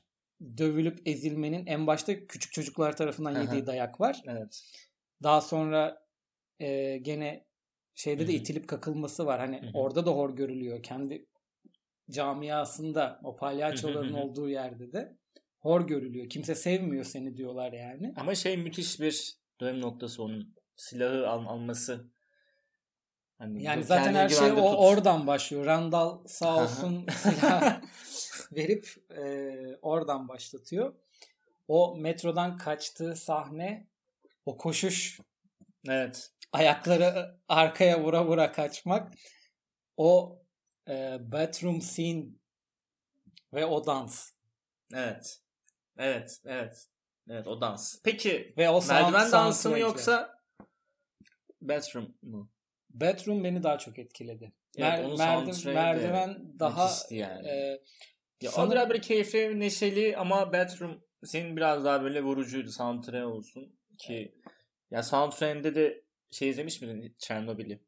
dövülüp 0.57 1.07
ezilmenin 1.07 1.65
en 1.65 1.87
başta 1.87 2.27
küçük 2.27 2.53
çocuklar 2.53 2.97
tarafından 2.97 3.41
yediği 3.41 3.65
dayak 3.65 4.01
var. 4.01 4.21
Evet. 4.27 4.63
Daha 5.23 5.41
sonra 5.41 6.05
e, 6.59 6.97
gene 6.97 7.45
şeyde 7.95 8.27
de 8.27 8.33
itilip 8.33 8.67
kakılması 8.67 9.25
var. 9.25 9.39
Hani 9.39 9.61
Hı 9.61 9.65
hı. 9.65 9.71
orada 9.73 10.05
da 10.05 10.11
hor 10.11 10.29
görülüyor. 10.35 10.83
Kendi 10.83 11.25
camiasında 12.11 13.19
o 13.23 13.35
palyaçoların 13.35 14.09
Hı 14.09 14.13
hı 14.13 14.17
hı. 14.17 14.21
olduğu 14.21 14.49
yerde 14.49 14.91
de 14.91 15.17
hor 15.59 15.87
görülüyor. 15.87 16.29
Kimse 16.29 16.55
sevmiyor 16.55 17.03
seni 17.03 17.37
diyorlar 17.37 17.73
yani. 17.73 18.13
Ama 18.17 18.35
şey 18.35 18.57
müthiş 18.57 18.99
bir 18.99 19.37
dönüm 19.59 19.81
noktası 19.81 20.23
onun. 20.23 20.55
Silahı 20.75 21.29
al- 21.29 21.45
alması. 21.45 22.07
Hani 23.37 23.63
Yani 23.63 23.83
zaten 23.83 24.13
her 24.13 24.29
şey 24.29 24.51
o 24.51 24.55
tut. 24.55 24.79
oradan 24.79 25.27
başlıyor. 25.27 25.65
Randall 25.65 26.27
sağ 26.27 26.63
olsun 26.63 27.05
silah 27.07 27.81
verip 28.51 28.87
e, 29.17 29.53
oradan 29.81 30.27
başlatıyor. 30.27 30.93
O 31.67 31.97
metrodan 31.97 32.57
kaçtığı 32.57 33.15
sahne, 33.15 33.87
o 34.47 34.57
koşuş, 34.57 35.19
Evet. 35.87 36.31
ayakları 36.51 37.37
arkaya 37.47 38.03
vura 38.03 38.25
vura 38.25 38.51
kaçmak, 38.51 39.13
o 39.97 40.41
e, 40.89 41.17
bathroom 41.31 41.81
scene 41.81 42.25
ve 43.53 43.65
o 43.65 43.85
dans 43.85 44.31
Evet. 44.93 45.39
Evet. 45.97 46.41
Evet. 46.45 46.87
Evet 47.29 47.47
o 47.47 47.61
dans. 47.61 48.01
Peki 48.03 48.53
ve 48.57 48.69
o 48.69 48.81
sound- 48.81 49.01
merdiven 49.11 49.31
dansı 49.31 49.69
mı 49.69 49.79
yoksa 49.79 50.37
bathroom 51.61 52.15
mu? 52.21 52.49
Bathroom 52.89 53.43
beni 53.43 53.63
daha 53.63 53.77
çok 53.77 53.99
etkiledi. 53.99 54.53
Evet, 54.77 54.99
Mer- 54.99 55.05
onun 55.05 55.17
merdiven, 55.17 55.73
merdiven 55.73 56.59
daha 56.59 56.89
yani. 57.09 57.47
e, 57.47 57.81
Ya 58.41 58.51
böyle 58.89 59.01
keyifli, 59.01 59.59
neşeli 59.59 60.17
ama 60.17 60.53
bathroom 60.53 61.03
senin 61.23 61.57
biraz 61.57 61.85
daha 61.85 62.03
böyle 62.03 62.23
vurucuydu 62.23 62.71
soundtrack 62.71 63.27
olsun 63.27 63.77
ki 63.97 64.35
ya 64.91 65.03
soundtrack'inde 65.03 65.75
de 65.75 66.03
şey 66.31 66.49
izlemiş 66.49 66.81
miydin 66.81 67.15
Chernobyl'i? 67.19 67.79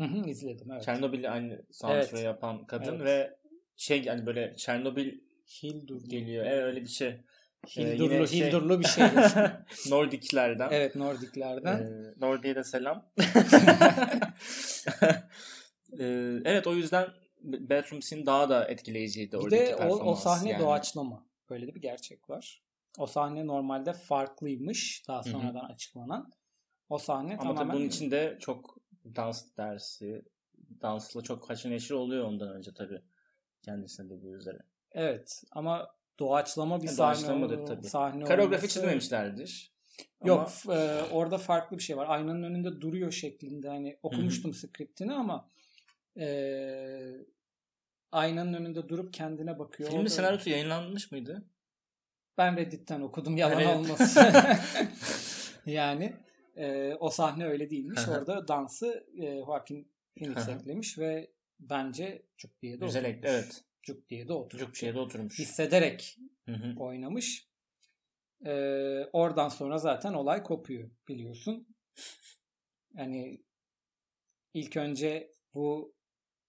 Hı 0.00 0.04
hı, 0.04 0.28
izledim 0.28 0.70
evet. 0.72 0.82
Çernobil'i 0.82 1.30
aynı 1.30 1.62
soundtrack'ı 1.70 2.16
Evet. 2.16 2.24
yapan 2.24 2.66
kadın 2.66 2.94
Evet. 2.96 3.04
ve 3.06 3.36
şey 3.76 4.02
yani 4.02 4.26
böyle 4.26 4.56
Çernobil 4.56 5.20
Hildur 5.62 6.04
geliyor. 6.04 6.46
Evet 6.46 6.62
öyle 6.64 6.80
bir 6.80 6.88
şey. 6.88 7.08
Ee, 7.08 7.20
Hildurlu, 7.68 8.14
yine 8.14 8.26
şey- 8.26 8.40
Hildurlu 8.40 8.80
bir 8.80 8.84
şey. 8.84 9.04
Nordiklerden. 9.90 10.68
evet 10.70 10.94
Nordiklerden. 10.96 11.82
Ee, 11.82 12.14
Nordi'ye 12.20 12.54
de 12.54 12.64
selam. 12.64 13.10
Ee, 16.00 16.40
evet 16.44 16.66
o 16.66 16.74
yüzden 16.74 17.08
Bathroom 17.42 18.02
Scene 18.02 18.26
daha 18.26 18.48
da 18.48 18.68
etkileyiciydi 18.68 19.38
bir 19.46 19.50
de 19.50 19.76
o, 19.76 19.86
o 19.86 20.16
sahne 20.16 20.50
yani. 20.50 20.62
doğaçlama. 20.62 21.26
Böyle 21.50 21.66
de 21.66 21.74
bir 21.74 21.80
gerçek 21.82 22.30
var. 22.30 22.63
O 22.98 23.06
sahne 23.06 23.46
normalde 23.46 23.92
farklıymış. 23.92 25.02
Daha 25.08 25.22
sonradan 25.22 25.64
açıklanan. 25.64 26.32
O 26.88 26.98
sahne 26.98 27.32
Ama 27.32 27.42
tamamen 27.42 27.66
tabii 27.68 27.76
bunun 27.76 27.86
içinde 27.88 28.36
çok 28.40 28.76
dans 29.16 29.44
dersi, 29.56 30.22
dansla 30.82 31.22
çok 31.22 31.50
haşır 31.50 31.70
neşir 31.70 31.94
oluyor 31.94 32.24
ondan 32.24 32.48
önce 32.48 32.74
tabii. 32.74 33.02
Kendisine 33.62 34.10
dediği 34.10 34.32
üzere. 34.34 34.58
Evet 34.92 35.42
ama 35.52 35.94
doğaçlama 36.18 36.82
bir 36.82 36.86
Ha, 36.88 36.92
sahne, 36.92 37.14
doğaçlamadır 37.20 37.58
ol- 37.58 37.66
tabii. 37.66 37.86
sahne 37.86 38.24
Koreografi 38.24 38.54
olması- 38.62 38.68
çizmemişlerdir. 38.74 39.74
Yok 40.24 40.50
Ama- 40.64 40.74
e, 40.74 41.02
orada 41.02 41.38
farklı 41.38 41.78
bir 41.78 41.82
şey 41.82 41.96
var. 41.96 42.06
Aynanın 42.08 42.42
önünde 42.42 42.80
duruyor 42.80 43.12
şeklinde. 43.12 43.68
Hani 43.68 43.98
okumuştum 44.02 44.54
skriptini 44.54 45.14
ama 45.14 45.48
e, 46.16 46.26
aynanın 48.12 48.54
önünde 48.54 48.88
durup 48.88 49.12
kendine 49.14 49.58
bakıyor. 49.58 49.90
Filmin 49.90 50.06
senaryosu 50.06 50.50
yayınlanmış 50.50 51.12
mıydı? 51.12 51.44
Ben 52.38 52.56
Reddit'ten 52.56 53.00
okudum 53.00 53.36
yalan 53.36 53.60
Evet. 53.60 53.76
olmasın. 53.76 54.24
yani 55.66 56.12
e, 56.56 56.94
o 57.00 57.10
sahne 57.10 57.46
öyle 57.46 57.70
değilmiş. 57.70 58.08
Orada 58.08 58.48
dansı 58.48 59.06
e, 59.16 59.36
Joaquin 59.38 59.92
Phoenix 60.18 60.48
eklemiş 60.48 60.98
ve 60.98 61.30
bence 61.60 62.26
cuk 62.38 62.62
diye 62.62 62.80
de 62.80 62.84
Güzel 62.86 63.02
oturmuş. 63.02 63.16
ekle 63.18 63.28
evet. 63.28 63.64
Cuk 63.82 64.08
diye 64.08 64.28
de 64.28 64.32
oturmuş. 64.32 64.66
Çok 64.66 64.76
şeyde 64.76 64.98
oturmuş. 64.98 65.38
Hissederek 65.38 66.16
Hı 66.48 66.52
hı. 66.54 66.74
oynamış. 66.80 67.48
E, 68.46 68.52
oradan 69.12 69.48
sonra 69.48 69.78
zaten 69.78 70.12
olay 70.12 70.42
kopuyor 70.42 70.90
biliyorsun. 71.08 71.68
Yani 72.94 73.42
ilk 74.54 74.76
önce 74.76 75.32
bu 75.54 75.94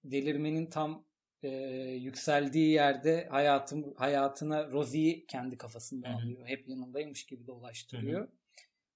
delirmenin 0.03 0.69
tam 0.69 1.05
e, 1.45 1.91
yükseldiği 1.95 2.69
yerde 2.69 3.27
hayatım 3.31 3.93
hayatına 3.97 4.71
Rosie'yi 4.71 5.25
kendi 5.25 5.57
kafasında 5.57 6.09
Hı 6.09 6.13
hı. 6.13 6.17
alıyor. 6.17 6.47
Hep 6.47 6.69
yanındaymış 6.69 7.25
gibi 7.25 7.47
dolaştırıyor. 7.47 8.27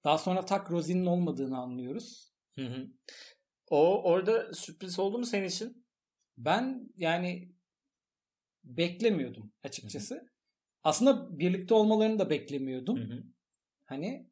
Daha 0.03 0.17
sonra 0.17 0.45
tak 0.45 0.71
Rosie'nin 0.71 1.05
olmadığını 1.05 1.57
anlıyoruz. 1.57 2.33
Hı. 2.55 2.87
O 3.69 4.03
orada 4.03 4.53
sürpriz 4.53 4.99
oldu 4.99 5.17
mu 5.17 5.25
senin 5.25 5.47
için? 5.47 5.85
Ben 6.37 6.89
yani 6.95 7.51
beklemiyordum 8.63 9.51
açıkçası. 9.63 10.29
Aslında 10.83 11.39
birlikte 11.39 11.73
olmalarını 11.73 12.19
da 12.19 12.29
beklemiyordum. 12.29 12.97
Hı 12.97 13.13
hı. 13.13 13.23
Hani 13.85 14.28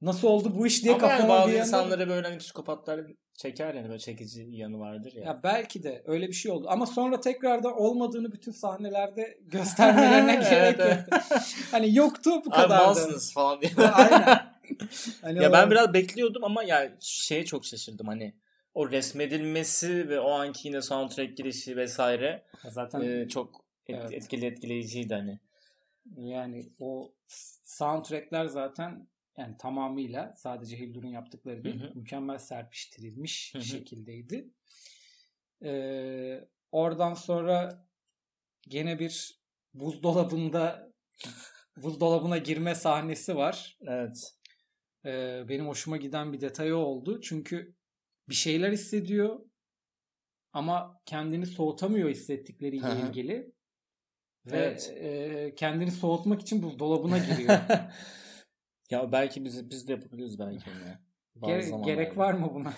nasıl 0.00 0.28
oldu 0.28 0.52
bu 0.54 0.66
iş 0.66 0.84
diye 0.84 0.94
Ama 0.94 1.06
yani 1.06 1.16
kafama 1.16 1.38
bazı 1.40 1.52
bir 1.52 1.58
insanları 1.58 2.08
böyle 2.08 2.26
hani 2.28 2.38
psikopatlar 2.38 3.00
çeker 3.34 3.74
yani 3.74 3.88
böyle 3.88 3.98
çekici 3.98 4.46
yanı 4.50 4.78
vardır 4.78 5.12
ya. 5.12 5.24
Ya 5.24 5.40
belki 5.42 5.82
de 5.82 6.02
öyle 6.06 6.28
bir 6.28 6.32
şey 6.32 6.52
oldu. 6.52 6.66
Ama 6.70 6.86
sonra 6.86 7.20
tekrardan 7.20 7.80
olmadığını 7.80 8.32
bütün 8.32 8.52
sahnelerde 8.52 9.38
göstermelerine 9.46 10.34
gerek 10.50 10.78
yok. 10.78 10.88
evet. 10.88 11.22
hani 11.70 11.96
yoktu 11.96 12.30
bu 12.46 12.50
kadar. 12.50 12.86
malsınız 12.86 13.32
falan 13.32 13.60
diye. 13.60 13.72
Aynen. 13.92 14.38
Hani 15.22 15.42
ya 15.42 15.52
ben 15.52 15.70
biraz 15.70 15.94
bekliyordum 15.94 16.44
ama 16.44 16.62
yani 16.62 16.90
şeye 17.00 17.44
çok 17.44 17.64
şaşırdım 17.64 18.06
hani 18.06 18.34
o 18.74 18.90
resmedilmesi 18.90 20.08
ve 20.08 20.20
o 20.20 20.30
anki 20.30 20.68
yine 20.68 20.82
soundtrack 20.82 21.36
girişi 21.36 21.76
vesaire 21.76 22.44
zaten 22.70 23.00
e, 23.00 23.28
çok 23.28 23.64
et- 23.86 23.96
Evet. 24.00 24.12
etkili 24.12 24.46
etkileyiciydi 24.46 25.14
hani. 25.14 25.40
yani 26.16 26.68
o 26.80 27.12
soundtrackler 27.64 28.46
zaten 28.46 29.08
yani 29.36 29.56
tamamıyla 29.56 30.34
sadece 30.36 30.78
Hildur'un 30.78 31.08
yaptıkları 31.08 31.64
değil, 31.64 31.80
Hı 31.80 31.86
hı. 31.86 31.94
mükemmel 31.94 32.38
serpiştirilmiş 32.38 33.54
Hı 33.54 33.58
hı. 33.58 33.62
şekildeydi. 33.62 34.50
Ee, 35.62 36.48
oradan 36.72 37.14
sonra 37.14 37.86
gene 38.68 38.98
bir 38.98 39.40
buzdolabında 39.74 40.92
buzdolabına 41.76 42.38
girme 42.38 42.74
sahnesi 42.74 43.36
var. 43.36 43.78
Evet. 43.86 44.34
Ee, 45.04 45.44
benim 45.48 45.66
hoşuma 45.66 45.96
giden 45.96 46.32
bir 46.32 46.40
detayı 46.40 46.76
oldu. 46.76 47.20
Çünkü 47.20 47.74
bir 48.28 48.34
şeyler 48.34 48.72
hissediyor 48.72 49.40
ama 50.52 51.00
kendini 51.06 51.46
soğutamıyor 51.46 52.08
hissettikleriyle 52.08 52.86
Hı 52.86 52.92
hı. 52.92 53.08
ilgili. 53.08 53.52
Evet. 54.50 54.92
Ve 54.96 55.08
e, 55.08 55.54
kendini 55.54 55.90
soğutmak 55.90 56.40
için 56.42 56.62
buzdolabına 56.62 57.18
giriyor. 57.18 57.58
ya 58.90 59.12
belki 59.12 59.44
biz 59.44 59.70
biz 59.70 59.88
de 59.88 59.92
yapabiliriz 59.92 60.38
belki 60.38 60.70
onu. 60.70 60.76
Gere- 61.46 61.84
gerek 61.84 62.18
var 62.18 62.34
mı 62.34 62.54
buna? 62.54 62.74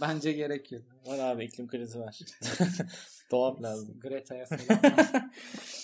Bence 0.00 0.32
gerek 0.32 0.72
yok. 0.72 0.82
Var 1.06 1.18
abi 1.18 1.44
iklim 1.44 1.68
krizi 1.68 2.00
var. 2.00 2.18
Dolap 3.30 3.62
lazım. 3.62 4.00
Greta'ya 4.00 4.46
selamlar. 4.46 5.10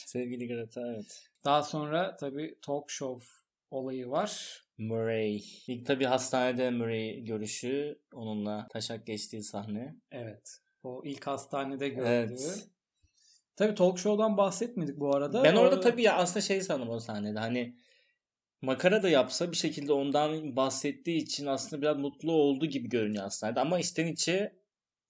Sevgili 0.07 0.49
Greta 0.49 0.81
evet. 0.87 1.23
Daha 1.45 1.63
sonra 1.63 2.17
tabii 2.17 2.59
talk 2.63 2.91
show 2.91 3.27
olayı 3.71 4.11
var. 4.11 4.63
Murray. 4.79 5.43
İlk 5.67 5.87
tabii 5.87 6.05
hastanede 6.05 6.71
Murray 6.71 7.25
görüşü. 7.25 7.99
Onunla 8.15 8.67
taşak 8.73 9.07
geçtiği 9.07 9.43
sahne. 9.43 9.95
Evet. 10.11 10.59
O 10.83 11.03
ilk 11.05 11.27
hastanede 11.27 11.89
gördüğü. 11.89 12.09
Evet. 12.09 12.69
Tabii 13.57 13.75
talk 13.75 13.99
show'dan 13.99 14.37
bahsetmedik 14.37 15.01
bu 15.01 15.17
arada. 15.17 15.45
Ben 15.45 15.57
orada 15.57 15.81
tabii 15.81 16.03
ya 16.03 16.17
aslında 16.17 16.41
şey 16.41 16.61
sandım 16.61 16.89
o 16.89 17.01
sahnede 17.01 17.39
hani 17.39 17.77
makara 18.65 19.03
da 19.03 19.09
yapsa 19.09 19.53
bir 19.53 19.57
şekilde 19.57 19.93
ondan 19.93 20.57
bahsettiği 20.57 21.23
için 21.23 21.47
aslında 21.47 21.83
biraz 21.83 21.97
mutlu 21.97 22.33
oldu 22.33 22.67
gibi 22.67 22.89
görünüyor 22.89 23.25
aslında. 23.25 23.61
Ama 23.61 23.79
içten 23.79 24.07
içe 24.07 24.57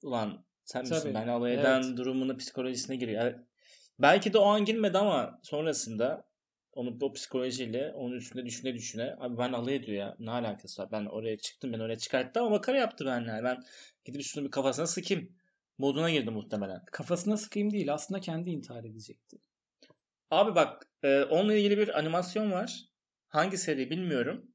ulan 0.03 0.45
sen 0.65 0.83
misin 0.83 1.01
Tabii, 1.03 1.15
beni 1.15 1.31
alay 1.31 1.55
eden 1.55 1.83
evet. 1.83 1.97
durumunu 1.97 2.37
psikolojisine 2.37 2.97
giriyor. 2.97 3.25
Yani 3.25 3.37
belki 3.99 4.33
de 4.33 4.39
o 4.39 4.45
an 4.45 4.65
girmedi 4.65 4.99
ama 4.99 5.41
sonrasında 5.43 6.25
onu 6.73 6.97
o 7.01 7.13
psikolojiyle 7.13 7.93
onun 7.93 8.15
üstünde 8.15 8.47
düşüne 8.47 8.75
düşüne 8.75 9.17
abi 9.21 9.39
ben 9.39 9.53
alay 9.53 9.75
ediyor 9.75 9.99
ya 9.99 10.17
ne 10.19 10.31
alakası 10.31 10.83
var 10.83 10.89
ben 10.93 11.07
oraya 11.07 11.37
çıktım 11.37 11.73
ben 11.73 11.79
oraya 11.79 11.99
çıkarttım 11.99 12.43
ama 12.43 12.51
makara 12.51 12.79
yaptı 12.79 13.07
benimle 13.07 13.31
yani 13.31 13.45
ben 13.45 13.63
gidip 14.05 14.23
şunu 14.23 14.45
bir 14.45 14.51
kafasına 14.51 14.87
sıkayım 14.87 15.31
moduna 15.79 16.11
girdi 16.11 16.31
muhtemelen. 16.31 16.85
Kafasına 16.93 17.37
sıkayım 17.37 17.71
değil 17.71 17.95
aslında 17.95 18.21
kendi 18.21 18.51
intihar 18.51 18.85
edecekti. 18.85 19.37
Abi 20.31 20.55
bak 20.55 20.89
e, 21.03 21.23
onunla 21.23 21.55
ilgili 21.55 21.79
bir 21.79 21.99
animasyon 21.99 22.53
var. 22.53 22.85
Hangi 23.35 23.59
seri 23.59 23.91
bilmiyorum. 23.91 24.47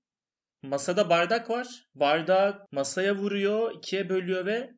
Masada 0.63 1.09
bardak 1.09 1.49
var. 1.49 1.87
Bardağı 1.95 2.67
masaya 2.71 3.15
vuruyor, 3.15 3.75
ikiye 3.75 4.09
bölüyor 4.09 4.45
ve 4.45 4.73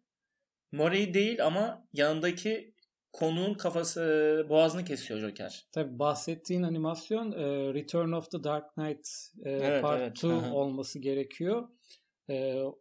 Murray 0.72 1.14
değil 1.14 1.46
ama 1.46 1.88
yanındaki 1.94 2.74
konuğun 3.14 3.54
kafası 3.54 4.02
e, 4.46 4.50
boğazını 4.50 4.86
kesiyor 4.86 5.20
Joker. 5.20 5.66
Tabii 5.72 6.00
bahsettiğin 6.00 6.64
animasyon 6.64 7.32
e, 7.32 7.74
Return 7.74 8.12
of 8.12 8.32
the 8.32 8.44
Dark 8.44 8.74
Knight 8.74 9.08
e, 9.46 9.52
Evet, 9.52 9.82
Part 9.82 10.02
evet. 10.02 10.18
2 10.18 10.28
Hı 10.28 10.32
hı. 10.32 10.54
olması 10.54 11.00
gerekiyor. 11.00 11.68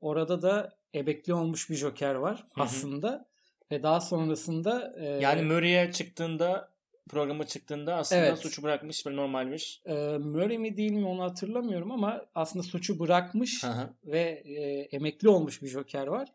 Orada 0.00 0.42
da 0.42 0.78
emekli 0.94 1.34
olmuş 1.34 1.70
bir 1.70 1.76
Joker 1.76 2.14
var 2.14 2.44
hı. 2.54 2.62
aslında. 2.62 3.30
Ve 3.70 3.82
daha 3.82 4.00
sonrasında 4.00 4.94
Yani 5.20 5.42
Murray'e 5.42 5.92
çıktığında 5.92 6.72
programa 7.10 7.46
çıktığında 7.46 7.96
aslında 7.96 8.26
Evet. 8.26 8.38
suçu 8.38 8.62
bırakmış 8.62 9.06
ve 9.06 9.16
normalmiş. 9.16 9.82
e, 9.86 9.94
Murray 10.18 10.58
mi 10.58 10.76
değil 10.76 10.92
mi 10.92 11.06
onu 11.06 11.22
hatırlamıyorum 11.22 11.90
ama 11.90 12.26
aslında 12.34 12.62
suçu 12.62 12.98
bırakmış 12.98 13.64
hı. 13.64 13.94
ve 14.04 14.42
e, 14.44 14.62
emekli 14.96 15.28
olmuş 15.28 15.62
bir 15.62 15.68
Joker 15.68 16.06
var. 16.06 16.28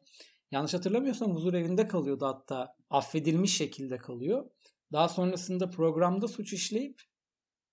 Yanlış 0.51 0.73
hatırlamıyorsam 0.73 1.35
huzur 1.35 1.53
evinde 1.53 1.87
kalıyordu 1.87 2.25
hatta. 2.25 2.75
Affedilmiş 2.89 3.57
şekilde 3.57 3.97
kalıyor. 3.97 4.45
Daha 4.91 5.09
sonrasında 5.09 5.69
programda 5.69 6.27
suç 6.27 6.53
işleyip 6.53 7.01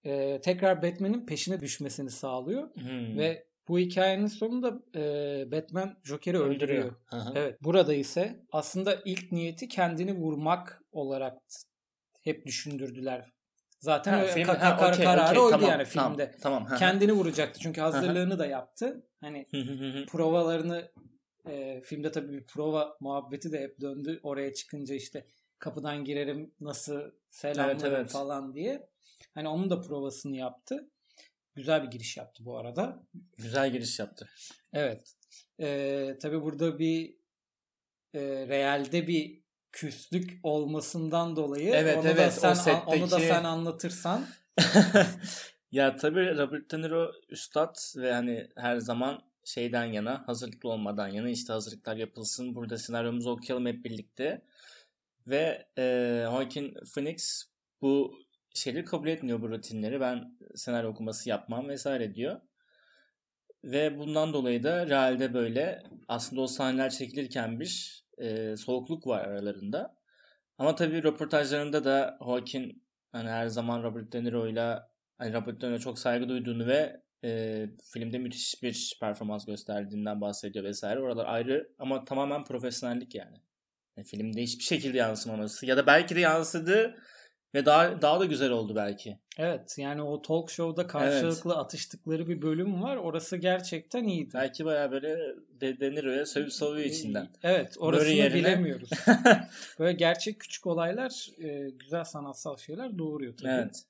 e, 0.04 0.40
tekrar 0.40 0.82
Batman'in 0.82 1.26
peşine 1.26 1.60
düşmesini 1.60 2.10
sağlıyor. 2.10 2.74
Hmm. 2.74 3.18
Ve 3.18 3.46
bu 3.68 3.78
hikayenin 3.78 4.26
sonunda 4.26 4.82
e, 4.94 5.52
Batman 5.52 5.96
Joker'i 6.04 6.38
öldürüyor. 6.38 6.94
Hı 7.06 7.16
hı. 7.16 7.32
Evet. 7.34 7.58
Burada 7.60 7.94
ise 7.94 8.40
aslında 8.52 8.98
ilk 9.04 9.32
niyeti 9.32 9.68
kendini 9.68 10.12
vurmak 10.14 10.82
olarak 10.92 11.38
hep 12.22 12.46
düşündürdüler. 12.46 13.32
Zaten 13.80 14.12
Ha, 14.12 14.26
film- 14.26 14.48
ka- 14.48 14.58
ha, 14.58 14.76
kar- 14.76 14.92
okey, 14.92 15.04
kararı 15.04 15.30
okey, 15.30 15.38
oydu 15.42 15.50
tamam, 15.50 15.70
yani 15.70 15.84
tamam, 15.92 16.12
filmde. 16.12 16.36
Tamam. 16.42 16.66
hı 16.70 16.74
hı. 16.74 16.78
Kendini 16.78 17.12
vuracaktı 17.12 17.60
çünkü 17.62 17.80
hazırlığını 17.80 18.38
da 18.38 18.46
yaptı. 18.46 19.06
Hani 19.20 19.46
provalarını 20.08 20.92
e, 21.46 21.80
filmde 21.84 22.12
tabii 22.12 22.32
bir 22.32 22.46
prova 22.46 22.96
muhabbeti 23.00 23.52
de 23.52 23.60
hep 23.60 23.80
döndü. 23.80 24.20
Oraya 24.22 24.54
çıkınca 24.54 24.94
işte 24.94 25.26
kapıdan 25.58 26.04
girerim 26.04 26.54
nasıl 26.60 27.00
selamlarım 27.30 27.78
Evet, 27.80 27.92
evet. 27.98 28.10
falan 28.10 28.54
diye. 28.54 28.88
Hani 29.34 29.48
onun 29.48 29.70
da 29.70 29.80
provasını 29.80 30.36
yaptı. 30.36 30.90
Güzel 31.54 31.82
bir 31.82 31.88
giriş 31.90 32.16
yaptı 32.16 32.44
bu 32.44 32.58
arada. 32.58 33.02
Güzel 33.38 33.72
giriş 33.72 33.98
yaptı. 33.98 34.28
Evet. 34.72 35.14
E, 35.60 36.18
tabii 36.22 36.42
burada 36.42 36.78
bir 36.78 37.14
e, 38.14 38.20
realde 38.48 39.06
bir 39.08 39.41
küslük 39.72 40.40
olmasından 40.42 41.36
dolayı 41.36 41.70
Evet, 41.74 41.96
onu 41.96 42.04
da 42.04 42.08
evet, 42.08 42.38
o 42.38 42.54
sen 42.54 42.80
onu 42.86 43.00
da 43.00 43.16
setteki- 43.16 43.28
sen 43.28 43.44
anlatırsan. 43.44 44.26
Ya 45.72 45.96
tabii 45.96 46.36
Robert 46.38 46.70
De 46.70 46.80
Niro 46.80 47.12
üstad 47.28 47.76
ve 47.96 48.12
hani 48.12 48.48
her 48.56 48.76
zaman 48.76 49.22
şeyden 49.44 49.84
yana 49.84 50.28
hazırlıklı 50.28 50.68
olmadan 50.68 51.08
yana 51.08 51.28
işte 51.30 51.52
hazırlıklar 51.52 51.96
yapılsın 51.96 52.54
burada 52.54 52.78
senaryomuzu 52.78 53.30
okuyalım 53.30 53.66
hep 53.66 53.84
birlikte. 53.84 54.42
Ve 55.26 55.66
e, 55.78 55.82
Joaquin 56.24 56.74
Phoenix 56.94 57.44
bu 57.82 58.18
şeyleri 58.54 58.84
kabul 58.84 59.08
etmiyor 59.08 59.42
bu 59.42 59.48
rutinleri. 59.50 60.00
Ben 60.00 60.38
senaryo 60.54 60.90
okuması 60.90 61.28
yapmam 61.28 61.68
vesaire 61.68 62.14
diyor. 62.14 62.40
Ve 63.64 63.98
bundan 63.98 64.32
dolayı 64.32 64.62
da 64.62 64.86
realde 64.86 65.34
böyle 65.34 65.82
aslında 66.08 66.42
o 66.42 66.46
sahneler 66.46 66.90
çekilirken 66.90 67.60
bir 67.60 68.01
e, 68.18 68.56
soğukluk 68.56 69.06
var 69.06 69.24
aralarında 69.24 69.96
ama 70.58 70.74
tabii 70.74 71.02
röportajlarında 71.02 71.84
da 71.84 72.18
Joaquin 72.24 72.82
hani 73.12 73.28
her 73.28 73.46
zaman 73.46 73.82
Robert 73.82 74.12
De 74.12 74.24
Niro'yla 74.24 74.90
hani 75.18 75.34
Robert 75.34 75.60
De 75.60 75.66
Niro'ya 75.66 75.78
çok 75.78 75.98
saygı 75.98 76.28
duyduğunu 76.28 76.66
ve 76.66 77.02
e, 77.24 77.66
filmde 77.92 78.18
müthiş 78.18 78.62
bir 78.62 78.96
performans 79.00 79.46
gösterdiğinden 79.46 80.20
bahsediyor 80.20 80.64
vesaire. 80.64 81.00
Oralar 81.00 81.26
ayrı 81.26 81.72
ama 81.78 82.04
tamamen 82.04 82.44
profesyonellik 82.44 83.14
yani. 83.14 83.36
Yani 83.96 84.06
filmde 84.06 84.42
hiçbir 84.42 84.64
şekilde 84.64 84.98
yansımaması 84.98 85.66
ya 85.66 85.76
da 85.76 85.86
belki 85.86 86.16
de 86.16 86.20
yansıdı 86.20 86.96
ve 87.54 87.66
daha 87.66 88.02
daha 88.02 88.20
da 88.20 88.24
güzel 88.24 88.50
oldu 88.50 88.74
belki. 88.76 89.18
evet 89.38 89.74
yani 89.78 90.02
o 90.02 90.22
talk 90.22 90.50
show'da 90.50 90.86
karşılıklı 90.86 91.56
atıştıkları 91.56 92.28
bir 92.28 92.42
bölüm 92.42 92.82
var. 92.82 92.96
Orası 92.96 93.36
gerçekten 93.36 94.04
iyiydi. 94.04 94.30
Belki 94.34 94.64
bayağı 94.64 94.90
böyle 94.90 95.18
De, 95.60 95.80
De 95.80 95.90
Niro'ya 95.90 96.26
sövüp 96.26 96.52
savuyor 96.52 96.84
içinden. 96.84 97.28
Evet 97.42 97.76
orasını 97.78 98.08
Böyle 98.08 98.16
yerine- 98.22 98.34
bilemiyoruz. 98.38 98.90
Böyle 99.78 99.92
gerçek 99.92 100.40
küçük 100.40 100.66
olaylar 100.66 101.28
e, 101.38 101.70
güzel 101.70 102.04
sanatsal 102.04 102.56
şeyler 102.56 102.98
doğuruyor 102.98 103.36
tabii. 103.36 103.50
evet. 103.50 103.84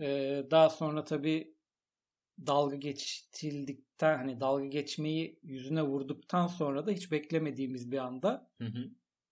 E, 0.00 0.42
daha 0.50 0.70
sonra 0.70 1.04
tabii 1.04 1.54
dalga 2.46 2.76
geçildikten 2.76 4.16
hani 4.16 4.40
dalga 4.40 4.66
geçmeyi 4.66 5.38
yüzüne 5.42 5.82
vurduktan 5.82 6.46
sonra 6.46 6.86
da 6.86 6.90
hiç 6.90 7.12
beklemediğimiz 7.12 7.92
bir 7.92 7.98
anda 7.98 8.50
Hı 8.58 8.64
hı. 8.64 8.88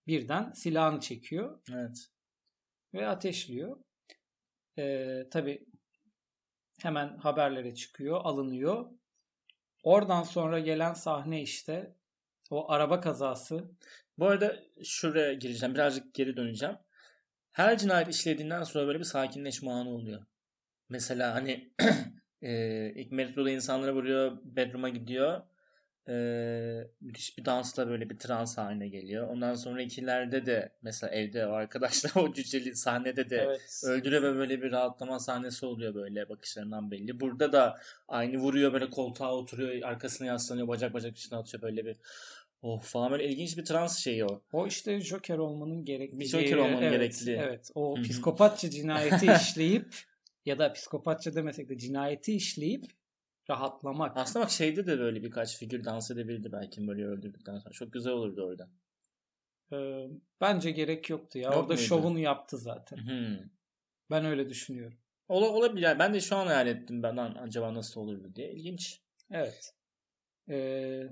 birden 0.07 0.51
silahını 0.51 0.99
çekiyor 0.99 1.59
Evet. 1.73 2.07
Ve 2.95 3.07
ateşliyor. 3.07 3.77
E, 4.77 5.23
tabii 5.31 5.65
hemen 6.81 7.17
haberlere 7.17 7.75
çıkıyor, 7.75 8.21
alınıyor. 8.23 8.85
Oradan 9.83 10.23
sonra 10.23 10.59
gelen 10.59 10.93
sahne 10.93 11.41
işte 11.41 11.95
o 12.51 12.71
araba 12.71 12.99
kazası. 13.01 13.71
Bu 14.17 14.27
arada 14.27 14.59
şuraya 14.83 15.33
gireceğim. 15.33 15.75
Birazcık 15.75 16.13
geri 16.13 16.37
döneceğim. 16.37 16.75
Her 17.51 17.77
cinayet 17.77 18.07
işlediğinden 18.07 18.63
sonra 18.63 18.87
böyle 18.87 18.99
bir 18.99 19.03
sakinleşme 19.03 19.71
anı 19.71 19.89
oluyor. 19.89 20.25
Mesela 20.89 21.35
hani 21.35 21.73
e, 22.41 22.91
ilk 22.95 23.11
metroda 23.11 23.49
insanlara 23.49 23.93
vuruyor. 23.93 24.37
Bedroom'a 24.43 24.89
gidiyor. 24.89 25.41
E, 26.09 26.15
müthiş 27.01 27.37
bir 27.37 27.45
dansla 27.45 27.87
böyle 27.87 28.09
bir 28.09 28.17
trans 28.17 28.57
haline 28.57 28.87
geliyor. 28.87 29.27
Ondan 29.27 29.53
sonra 29.55 29.81
ikilerde 29.81 30.45
de 30.45 30.71
mesela 30.81 31.13
evde 31.13 31.47
o 31.47 31.51
arkadaşlar 31.51 32.11
o 32.23 32.33
cüceli 32.33 32.75
sahnede 32.75 33.29
de 33.29 33.37
Evet. 33.37 33.81
öldürüyor 33.85 34.23
ve 34.23 34.35
böyle 34.35 34.61
bir 34.61 34.71
rahatlama 34.71 35.19
sahnesi 35.19 35.65
oluyor 35.65 35.95
böyle 35.95 36.29
bakışlarından 36.29 36.91
belli. 36.91 37.19
Burada 37.19 37.51
da 37.51 37.79
aynı 38.07 38.37
vuruyor 38.37 38.73
böyle 38.73 38.89
koltuğa 38.89 39.35
oturuyor 39.35 39.81
arkasına 39.89 40.27
yaslanıyor 40.27 40.67
bacak 40.67 40.93
bacak 40.93 41.17
üstüne 41.17 41.39
atıyor 41.39 41.63
böyle 41.63 41.85
bir 41.85 41.97
oh 42.61 42.81
falan 42.81 43.11
böyle 43.11 43.29
ilginç 43.29 43.57
bir 43.57 43.65
trans 43.65 43.99
şeyi 43.99 44.25
o. 44.25 44.41
O 44.53 44.67
işte 44.67 45.01
Joker 45.01 45.37
olmanın 45.37 45.85
gerektiği. 45.85 46.19
Bir 46.19 46.25
Joker 46.25 46.57
olmanın 46.57 46.81
evet, 46.81 46.91
gerekli. 46.91 47.31
Evet. 47.31 47.71
O 47.75 47.97
Hı 47.97 47.99
hı. 47.99 48.03
psikopatça 48.03 48.69
cinayeti 48.69 49.25
işleyip 49.41 49.95
ya 50.45 50.59
da 50.59 50.73
psikopatça 50.73 51.35
demesek 51.35 51.69
de 51.69 51.77
cinayeti 51.77 52.35
işleyip 52.35 52.85
rahatlamak. 53.49 54.17
Aslında 54.17 54.45
bak 54.45 54.51
şeyde 54.51 54.85
de 54.85 54.99
böyle 54.99 55.23
birkaç 55.23 55.57
figür 55.57 55.83
dans 55.83 56.11
edebilirdi 56.11 56.51
belki 56.51 56.87
böyle 56.87 57.05
öldürdükten 57.05 57.57
sonra. 57.57 57.73
Çok 57.73 57.93
güzel 57.93 58.13
olurdu 58.13 58.45
orada. 58.45 58.69
Ee, 59.73 60.07
bence 60.41 60.71
gerek 60.71 61.09
yoktu 61.09 61.37
ya. 61.39 61.43
Yok 61.43 61.53
Orada 61.57 61.67
muydu? 61.67 61.81
şovunu 61.81 62.19
yaptı 62.19 62.57
zaten. 62.57 62.97
Hmm. 62.97 63.37
Ben 64.11 64.25
öyle 64.25 64.49
düşünüyorum. 64.49 64.97
Ola, 65.27 65.49
olabilir. 65.49 65.99
Ben 65.99 66.13
de 66.13 66.21
şu 66.21 66.35
an 66.35 66.47
hayal 66.47 66.67
ettim 66.67 67.03
ben 67.03 67.17
lan 67.17 67.35
acaba 67.41 67.73
nasıl 67.73 68.01
olurdu 68.01 68.35
diye. 68.35 68.51
İlginç. 68.51 69.01
Evet. 69.31 69.73
Ee, 70.49 71.03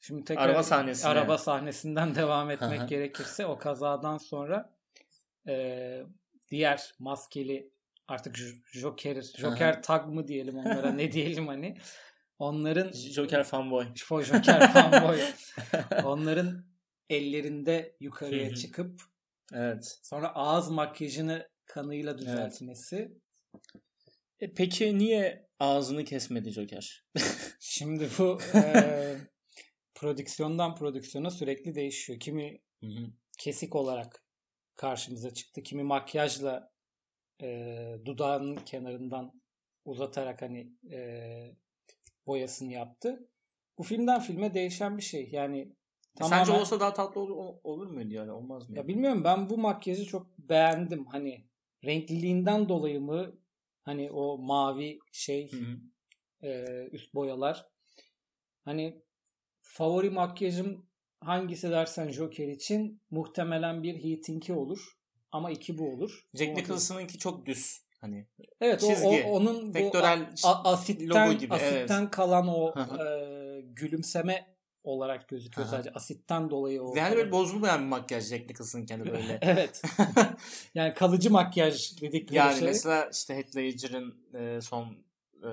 şimdi 0.00 0.24
tekrar 0.24 0.48
Araba 0.48 0.62
sahnesine. 0.62 1.10
araba 1.10 1.38
sahnesinden 1.38 2.14
devam 2.14 2.50
etmek 2.50 2.88
gerekirse 2.88 3.46
o 3.46 3.58
kazadan 3.58 4.18
sonra 4.18 4.74
e, 5.48 6.02
diğer 6.50 6.94
maskeli 6.98 7.70
artık 8.08 8.36
Joker, 8.72 9.22
Joker 9.22 9.82
tag 9.82 10.08
mı 10.08 10.28
diyelim 10.28 10.58
onlara 10.58 10.92
ne 10.92 11.12
diyelim 11.12 11.46
hani. 11.46 11.76
Onların 12.38 12.92
Joker 12.92 13.44
fanboy. 13.44 13.86
Joker 13.94 14.72
fanboy. 14.72 15.20
Onların 16.04 16.64
ellerinde 17.10 17.96
yukarıya 18.00 18.54
çıkıp 18.54 19.02
evet. 19.54 19.98
sonra 20.02 20.34
ağız 20.34 20.70
makyajını 20.70 21.48
kanıyla 21.64 22.18
düzeltmesi. 22.18 23.12
E 24.40 24.52
peki 24.54 24.98
niye 24.98 25.48
ağzını 25.58 26.04
kesmedi 26.04 26.50
Joker? 26.50 27.04
Şimdi 27.60 28.08
bu 28.18 28.38
e, 28.54 29.16
prodüksiyondan 29.94 30.74
prodüksiyona 30.74 31.30
sürekli 31.30 31.74
değişiyor. 31.74 32.20
Kimi 32.20 32.58
hı 32.80 32.86
hı. 32.86 33.06
kesik 33.38 33.76
olarak 33.76 34.24
karşımıza 34.76 35.34
çıktı. 35.34 35.62
Kimi 35.62 35.82
makyajla 35.82 36.71
e, 37.42 37.98
dudağının 38.04 38.56
kenarından 38.56 39.42
uzatarak 39.84 40.42
hani 40.42 40.72
e, 40.90 41.56
boyasını 42.26 42.72
yaptı. 42.72 43.28
Bu 43.78 43.82
filmden 43.82 44.20
filme 44.20 44.54
değişen 44.54 44.96
bir 44.96 45.02
şey. 45.02 45.28
Yani 45.32 45.60
e, 45.60 46.18
tamamen... 46.18 46.44
Sence 46.44 46.60
olsa 46.60 46.80
daha 46.80 46.92
tatlı 46.92 47.20
olur, 47.20 47.54
olur 47.64 47.86
muydu 47.86 48.14
yani? 48.14 48.32
Olmaz 48.32 48.70
mı? 48.70 48.76
Ya 48.76 48.88
bilmiyorum 48.88 49.24
ben 49.24 49.50
bu 49.50 49.58
makyajı 49.58 50.04
çok 50.04 50.38
beğendim. 50.38 51.06
Hani 51.06 51.44
renkliliğinden 51.84 52.68
dolayı 52.68 53.00
mı 53.00 53.38
hani 53.82 54.10
o 54.10 54.38
mavi 54.38 54.98
şey 55.12 55.50
e, 56.42 56.64
üst 56.92 57.14
boyalar. 57.14 57.66
Hani 58.64 59.02
favori 59.62 60.10
makyajım 60.10 60.86
hangisi 61.20 61.70
dersen 61.70 62.08
Joker 62.08 62.48
için 62.48 63.00
muhtemelen 63.10 63.82
bir 63.82 64.04
Heating'i 64.04 64.52
olur. 64.52 64.98
Ama 65.32 65.50
iki 65.50 65.78
bu 65.78 65.92
olur. 65.92 66.26
Jack 66.34 66.56
Nicholson'ınki 66.56 67.18
çok 67.18 67.46
düz. 67.46 67.82
Hani 68.00 68.26
evet 68.60 68.80
çizgi, 68.80 69.06
o, 69.06 69.28
o 69.28 69.32
onun 69.32 69.74
bu 69.74 69.98
a, 70.44 70.72
asitten 70.72 71.08
logo 71.08 71.32
gibi, 71.32 71.54
asitten 71.54 72.00
evet. 72.00 72.10
kalan 72.10 72.48
o 72.48 72.74
e, 72.78 73.60
gülümseme 73.60 74.56
olarak 74.84 75.28
gözüküyor 75.28 75.68
Aha. 75.68 75.76
sadece 75.76 75.90
asitten 75.90 76.50
dolayı 76.50 76.82
o. 76.82 76.96
Yani 76.96 77.16
böyle 77.16 77.32
bozulmayan 77.32 77.80
bir 77.80 77.86
makyaj 77.86 78.24
Jack 78.24 78.50
Nicholson 78.50 78.84
kendi 78.84 79.04
böyle. 79.12 79.38
evet. 79.42 79.82
yani 80.74 80.94
kalıcı 80.94 81.30
makyaj 81.30 82.00
dedikleri 82.00 82.36
yani 82.36 82.52
şey. 82.52 82.60
Yani 82.60 82.68
mesela 82.68 83.08
işte 83.12 83.36
Heath 83.36 83.56
Ledger'ın 83.56 84.14
e, 84.34 84.60
son 84.60 84.86
e, 85.42 85.50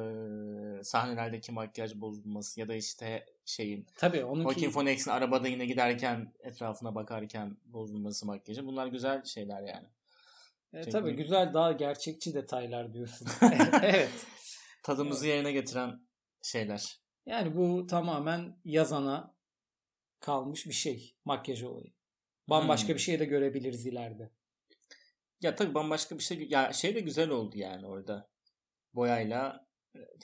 sahnelerdeki 0.84 1.52
makyaj 1.52 1.96
bozulması 1.96 2.60
ya 2.60 2.68
da 2.68 2.76
işte 2.76 3.26
şeyin 3.50 3.86
Tabii 3.96 4.24
onunki... 4.24 4.44
Joaquin 4.44 4.72
Phoenix'in 4.72 5.12
arabada 5.12 5.48
yine 5.48 5.66
giderken 5.66 6.34
etrafına 6.40 6.96
bakarken 6.96 7.58
bozulması 7.66 8.26
makyajı. 8.26 8.66
Bunlar 8.66 8.88
güzel 8.88 9.24
şeyler 9.24 9.62
yani. 9.62 9.88
E, 10.74 10.90
tabii 10.90 11.16
güzel 11.16 11.54
daha 11.54 11.72
gerçekçi 11.72 12.34
detaylar 12.34 12.94
diyorsun. 12.94 13.28
evet. 13.84 14.26
Tadımızı 14.84 15.26
evet. 15.26 15.36
yerine 15.36 15.52
getiren 15.52 16.02
şeyler. 16.42 17.00
Yani 17.26 17.56
bu 17.56 17.88
tamamen 17.88 18.56
yazana 18.66 19.36
kalmış 20.20 20.66
bir 20.66 20.74
şey 20.74 21.16
makyaj 21.26 21.64
olayı. 21.64 21.94
Bambaşka 22.50 22.88
hmm. 22.88 22.96
bir 22.96 23.02
şey 23.02 23.20
de 23.20 23.26
görebiliriz 23.26 23.86
ileride. 23.86 24.32
Ya 25.42 25.56
tabii 25.56 25.74
bambaşka 25.74 26.18
bir 26.18 26.24
şey 26.24 26.48
ya 26.50 26.74
şey 26.74 26.96
de 26.96 27.00
güzel 27.00 27.30
oldu 27.30 27.58
yani 27.58 27.88
orada. 27.88 28.30
Boyayla 28.94 29.68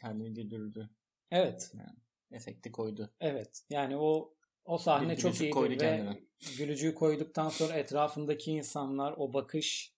kendini 0.02 0.34
güldürdü. 0.34 0.90
Evet. 1.32 1.72
Yani 1.74 2.05
efekti 2.36 2.72
koydu. 2.72 3.10
Evet. 3.20 3.62
Yani 3.70 3.98
o 3.98 4.34
o 4.66 4.78
sahne 4.78 5.12
bir 5.12 5.18
çok 5.18 5.42
iyiydi 5.42 5.50
koydu 5.50 5.74
ve 5.74 5.78
kendine. 5.78 6.20
gülücüğü 6.58 6.96
koyduktan 6.96 7.50
sonra 7.50 7.74
etrafındaki 7.74 8.52
insanlar 8.52 9.14
o 9.18 9.34
bakış 9.34 9.96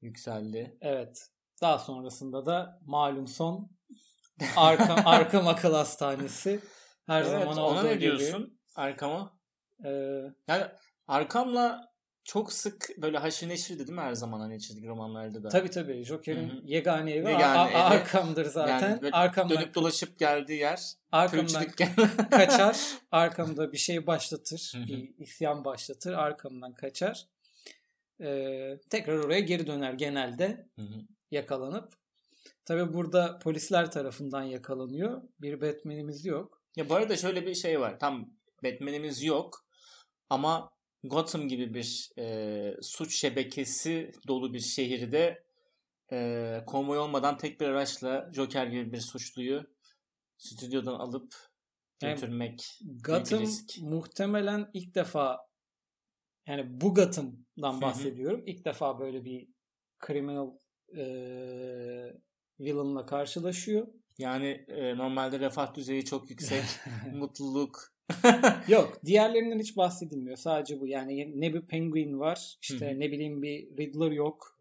yükseldi. 0.00 0.78
Evet. 0.80 1.30
Daha 1.62 1.78
sonrasında 1.78 2.46
da 2.46 2.80
malum 2.86 3.26
son 3.26 3.70
arka 4.56 4.94
Arkham 5.04 5.48
Akıl 5.48 5.74
Hastanesi 5.74 6.60
her 7.06 7.22
evet, 7.22 7.30
zaman 7.30 7.58
olduğu 7.58 7.72
ona 7.72 7.82
ne 7.82 8.00
diyorsun? 8.00 8.60
Arkama? 8.74 9.38
Ee, 9.84 9.88
yani 10.48 10.64
Arkam'la 11.08 11.89
çok 12.30 12.52
sık 12.52 12.90
böyle 12.98 13.18
haşır 13.18 13.48
neşirdi 13.48 13.78
değil 13.78 13.98
mi 13.98 14.00
her 14.00 14.14
zaman 14.14 14.40
hani 14.40 14.60
çizgi 14.60 14.88
romanlarda 14.88 15.42
da? 15.42 15.48
Tabii 15.48 15.70
tabii. 15.70 16.04
Joker'in 16.04 16.48
Hı-hı. 16.48 16.60
yegane 16.64 17.10
evi 17.12 17.28
yegane 17.28 17.76
a- 17.76 17.84
Arkham'dır 17.84 18.44
zaten. 18.44 18.90
Yani 19.02 19.10
Arkam'dan 19.12 19.56
dönüp 19.56 19.74
dolaşıp 19.74 20.18
geldiği 20.18 20.58
yer. 20.58 20.92
Arkam'dan 21.12 21.66
kaçar. 22.30 22.78
Arkam'da 23.12 23.72
bir 23.72 23.78
şey 23.78 24.06
başlatır. 24.06 24.72
Hı-hı. 24.74 24.86
bir 24.86 25.14
isyan 25.18 25.64
başlatır. 25.64 26.12
Arkam'dan 26.12 26.72
kaçar. 26.72 27.26
Ee, 28.20 28.78
tekrar 28.90 29.16
oraya 29.16 29.40
geri 29.40 29.66
döner 29.66 29.92
genelde. 29.92 30.68
Hı-hı. 30.76 31.00
Yakalanıp. 31.30 31.92
Tabii 32.64 32.92
burada 32.92 33.38
polisler 33.38 33.90
tarafından 33.90 34.42
yakalanıyor. 34.42 35.22
Bir 35.40 35.60
Batman'imiz 35.60 36.24
yok. 36.24 36.62
Ya 36.76 36.88
bu 36.88 36.94
arada 36.94 37.16
şöyle 37.16 37.46
bir 37.46 37.54
şey 37.54 37.80
var. 37.80 37.98
Tam 37.98 38.30
Batman'imiz 38.64 39.22
yok. 39.22 39.66
Ama 40.30 40.79
Gotham 41.04 41.48
gibi 41.48 41.74
bir 41.74 42.10
e, 42.18 42.76
suç 42.82 43.14
şebekesi 43.14 44.12
dolu 44.28 44.54
bir 44.54 44.60
şehirde 44.60 45.44
e, 46.12 46.60
konvoy 46.66 46.98
olmadan 46.98 47.38
tek 47.38 47.60
bir 47.60 47.66
araçla 47.66 48.30
Joker 48.32 48.66
gibi 48.66 48.92
bir 48.92 49.00
suçluyu 49.00 49.66
stüdyodan 50.38 50.94
alıp 50.94 51.34
götürmek 52.00 52.80
yani 52.80 53.00
Gotham 53.02 53.44
muhtemelen 53.80 54.70
ilk 54.74 54.94
defa 54.94 55.50
yani 56.46 56.80
bu 56.80 56.94
Gotham'dan 56.94 57.80
bahsediyorum. 57.80 58.42
ilk 58.46 58.64
defa 58.64 58.98
böyle 58.98 59.24
bir 59.24 59.48
criminal 60.06 60.50
e, 60.96 61.04
villain'la 62.60 63.06
karşılaşıyor. 63.06 63.86
Yani 64.18 64.64
e, 64.68 64.96
normalde 64.96 65.40
refah 65.40 65.74
düzeyi 65.74 66.04
çok 66.04 66.30
yüksek, 66.30 66.64
mutluluk, 67.12 67.92
Yok 68.68 69.00
diğerlerinden 69.04 69.58
hiç 69.58 69.76
bahsedilmiyor. 69.76 70.36
Sadece 70.36 70.80
bu 70.80 70.86
yani 70.86 71.40
ne 71.40 71.54
bir 71.54 71.60
Penguin 71.60 72.20
var 72.20 72.58
işte 72.62 72.90
Hı-hı. 72.90 73.00
ne 73.00 73.12
bileyim 73.12 73.42
bir 73.42 73.76
Riddler 73.78 74.10
yok. 74.10 74.60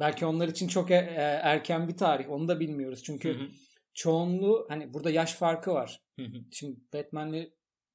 Belki 0.00 0.26
onlar 0.26 0.48
için 0.48 0.68
çok 0.68 0.90
e- 0.90 0.94
e- 0.94 1.40
erken 1.42 1.88
bir 1.88 1.96
tarih 1.96 2.30
onu 2.30 2.48
da 2.48 2.60
bilmiyoruz. 2.60 3.02
Çünkü 3.02 3.34
Hı-hı. 3.34 3.48
çoğunluğu 3.94 4.66
hani 4.68 4.94
burada 4.94 5.10
yaş 5.10 5.34
farkı 5.34 5.74
var. 5.74 6.00
Hı-hı. 6.18 6.44
Şimdi 6.50 6.80
Batman'le 6.94 7.48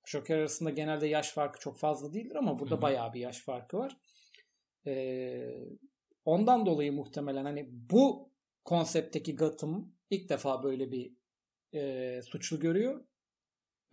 Joker 0.05 0.37
arasında 0.37 0.69
genelde 0.69 1.07
yaş 1.07 1.31
farkı 1.31 1.59
çok 1.59 1.77
fazla 1.77 2.13
değildir 2.13 2.35
ama 2.35 2.59
burada 2.59 2.75
Hı-hı. 2.75 2.81
bayağı 2.81 3.13
bir 3.13 3.19
yaş 3.19 3.37
farkı 3.39 3.77
var. 3.77 3.97
Ee, 4.87 5.49
ondan 6.25 6.65
dolayı 6.65 6.93
muhtemelen 6.93 7.45
hani 7.45 7.67
bu 7.71 8.29
konseptteki 8.65 9.35
Gotham 9.35 9.91
ilk 10.09 10.29
defa 10.29 10.63
böyle 10.63 10.91
bir 10.91 11.11
e, 11.73 12.21
suçlu 12.21 12.59
görüyor. 12.59 13.03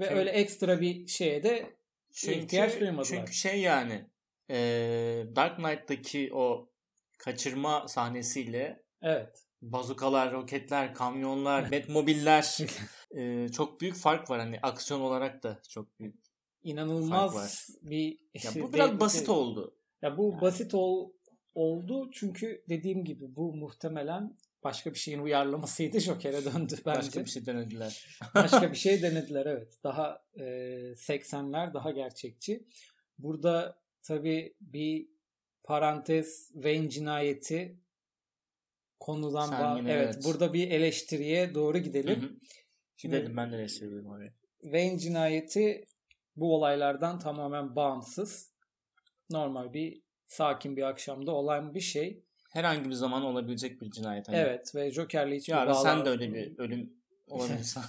Ve 0.01 0.05
çünkü, 0.05 0.19
öyle 0.19 0.31
ekstra 0.31 0.81
bir 0.81 1.07
şeye 1.07 1.43
de 1.43 1.77
çünkü, 2.13 2.39
ihtiyaç 2.39 2.81
duymadılar. 2.81 3.05
Çünkü 3.05 3.33
şey 3.33 3.61
yani 3.61 4.07
e, 4.51 4.57
Dark 5.37 5.57
Knight'taki 5.57 6.31
o 6.35 6.71
kaçırma 7.19 7.89
sahnesiyle 7.89 8.83
evet. 9.03 9.47
bazukalar, 9.63 10.33
roketler, 10.33 10.95
kamyonlar, 10.95 11.73
Batmobiller 11.73 12.59
e, 13.17 13.49
çok 13.49 13.81
büyük 13.81 13.97
fark 13.97 14.31
var. 14.31 14.41
Hani 14.41 14.59
aksiyon 14.63 15.01
olarak 15.01 15.43
da 15.43 15.61
çok 15.69 16.01
büyük 16.01 16.27
İnanılmaz 16.63 17.33
fark 17.33 17.45
var. 17.45 17.67
bir 17.83 18.19
ya 18.45 18.63
bu 18.63 18.73
biraz 18.73 19.01
basit 19.01 19.29
oldu. 19.29 19.77
Ya 20.03 20.19
bu 20.19 20.31
yani. 20.33 20.41
basit 20.41 20.75
ol, 20.75 21.13
oldu 21.55 22.11
çünkü 22.13 22.65
dediğim 22.69 23.05
gibi 23.05 23.37
bu 23.37 23.55
muhtemelen 23.55 24.37
başka 24.65 24.91
bir 24.91 24.99
şeyin 24.99 25.19
uyarlamasıydı. 25.19 26.01
Joker'e 26.01 26.45
döndü 26.45 26.75
bence. 26.87 26.87
Başka 26.87 27.25
bir 27.25 27.31
şey 27.31 27.47
denediler. 27.47 28.21
başka 28.35 28.73
bir 28.73 28.77
şey 28.77 29.03
denediler 29.03 29.47
evet. 29.47 29.79
Daha 29.85 30.25
e, 30.35 30.43
80'ler 30.93 31.75
daha 31.75 31.91
gerçekçi. 31.91 32.67
Burada 33.19 33.83
tabii 34.03 34.57
bir 34.61 35.09
parantez 35.65 36.51
Wayne 36.53 36.91
cinayeti 36.91 37.81
konudan 39.01 39.51
da 39.51 39.79
evet, 39.81 39.91
evet 39.91 40.25
burada 40.25 40.53
bir 40.53 40.71
eleştiriye 40.71 41.55
doğru 41.55 41.79
gidelim. 41.79 42.23
Hı 42.23 42.27
hı. 42.27 42.37
Şimdi 42.97 43.17
Gidelim 43.17 43.37
ben 43.37 43.53
de 43.53 43.57
eleştiriyorum 43.57 44.11
oraya. 44.11 44.33
Wayne 44.63 44.99
cinayeti 44.99 45.85
bu 46.37 46.55
olaylardan 46.55 47.19
tamamen 47.19 47.77
bağımsız. 47.77 48.53
Normal 49.31 49.73
bir 49.73 50.03
sakin 50.27 50.77
bir 50.77 50.83
akşamda 50.83 51.33
olan 51.33 51.75
bir 51.75 51.81
şey 51.81 52.26
herhangi 52.57 52.89
bir 52.89 52.95
zaman 52.95 53.23
olabilecek 53.23 53.81
bir 53.81 53.91
cinayet. 53.91 54.29
Hani. 54.29 54.37
Evet 54.37 54.75
ve 54.75 54.91
Joker'le 54.91 55.33
hiçbir 55.33 55.53
Yarın 55.53 55.73
bağlı... 55.73 55.83
sen 55.83 56.05
de 56.05 56.11
öyle 56.11 56.35
bir 56.35 56.59
ölüm 56.59 56.93
olabilirsin. 57.29 57.83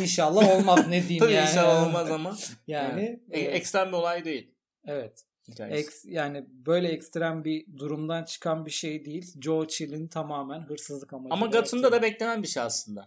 İnşallah 0.00 0.56
olmaz 0.56 0.88
ne 0.88 1.02
diyeyim 1.02 1.18
Tabii 1.24 1.32
yani. 1.32 1.48
inşallah 1.50 1.86
olmaz 1.86 2.10
ama. 2.10 2.36
yani. 2.66 3.02
E, 3.30 3.40
evet. 3.40 3.54
Ekstrem 3.54 3.88
bir 3.88 3.96
olay 3.96 4.24
değil. 4.24 4.54
Evet. 4.86 5.24
Eks, 5.58 6.04
yani 6.04 6.44
böyle 6.48 6.88
ekstrem 6.88 7.44
bir 7.44 7.78
durumdan 7.78 8.24
çıkan 8.24 8.66
bir 8.66 8.70
şey 8.70 9.04
değil. 9.04 9.40
Joe 9.40 9.66
Chill'in 9.66 10.08
tamamen 10.08 10.60
hırsızlık 10.60 11.12
amacı. 11.12 11.34
Ama 11.34 11.46
Gotham'da 11.46 11.92
da 11.92 12.02
beklenen 12.02 12.42
bir 12.42 12.48
şey 12.48 12.62
aslında. 12.62 13.06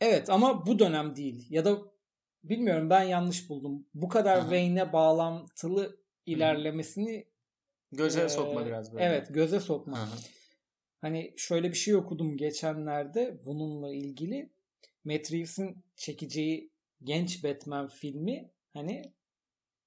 Evet 0.00 0.30
ama 0.30 0.66
bu 0.66 0.78
dönem 0.78 1.16
değil. 1.16 1.46
Ya 1.50 1.64
da 1.64 1.78
bilmiyorum 2.44 2.90
ben 2.90 3.02
yanlış 3.02 3.48
buldum. 3.48 3.86
Bu 3.94 4.08
kadar 4.08 4.40
Wayne'e 4.40 4.92
bağlantılı 4.92 5.96
ilerlemesini 6.26 7.26
Göze 7.96 8.22
Ee, 8.24 8.28
sokma 8.28 8.66
biraz 8.66 8.92
böyle. 8.94 9.04
Evet 9.04 9.26
göze 9.30 9.60
sokma. 9.60 9.98
Hı 9.98 10.02
hı. 10.02 10.16
Hani 11.00 11.34
şöyle 11.36 11.68
bir 11.68 11.76
şey 11.76 11.94
okudum 11.96 12.36
geçenlerde 12.36 13.40
bununla 13.44 13.94
ilgili. 13.94 14.50
Matt 15.04 15.32
Reeves'in 15.32 15.84
çekeceği 15.96 16.70
genç 17.02 17.44
Batman 17.44 17.88
filmi 17.88 18.50
hani 18.74 19.02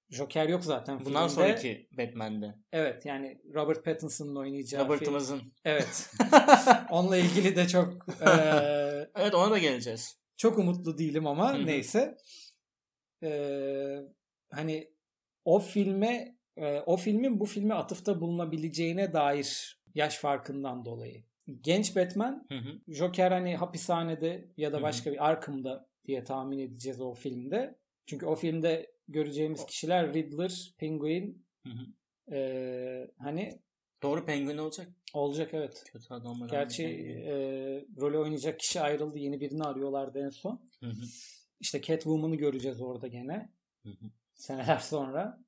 Joker 0.10 0.50
yok 0.50 0.64
zaten 0.66 1.00
Bundan 1.06 1.28
filmde. 1.28 1.30
sonraki 1.48 1.88
Batman'de. 1.98 2.56
Evet 2.72 3.06
yani 3.06 3.42
Robert 3.54 3.86
Pattinson'ın 3.86 4.36
oynayacağı 4.36 4.82
film. 4.84 4.90
Robert'ımızın. 4.94 5.42
Evet. 5.66 6.12
Onunla 6.92 7.18
ilgili 7.18 7.56
de 7.56 7.68
çok 7.68 8.06
eee, 8.22 9.10
Evet 9.16 9.34
ona 9.36 9.52
da 9.52 9.58
geleceğiz. 9.58 10.18
çok 10.38 10.58
umutlu 10.60 10.98
değilim 10.98 11.28
ama 11.28 11.54
Hı 11.54 11.58
hı. 11.58 11.66
neyse. 11.66 12.18
Eee, 13.22 14.04
hani 14.52 14.92
o 15.46 15.60
filme 15.60 16.37
e, 16.58 16.82
o 16.86 16.98
filmin 16.98 17.40
bu 17.40 17.46
filme 17.46 17.74
atıfta 17.74 18.22
bulunabileceğine 18.22 19.14
dair 19.14 19.80
yaş 19.96 20.18
farkından 20.18 20.86
dolayı. 20.86 21.24
Genç 21.62 21.96
Batman 21.96 22.46
Hı 22.50 22.58
hı. 22.58 22.94
Joker 22.94 23.32
hani 23.32 23.56
hapishanede 23.56 24.48
ya 24.58 24.70
Hı 24.70 24.74
da 24.74 24.78
hı. 24.78 24.82
başka 24.82 25.12
bir 25.12 25.28
Arkham'da 25.30 25.88
diye 26.06 26.24
tahmin 26.24 26.60
edeceğiz 26.60 27.02
o 27.02 27.14
filmde. 27.14 27.76
Çünkü 28.06 28.26
o 28.26 28.36
filmde 28.36 28.92
göreceğimiz 29.08 29.66
kişiler 29.66 30.14
Riddler, 30.14 30.74
Penguin 30.78 31.46
Hı 31.64 31.70
hı. 31.70 31.86
eee, 32.36 33.12
hani 33.18 33.60
Doğru 34.04 34.26
Penguin 34.26 34.58
olacak. 34.58 34.88
olacak 35.14 35.50
evet. 35.54 35.84
Kötü 35.92 36.14
adamlar. 36.14 36.50
Gerçi 36.50 36.84
eee 36.84 37.86
rolü 38.00 38.18
oynayacak 38.18 38.60
kişi 38.60 38.82
ayrıldı. 38.82 39.18
Yeni 39.20 39.42
birini 39.42 39.64
arıyorlardı 39.64 40.20
en 40.20 40.30
son. 40.30 40.62
Hı 40.80 40.86
hı. 40.90 41.02
İşte 41.60 41.82
Catwoman'ı 41.82 42.36
göreceğiz 42.36 42.82
orada 42.82 43.08
gene. 43.08 43.52
Hı 43.84 43.90
hı. 43.90 44.06
Seneler 44.34 44.80
sonra. 44.80 45.40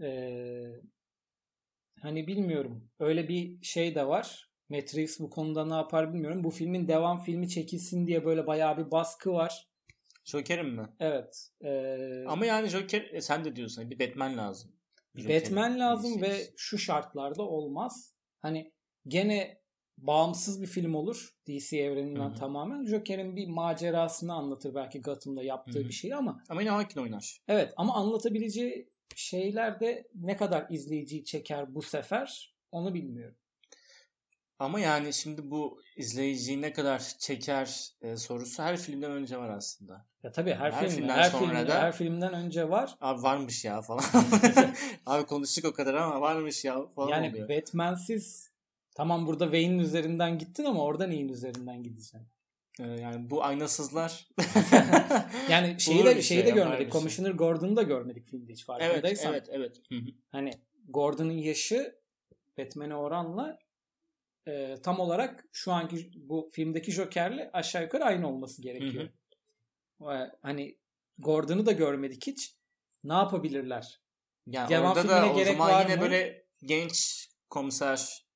Eee, 0.00 0.80
hani 2.00 2.26
bilmiyorum. 2.26 2.90
Öyle 2.98 3.28
bir 3.28 3.62
şey 3.62 3.94
de 3.94 4.06
var. 4.06 4.50
Reeves 4.72 5.20
bu 5.20 5.30
konuda 5.30 5.64
ne 5.66 5.74
yapar 5.74 6.12
bilmiyorum. 6.14 6.44
Bu 6.44 6.50
filmin 6.50 6.88
devam 6.88 7.22
filmi 7.22 7.48
çekilsin 7.48 8.06
diye 8.06 8.24
böyle 8.24 8.46
bayağı 8.46 8.76
bir 8.78 8.90
baskı 8.90 9.32
var. 9.32 9.68
Joker'im 10.24 10.74
mi? 10.74 10.88
Evet. 11.00 11.48
Eee, 11.60 12.24
Ama 12.28 12.46
yani 12.46 12.68
Joker 12.68 13.10
e, 13.12 13.20
sen 13.20 13.44
de 13.44 13.56
diyorsun 13.56 13.90
bir 13.90 13.98
Batman 13.98 14.36
lazım. 14.36 14.72
Joker'in 15.14 15.42
Batman 15.42 15.78
lazım 15.78 16.22
ve 16.22 16.38
şu 16.56 16.78
şartlarda 16.78 17.42
olmaz. 17.42 18.14
Hani 18.42 18.72
gene 19.08 19.60
bağımsız 19.98 20.62
bir 20.62 20.66
film 20.66 20.94
olur 20.94 21.36
DC 21.48 21.78
evreninden 21.78 22.28
Hı 22.30 22.34
hı. 22.34 22.38
tamamen. 22.38 22.86
Joker'in 22.86 23.36
bir 23.36 23.48
macerasını 23.48 24.34
anlatır 24.34 24.74
belki 24.74 25.00
Gotham'da 25.00 25.42
yaptığı 25.42 25.78
Hı 25.78 25.84
hı. 25.84 25.88
bir 25.88 25.92
şey 25.94 26.14
ama 26.14 26.42
Ama 26.48 26.60
yine 26.62 26.70
Harkin 26.70 27.00
oynar. 27.00 27.38
evet 27.48 27.72
ama 27.76 27.94
anlatabileceği 27.94 28.93
şeyler 29.16 29.80
de 29.80 30.08
ne 30.14 30.36
kadar 30.36 30.66
izleyiciyi 30.70 31.24
çeker 31.24 31.74
bu 31.74 31.82
sefer 31.82 32.54
onu 32.72 32.94
bilmiyorum. 32.94 33.36
Ama 34.58 34.80
yani 34.80 35.12
şimdi 35.12 35.50
bu 35.50 35.80
izleyiciyi 35.96 36.62
ne 36.62 36.72
kadar 36.72 36.98
çeker 37.18 37.90
e, 38.02 38.16
sorusu 38.16 38.62
her 38.62 38.76
filmden 38.76 39.10
önce 39.10 39.36
var 39.38 39.48
aslında. 39.48 40.06
Ya 40.22 40.32
tabii 40.32 40.54
her, 40.54 40.72
Her 40.72 40.80
film 40.80 40.90
filmden 40.90 41.14
her 41.16 41.30
sonra 41.30 41.46
filmde, 41.46 41.68
da- 41.68 41.80
her 41.80 41.92
filmden 41.92 42.34
önce 42.34 42.70
var. 42.70 42.96
Abi 43.00 43.22
varmış 43.22 43.64
ya 43.64 43.82
falan. 43.82 44.04
Abi 45.06 45.26
konuştuk 45.26 45.64
o 45.64 45.72
kadar 45.72 45.94
ama 45.94 46.20
varmış 46.20 46.64
ya 46.64 46.86
falan 46.86 47.08
yani 47.08 47.30
oluyor. 47.30 47.48
Batman'siz 47.48 48.50
tamam 48.94 49.26
burada 49.26 49.44
Wayne'in 49.44 49.78
üzerinden 49.78 50.38
gittin 50.38 50.64
ama 50.64 50.84
orada 50.84 51.06
neyin 51.06 51.28
üzerinden 51.28 51.82
gideceksin? 51.82 52.26
E, 52.80 52.82
yani 52.82 53.30
bu 53.30 53.44
aynasızlar. 53.44 54.28
Yani 55.50 55.80
şeyi 55.80 56.04
de 56.04 56.22
şeyi 56.22 56.22
şey 56.22 56.46
de 56.46 56.50
görmedik. 56.50 56.92
Commissioner 56.92 57.30
Gordon'u 57.30 57.76
da 57.76 57.82
görmedik 57.82 58.26
filmde 58.26 58.52
hiç 58.52 58.64
evet 58.68 58.80
farkındaysan. 58.80 59.32
evet 59.32 59.48
evet. 59.50 59.82
Hı. 59.88 59.96
Hani 60.32 60.50
Gordon'ın 60.88 61.32
yaşı 61.32 62.00
Batman'e 62.58 62.96
oranla 62.96 63.58
e, 64.48 64.76
tam 64.82 65.00
olarak 65.00 65.44
şu 65.52 65.72
anki 65.72 66.10
bu 66.16 66.50
filmdeki 66.52 66.92
Joker'le 66.92 67.50
aşağı 67.52 67.82
yukarı 67.82 68.04
aynı 68.04 68.28
olması 68.28 68.62
gerekiyor. 68.62 69.08
E, 70.00 70.30
hani 70.42 70.78
Gordon'u 71.18 71.66
da 71.66 71.72
görmedik 71.72 72.26
hiç. 72.26 72.56
Ne 73.04 73.12
yapabilirler? 73.12 74.00
Yani 74.46 74.70
Devam 74.70 74.92
orada 74.92 75.08
da 75.08 75.32
o 75.32 75.36
gerek 75.36 75.52
zaman 75.52 75.82
yine 75.82 75.96
mı? 75.96 76.02
böyle 76.02 76.46
genç 76.62 77.28
komiser 77.50 78.26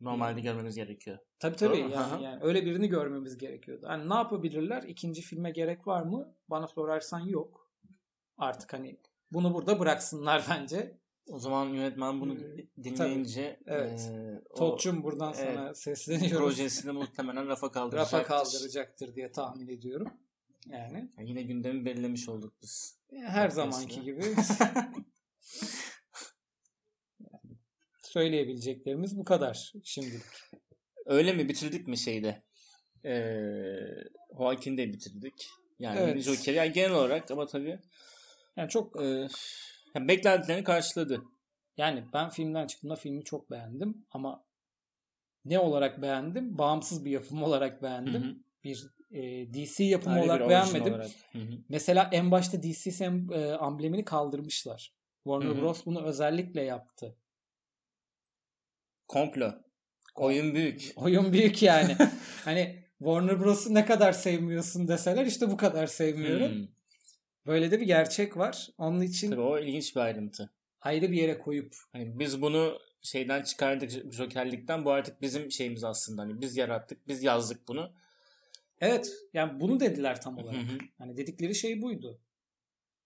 normalde 0.00 0.40
görmemiz 0.40 0.76
gerekiyor. 0.76 1.18
Tabii 1.40 1.56
tabii 1.56 1.78
yani, 1.78 2.22
yani 2.24 2.38
öyle 2.42 2.64
birini 2.66 2.88
görmemiz 2.88 3.38
gerekiyordu. 3.38 3.86
Hani 3.88 4.10
ne 4.10 4.14
yapabilirler? 4.14 4.82
İkinci 4.82 5.22
filme 5.22 5.50
gerek 5.50 5.86
var 5.86 6.02
mı? 6.02 6.34
Bana 6.48 6.66
sorarsan 6.68 7.20
yok. 7.20 7.70
Artık 8.36 8.72
hani 8.72 8.98
bunu 9.32 9.54
burada 9.54 9.78
bıraksınlar 9.80 10.46
bence. 10.50 10.98
O 11.30 11.38
zaman 11.38 11.66
yönetmen 11.66 12.20
bunu 12.20 12.34
Ee, 12.34 12.84
dinleyince 12.84 13.60
Evet. 13.66 14.10
e, 14.12 14.42
Tolçum 14.56 15.02
buradan 15.02 15.34
evet, 15.38 15.54
sana 15.54 15.74
sesleniyoruz. 15.74 16.38
projesini 16.38 16.92
muhtemelen 16.98 17.46
rafa 17.48 17.70
kaldıracaktır. 17.72 18.18
rafa 18.18 18.28
kaldıracaktır 18.28 19.14
diye 19.14 19.32
tahmin 19.32 19.68
ediyorum. 19.68 20.08
Yani 20.66 21.10
Yani 21.18 21.28
yine 21.28 21.42
gündemi 21.42 21.84
belirlemiş 21.84 22.28
olduk 22.28 22.54
biz. 22.62 22.98
her 23.26 23.48
zamanki 23.50 24.02
gibi 24.02 24.22
söyleyebileceklerimiz 28.02 29.16
bu 29.18 29.24
kadar 29.24 29.72
şimdilik. 29.84 30.22
Öyle 31.08 31.32
mi? 31.32 31.48
Bitirdik 31.48 31.88
mi 31.88 31.98
şeyde? 31.98 32.42
Ee, 33.04 33.78
Joaquin'i 34.38 34.78
de 34.78 34.92
bitirdik. 34.92 35.46
Yani 35.78 35.98
Evet. 36.00 36.22
Joker'i 36.22 36.56
yani 36.56 36.72
genel 36.72 36.90
olarak 36.92 37.30
ama 37.30 37.46
tabii 37.46 37.78
Yani 38.56 38.68
çok 38.68 39.02
e, 39.02 39.28
yani 39.94 40.08
beklentilerini 40.08 40.64
karşıladı. 40.64 41.22
yani 41.76 42.04
ben 42.12 42.28
filmden 42.30 42.66
çıktığımda 42.66 42.96
filmi 42.96 43.24
çok 43.24 43.50
beğendim 43.50 44.06
ama 44.10 44.44
ne 45.44 45.58
olarak 45.58 46.02
beğendim? 46.02 46.58
Bağımsız 46.58 47.04
bir 47.04 47.10
yapım 47.10 47.42
olarak 47.42 47.82
beğendim. 47.82 48.22
Hı 48.22 48.28
hı. 48.28 48.34
Bir 48.64 48.86
e, 49.10 49.54
DC 49.54 49.84
yapımı 49.84 50.14
Ayrı 50.14 50.24
olarak 50.26 50.48
beğenmedim. 50.48 50.92
olarak. 50.94 51.10
Hı 51.32 51.38
hı. 51.38 51.52
Mesela 51.68 52.08
en 52.12 52.30
başta 52.30 52.62
DC 52.62 52.90
sem- 52.90 53.34
e, 53.34 53.52
amblemini 53.52 54.04
kaldırmışlar. 54.04 54.94
Warner 55.24 55.48
Hı 55.48 55.52
hı. 55.58 55.62
Bros 55.62 55.86
bunu 55.86 56.02
özellikle 56.04 56.62
yaptı. 56.62 57.16
Komplo. 59.08 59.52
Oyun 60.20 60.54
büyük. 60.54 60.92
Oyun 60.96 61.32
büyük 61.32 61.62
yani. 61.62 61.96
hani 62.44 62.76
Warner 62.98 63.40
Bros'u 63.40 63.74
ne 63.74 63.86
kadar 63.86 64.12
sevmiyorsun 64.12 64.88
deseler 64.88 65.26
işte 65.26 65.50
bu 65.50 65.56
kadar 65.56 65.86
sevmiyorum. 65.86 66.52
Hmm. 66.52 66.66
Böyle 67.46 67.70
de 67.70 67.80
bir 67.80 67.86
gerçek 67.86 68.36
var. 68.36 68.68
Onun 68.78 69.00
için 69.00 69.30
Tabii 69.30 69.40
o 69.40 69.58
ilginç 69.58 69.96
bir 69.96 70.00
ayrıntı. 70.00 70.50
ayrı 70.80 71.12
bir 71.12 71.16
yere 71.16 71.38
koyup 71.38 71.74
Hani 71.92 72.18
biz 72.18 72.42
bunu 72.42 72.78
şeyden 73.02 73.42
çıkardık 73.42 74.12
Joker'likten 74.12 74.84
bu 74.84 74.90
artık 74.90 75.22
bizim 75.22 75.50
şeyimiz 75.50 75.84
aslında. 75.84 76.22
Hani 76.22 76.40
biz 76.40 76.56
yarattık, 76.56 77.08
biz 77.08 77.22
yazdık 77.22 77.68
bunu. 77.68 77.92
evet 78.80 79.12
yani 79.34 79.60
bunu 79.60 79.80
dediler 79.80 80.20
tam 80.20 80.38
olarak. 80.38 80.60
Hani 80.98 81.16
dedikleri 81.16 81.54
şey 81.54 81.82
buydu. 81.82 82.20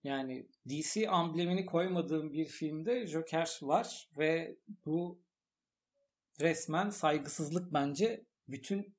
Yani 0.04 0.46
DC 0.68 1.08
amblemini 1.08 1.66
koymadığım 1.66 2.32
bir 2.32 2.44
filmde 2.44 3.06
Joker 3.06 3.58
var 3.62 4.08
ve 4.18 4.56
bu 4.86 5.18
resmen 6.40 6.90
saygısızlık 6.90 7.72
bence 7.72 8.26
bütün 8.48 8.96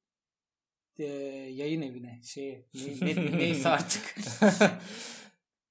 e, 0.98 1.04
yayın 1.54 1.82
evine 1.82 2.22
şeye 2.24 2.66
ne, 2.74 3.16
ne- 3.16 3.38
neyse 3.38 3.70
artık. 3.70 4.16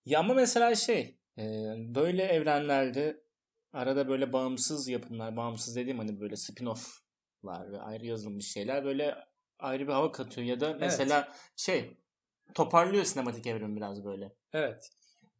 ya 0.06 0.20
ama 0.20 0.34
mesela 0.34 0.74
şey 0.74 1.18
e, 1.38 1.42
böyle 1.78 2.22
evrenlerde 2.22 3.22
arada 3.72 4.08
böyle 4.08 4.32
bağımsız 4.32 4.88
yapımlar, 4.88 5.36
bağımsız 5.36 5.76
dediğim 5.76 5.98
hani 5.98 6.20
böyle 6.20 6.34
spin-off'lar 6.34 7.72
ve 7.72 7.80
ayrı 7.80 8.06
yazılmış 8.06 8.52
şeyler 8.52 8.84
böyle 8.84 9.14
ayrı 9.58 9.88
bir 9.88 9.92
hava 9.92 10.12
katıyor 10.12 10.46
ya 10.46 10.60
da 10.60 10.74
mesela 10.80 11.32
şey 11.56 11.96
toparlıyor 12.54 13.04
sinematik 13.04 13.46
evreni 13.46 13.76
biraz 13.76 14.04
böyle. 14.04 14.32
Evet. 14.52 14.90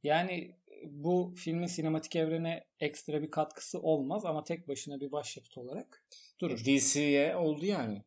Yani 0.03 0.57
bu 0.87 1.35
filmin 1.37 1.67
sinematik 1.67 2.17
evrene 2.17 2.65
ekstra 2.81 3.23
bir 3.23 3.31
katkısı 3.31 3.81
olmaz 3.81 4.25
ama 4.25 4.45
tek 4.45 4.69
başına 4.69 5.01
bir 5.01 5.13
başyapıt 5.13 5.59
olarak 5.59 6.03
durur. 6.41 6.59
DC'ye 6.65 7.37
oldu 7.37 7.65
yani. 7.67 8.03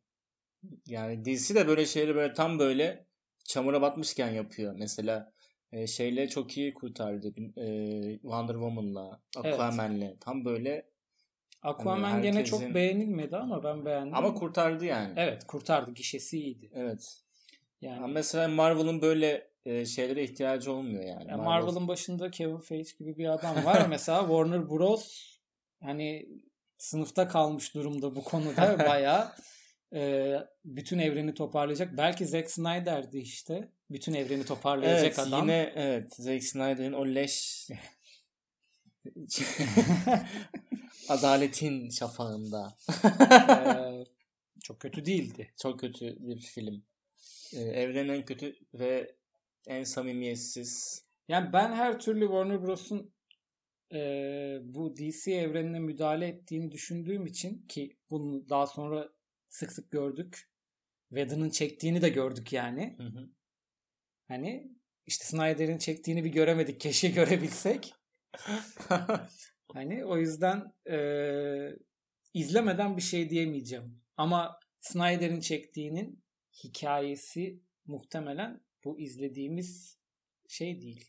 Yani 0.88 1.26
DC 1.26 1.55
de 1.55 1.67
böyle 1.67 1.86
şeyleri 1.86 2.15
böyle 2.15 2.34
tam 2.34 2.59
böyle 2.59 3.05
çamura 3.45 3.82
batmışken 3.82 4.32
yapıyor. 4.32 4.76
Mesela 4.78 5.34
e, 5.71 5.88
şeyle 5.88 6.30
çok 6.30 6.57
iyi 6.57 6.73
kurtardı. 6.73 7.34
E, 7.57 7.67
Wonder 8.21 8.53
Woman'la, 8.53 9.21
Evet. 9.43 9.53
Aquaman'le. 9.53 10.15
Tam 10.19 10.45
böyle 10.45 10.86
Aquaman 11.61 12.11
Hani 12.11 12.21
gene 12.23 12.45
çok 12.45 12.59
herkesin- 12.61 12.76
beğenilmedi 12.76 13.38
ama 13.38 13.63
ben 13.63 13.86
beğendim. 13.86 14.15
ama 14.15 14.34
kurtardı 14.34 14.86
yani. 14.86 15.13
Evet 15.17 15.43
kurtardı. 15.47 15.91
Gişesi 15.91 16.39
iyiydi. 16.39 16.69
Evet. 16.73 17.21
Yani 17.82 17.97
Ama 17.97 18.07
mesela 18.07 18.47
Marvel'ın 18.47 19.01
böyle 19.01 19.47
e, 19.66 19.86
şeylere 19.86 20.24
ihtiyacı 20.24 20.72
olmuyor 20.74 21.03
yani. 21.03 21.30
Ya 21.32 21.36
Marvel- 21.38 21.43
Marvel'ın 21.43 21.88
başında 21.88 22.32
Kevin 22.32 22.57
Feige 22.57 22.89
gibi 22.99 23.18
bir 23.18 23.30
adam 23.34 23.66
var. 23.66 23.86
Mesela 23.89 24.20
Warner 24.20 24.70
Bros. 24.70 25.38
hani 25.84 26.30
sınıfta 26.78 27.28
kalmış 27.28 27.76
durumda 27.76 28.16
bu 28.16 28.24
konuda 28.24 28.80
bayağı 28.89 29.32
e, 29.93 30.34
bütün 30.66 30.99
evreni 30.99 31.34
toparlayacak. 31.34 31.97
Belki 31.97 32.26
Zack 32.26 32.51
Snyder'di 32.51 33.18
işte. 33.18 33.70
Bütün 33.91 34.13
evreni 34.13 34.45
toparlayacak 34.45 35.03
Evet 35.05 35.20
adam. 35.20 35.41
yine 35.41 35.74
evet 35.76 36.16
Zack 36.16 36.43
Snyder'in 36.43 36.93
o 36.93 37.05
leş 37.07 37.68
Adaletin 41.09 41.89
şafağında. 41.89 42.78
Ee, 43.49 44.05
çok 44.63 44.80
kötü 44.80 45.05
değildi. 45.05 45.51
Çok 45.61 45.80
kötü 45.80 46.16
bir 46.20 46.39
film. 46.41 46.84
Ee, 47.53 47.59
evrenin 47.61 48.09
en 48.13 48.26
kötü 48.26 48.55
ve 48.74 49.16
en 49.68 49.84
samimiyetsiz. 49.84 51.03
Yani 51.28 51.53
ben 51.53 51.74
her 51.74 51.99
türlü 51.99 52.26
Warner 52.26 52.63
Bros'un 52.63 53.13
e, 53.93 53.99
bu 54.63 54.95
DC 54.95 55.32
evrenine 55.32 55.80
müdahale 55.80 56.28
ettiğini 56.28 56.72
düşündüğüm 56.72 57.26
için 57.26 57.68
ki 57.68 57.97
bunu 58.09 58.49
daha 58.49 58.68
sonra 58.68 59.09
sık 59.49 59.72
sık 59.72 59.91
gördük. 59.91 60.49
Whedon'ın 61.09 61.49
çektiğini 61.49 62.01
de 62.01 62.09
gördük 62.09 62.53
yani. 62.53 62.95
Hı 62.97 63.03
hı. 63.03 63.30
Hani 64.28 64.72
işte 65.05 65.26
Snyder'in 65.26 65.78
çektiğini 65.78 66.24
bir 66.24 66.32
göremedik. 66.32 66.80
Keşke 66.82 67.09
görebilsek. 67.09 67.93
Hani 69.74 70.05
o 70.05 70.18
yüzden 70.18 70.74
e, 70.89 70.97
izlemeden 72.34 72.97
bir 72.97 73.01
şey 73.01 73.30
diyemeyeceğim. 73.30 74.01
Ama 74.18 74.59
Snyder'in 74.80 75.39
çektiğinin 75.39 76.24
hikayesi 76.63 77.59
muhtemelen 77.86 78.64
bu 78.86 78.99
izlediğimiz 78.99 79.97
şey 80.47 80.81
değil. 80.81 81.05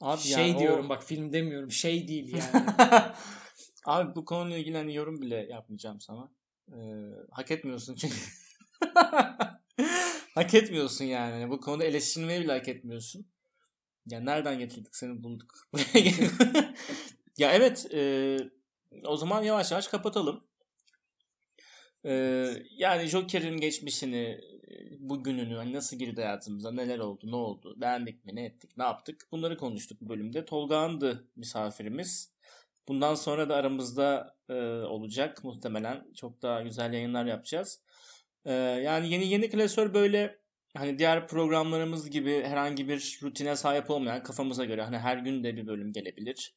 Abi 0.00 0.20
şey 0.22 0.46
yani 0.48 0.56
o- 0.56 0.58
diyorum 0.58 0.88
bak 0.88 1.04
film 1.04 1.32
demiyorum. 1.32 1.70
Şey 1.70 2.08
değil 2.08 2.34
yani. 2.36 2.66
Abi 3.86 4.14
bu 4.14 4.24
konuyla 4.24 4.58
ilgili 4.58 4.76
hani 4.76 4.94
yorum 4.94 5.22
bile 5.22 5.46
yapmayacağım 5.50 6.00
sana. 6.00 6.32
Ee, 6.72 6.76
hak 7.30 7.50
etmiyorsun 7.50 7.94
çünkü. 7.94 8.14
hak 10.34 10.54
etmiyorsun 10.54 11.04
yani. 11.04 11.50
Bu 11.50 11.60
konuda 11.60 11.84
eleştirilmeyi 11.84 12.40
bile 12.40 12.52
hak 12.52 12.68
etmiyorsun. 12.68 13.26
Ya 14.06 14.20
nereden 14.20 14.58
getirdik 14.58 14.96
seni 14.96 15.22
bulduk. 15.22 15.68
ya 17.38 17.52
evet 17.52 17.86
e, 17.94 18.36
o 19.04 19.16
zaman 19.16 19.42
yavaş 19.42 19.70
yavaş 19.70 19.88
kapatalım. 19.88 20.44
E, 22.04 22.12
yani 22.70 23.06
Joker'in 23.06 23.56
geçmişini, 23.56 24.40
bugününü, 24.98 25.54
hani 25.54 25.72
nasıl 25.72 25.96
girdi 25.96 26.22
hayatımıza, 26.22 26.72
neler 26.72 26.98
oldu, 26.98 27.30
ne 27.30 27.36
oldu, 27.36 27.74
beğendik 27.80 28.24
mi, 28.24 28.34
ne 28.34 28.44
ettik, 28.44 28.76
ne 28.76 28.84
yaptık 28.84 29.28
bunları 29.32 29.56
konuştuk 29.56 30.00
bu 30.00 30.08
bölümde. 30.08 30.44
Tolga 30.44 30.80
Han'dı 30.80 31.28
misafirimiz. 31.36 32.32
Bundan 32.88 33.14
sonra 33.14 33.48
da 33.48 33.56
aramızda 33.56 34.36
e, 34.48 34.54
olacak 34.86 35.44
muhtemelen. 35.44 36.12
Çok 36.14 36.42
daha 36.42 36.62
güzel 36.62 36.92
yayınlar 36.92 37.26
yapacağız. 37.26 37.82
E, 38.44 38.52
yani 38.52 39.12
yeni 39.12 39.28
yeni 39.28 39.50
klasör 39.50 39.94
böyle 39.94 40.38
hani 40.74 40.98
diğer 40.98 41.28
programlarımız 41.28 42.10
gibi 42.10 42.42
herhangi 42.42 42.88
bir 42.88 43.18
rutine 43.22 43.56
sahip 43.56 43.90
olmayan 43.90 44.22
kafamıza 44.22 44.64
göre 44.64 44.82
hani 44.82 44.98
her 44.98 45.18
gün 45.18 45.44
de 45.44 45.56
bir 45.56 45.66
bölüm 45.66 45.92
gelebilir. 45.92 46.54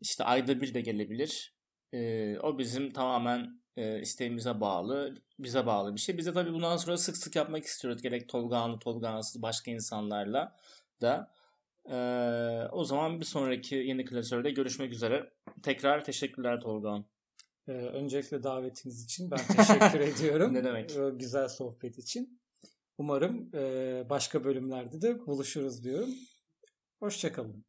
İşte 0.00 0.24
ayda 0.24 0.60
bir 0.60 0.74
de 0.74 0.80
gelebilir. 0.80 1.54
E, 1.92 2.38
o 2.38 2.58
bizim 2.58 2.92
tamamen 2.92 3.60
e, 3.76 4.00
isteğimize 4.00 4.60
bağlı, 4.60 5.14
bize 5.38 5.66
bağlı 5.66 5.94
bir 5.94 6.00
şey. 6.00 6.18
Biz 6.18 6.26
de 6.26 6.32
tabii 6.32 6.52
bundan 6.52 6.76
sonra 6.76 6.98
sık 6.98 7.16
sık 7.16 7.36
yapmak 7.36 7.64
istiyoruz. 7.64 8.02
Gerek 8.02 8.28
Tolga 8.28 8.60
Hanlı, 8.60 8.78
Tolga 8.78 9.12
Hansız 9.12 9.42
başka 9.42 9.70
insanlarla 9.70 10.56
da. 11.02 11.30
E, 11.90 11.96
o 12.72 12.84
zaman 12.84 13.20
bir 13.20 13.24
sonraki 13.24 13.74
yeni 13.74 14.04
klasörde 14.04 14.50
görüşmek 14.50 14.92
üzere. 14.92 15.32
Tekrar 15.62 16.04
teşekkürler 16.04 16.60
Tolga 16.60 16.90
Han. 16.90 17.06
Ee, 17.68 17.72
öncelikle 17.72 18.42
davetiniz 18.42 19.04
için 19.04 19.30
ben 19.30 19.38
teşekkür 19.56 20.00
ediyorum. 20.14 20.54
Ne 20.54 20.64
demek? 20.64 20.96
Ee, 20.96 21.10
güzel 21.14 21.48
sohbet 21.48 21.98
için. 21.98 22.40
Umarım 22.98 23.50
e, 23.54 24.10
başka 24.10 24.44
bölümlerde 24.44 25.02
de 25.02 25.26
buluşuruz 25.26 25.84
diyorum. 25.84 26.10
Hoşçakalın. 27.00 27.64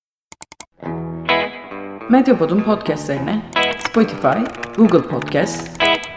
Medyapod'un 2.10 2.64
podcastlerine 2.64 3.52
Spotify, 3.90 4.38
Google 4.78 5.08
Podcast, 5.10 5.77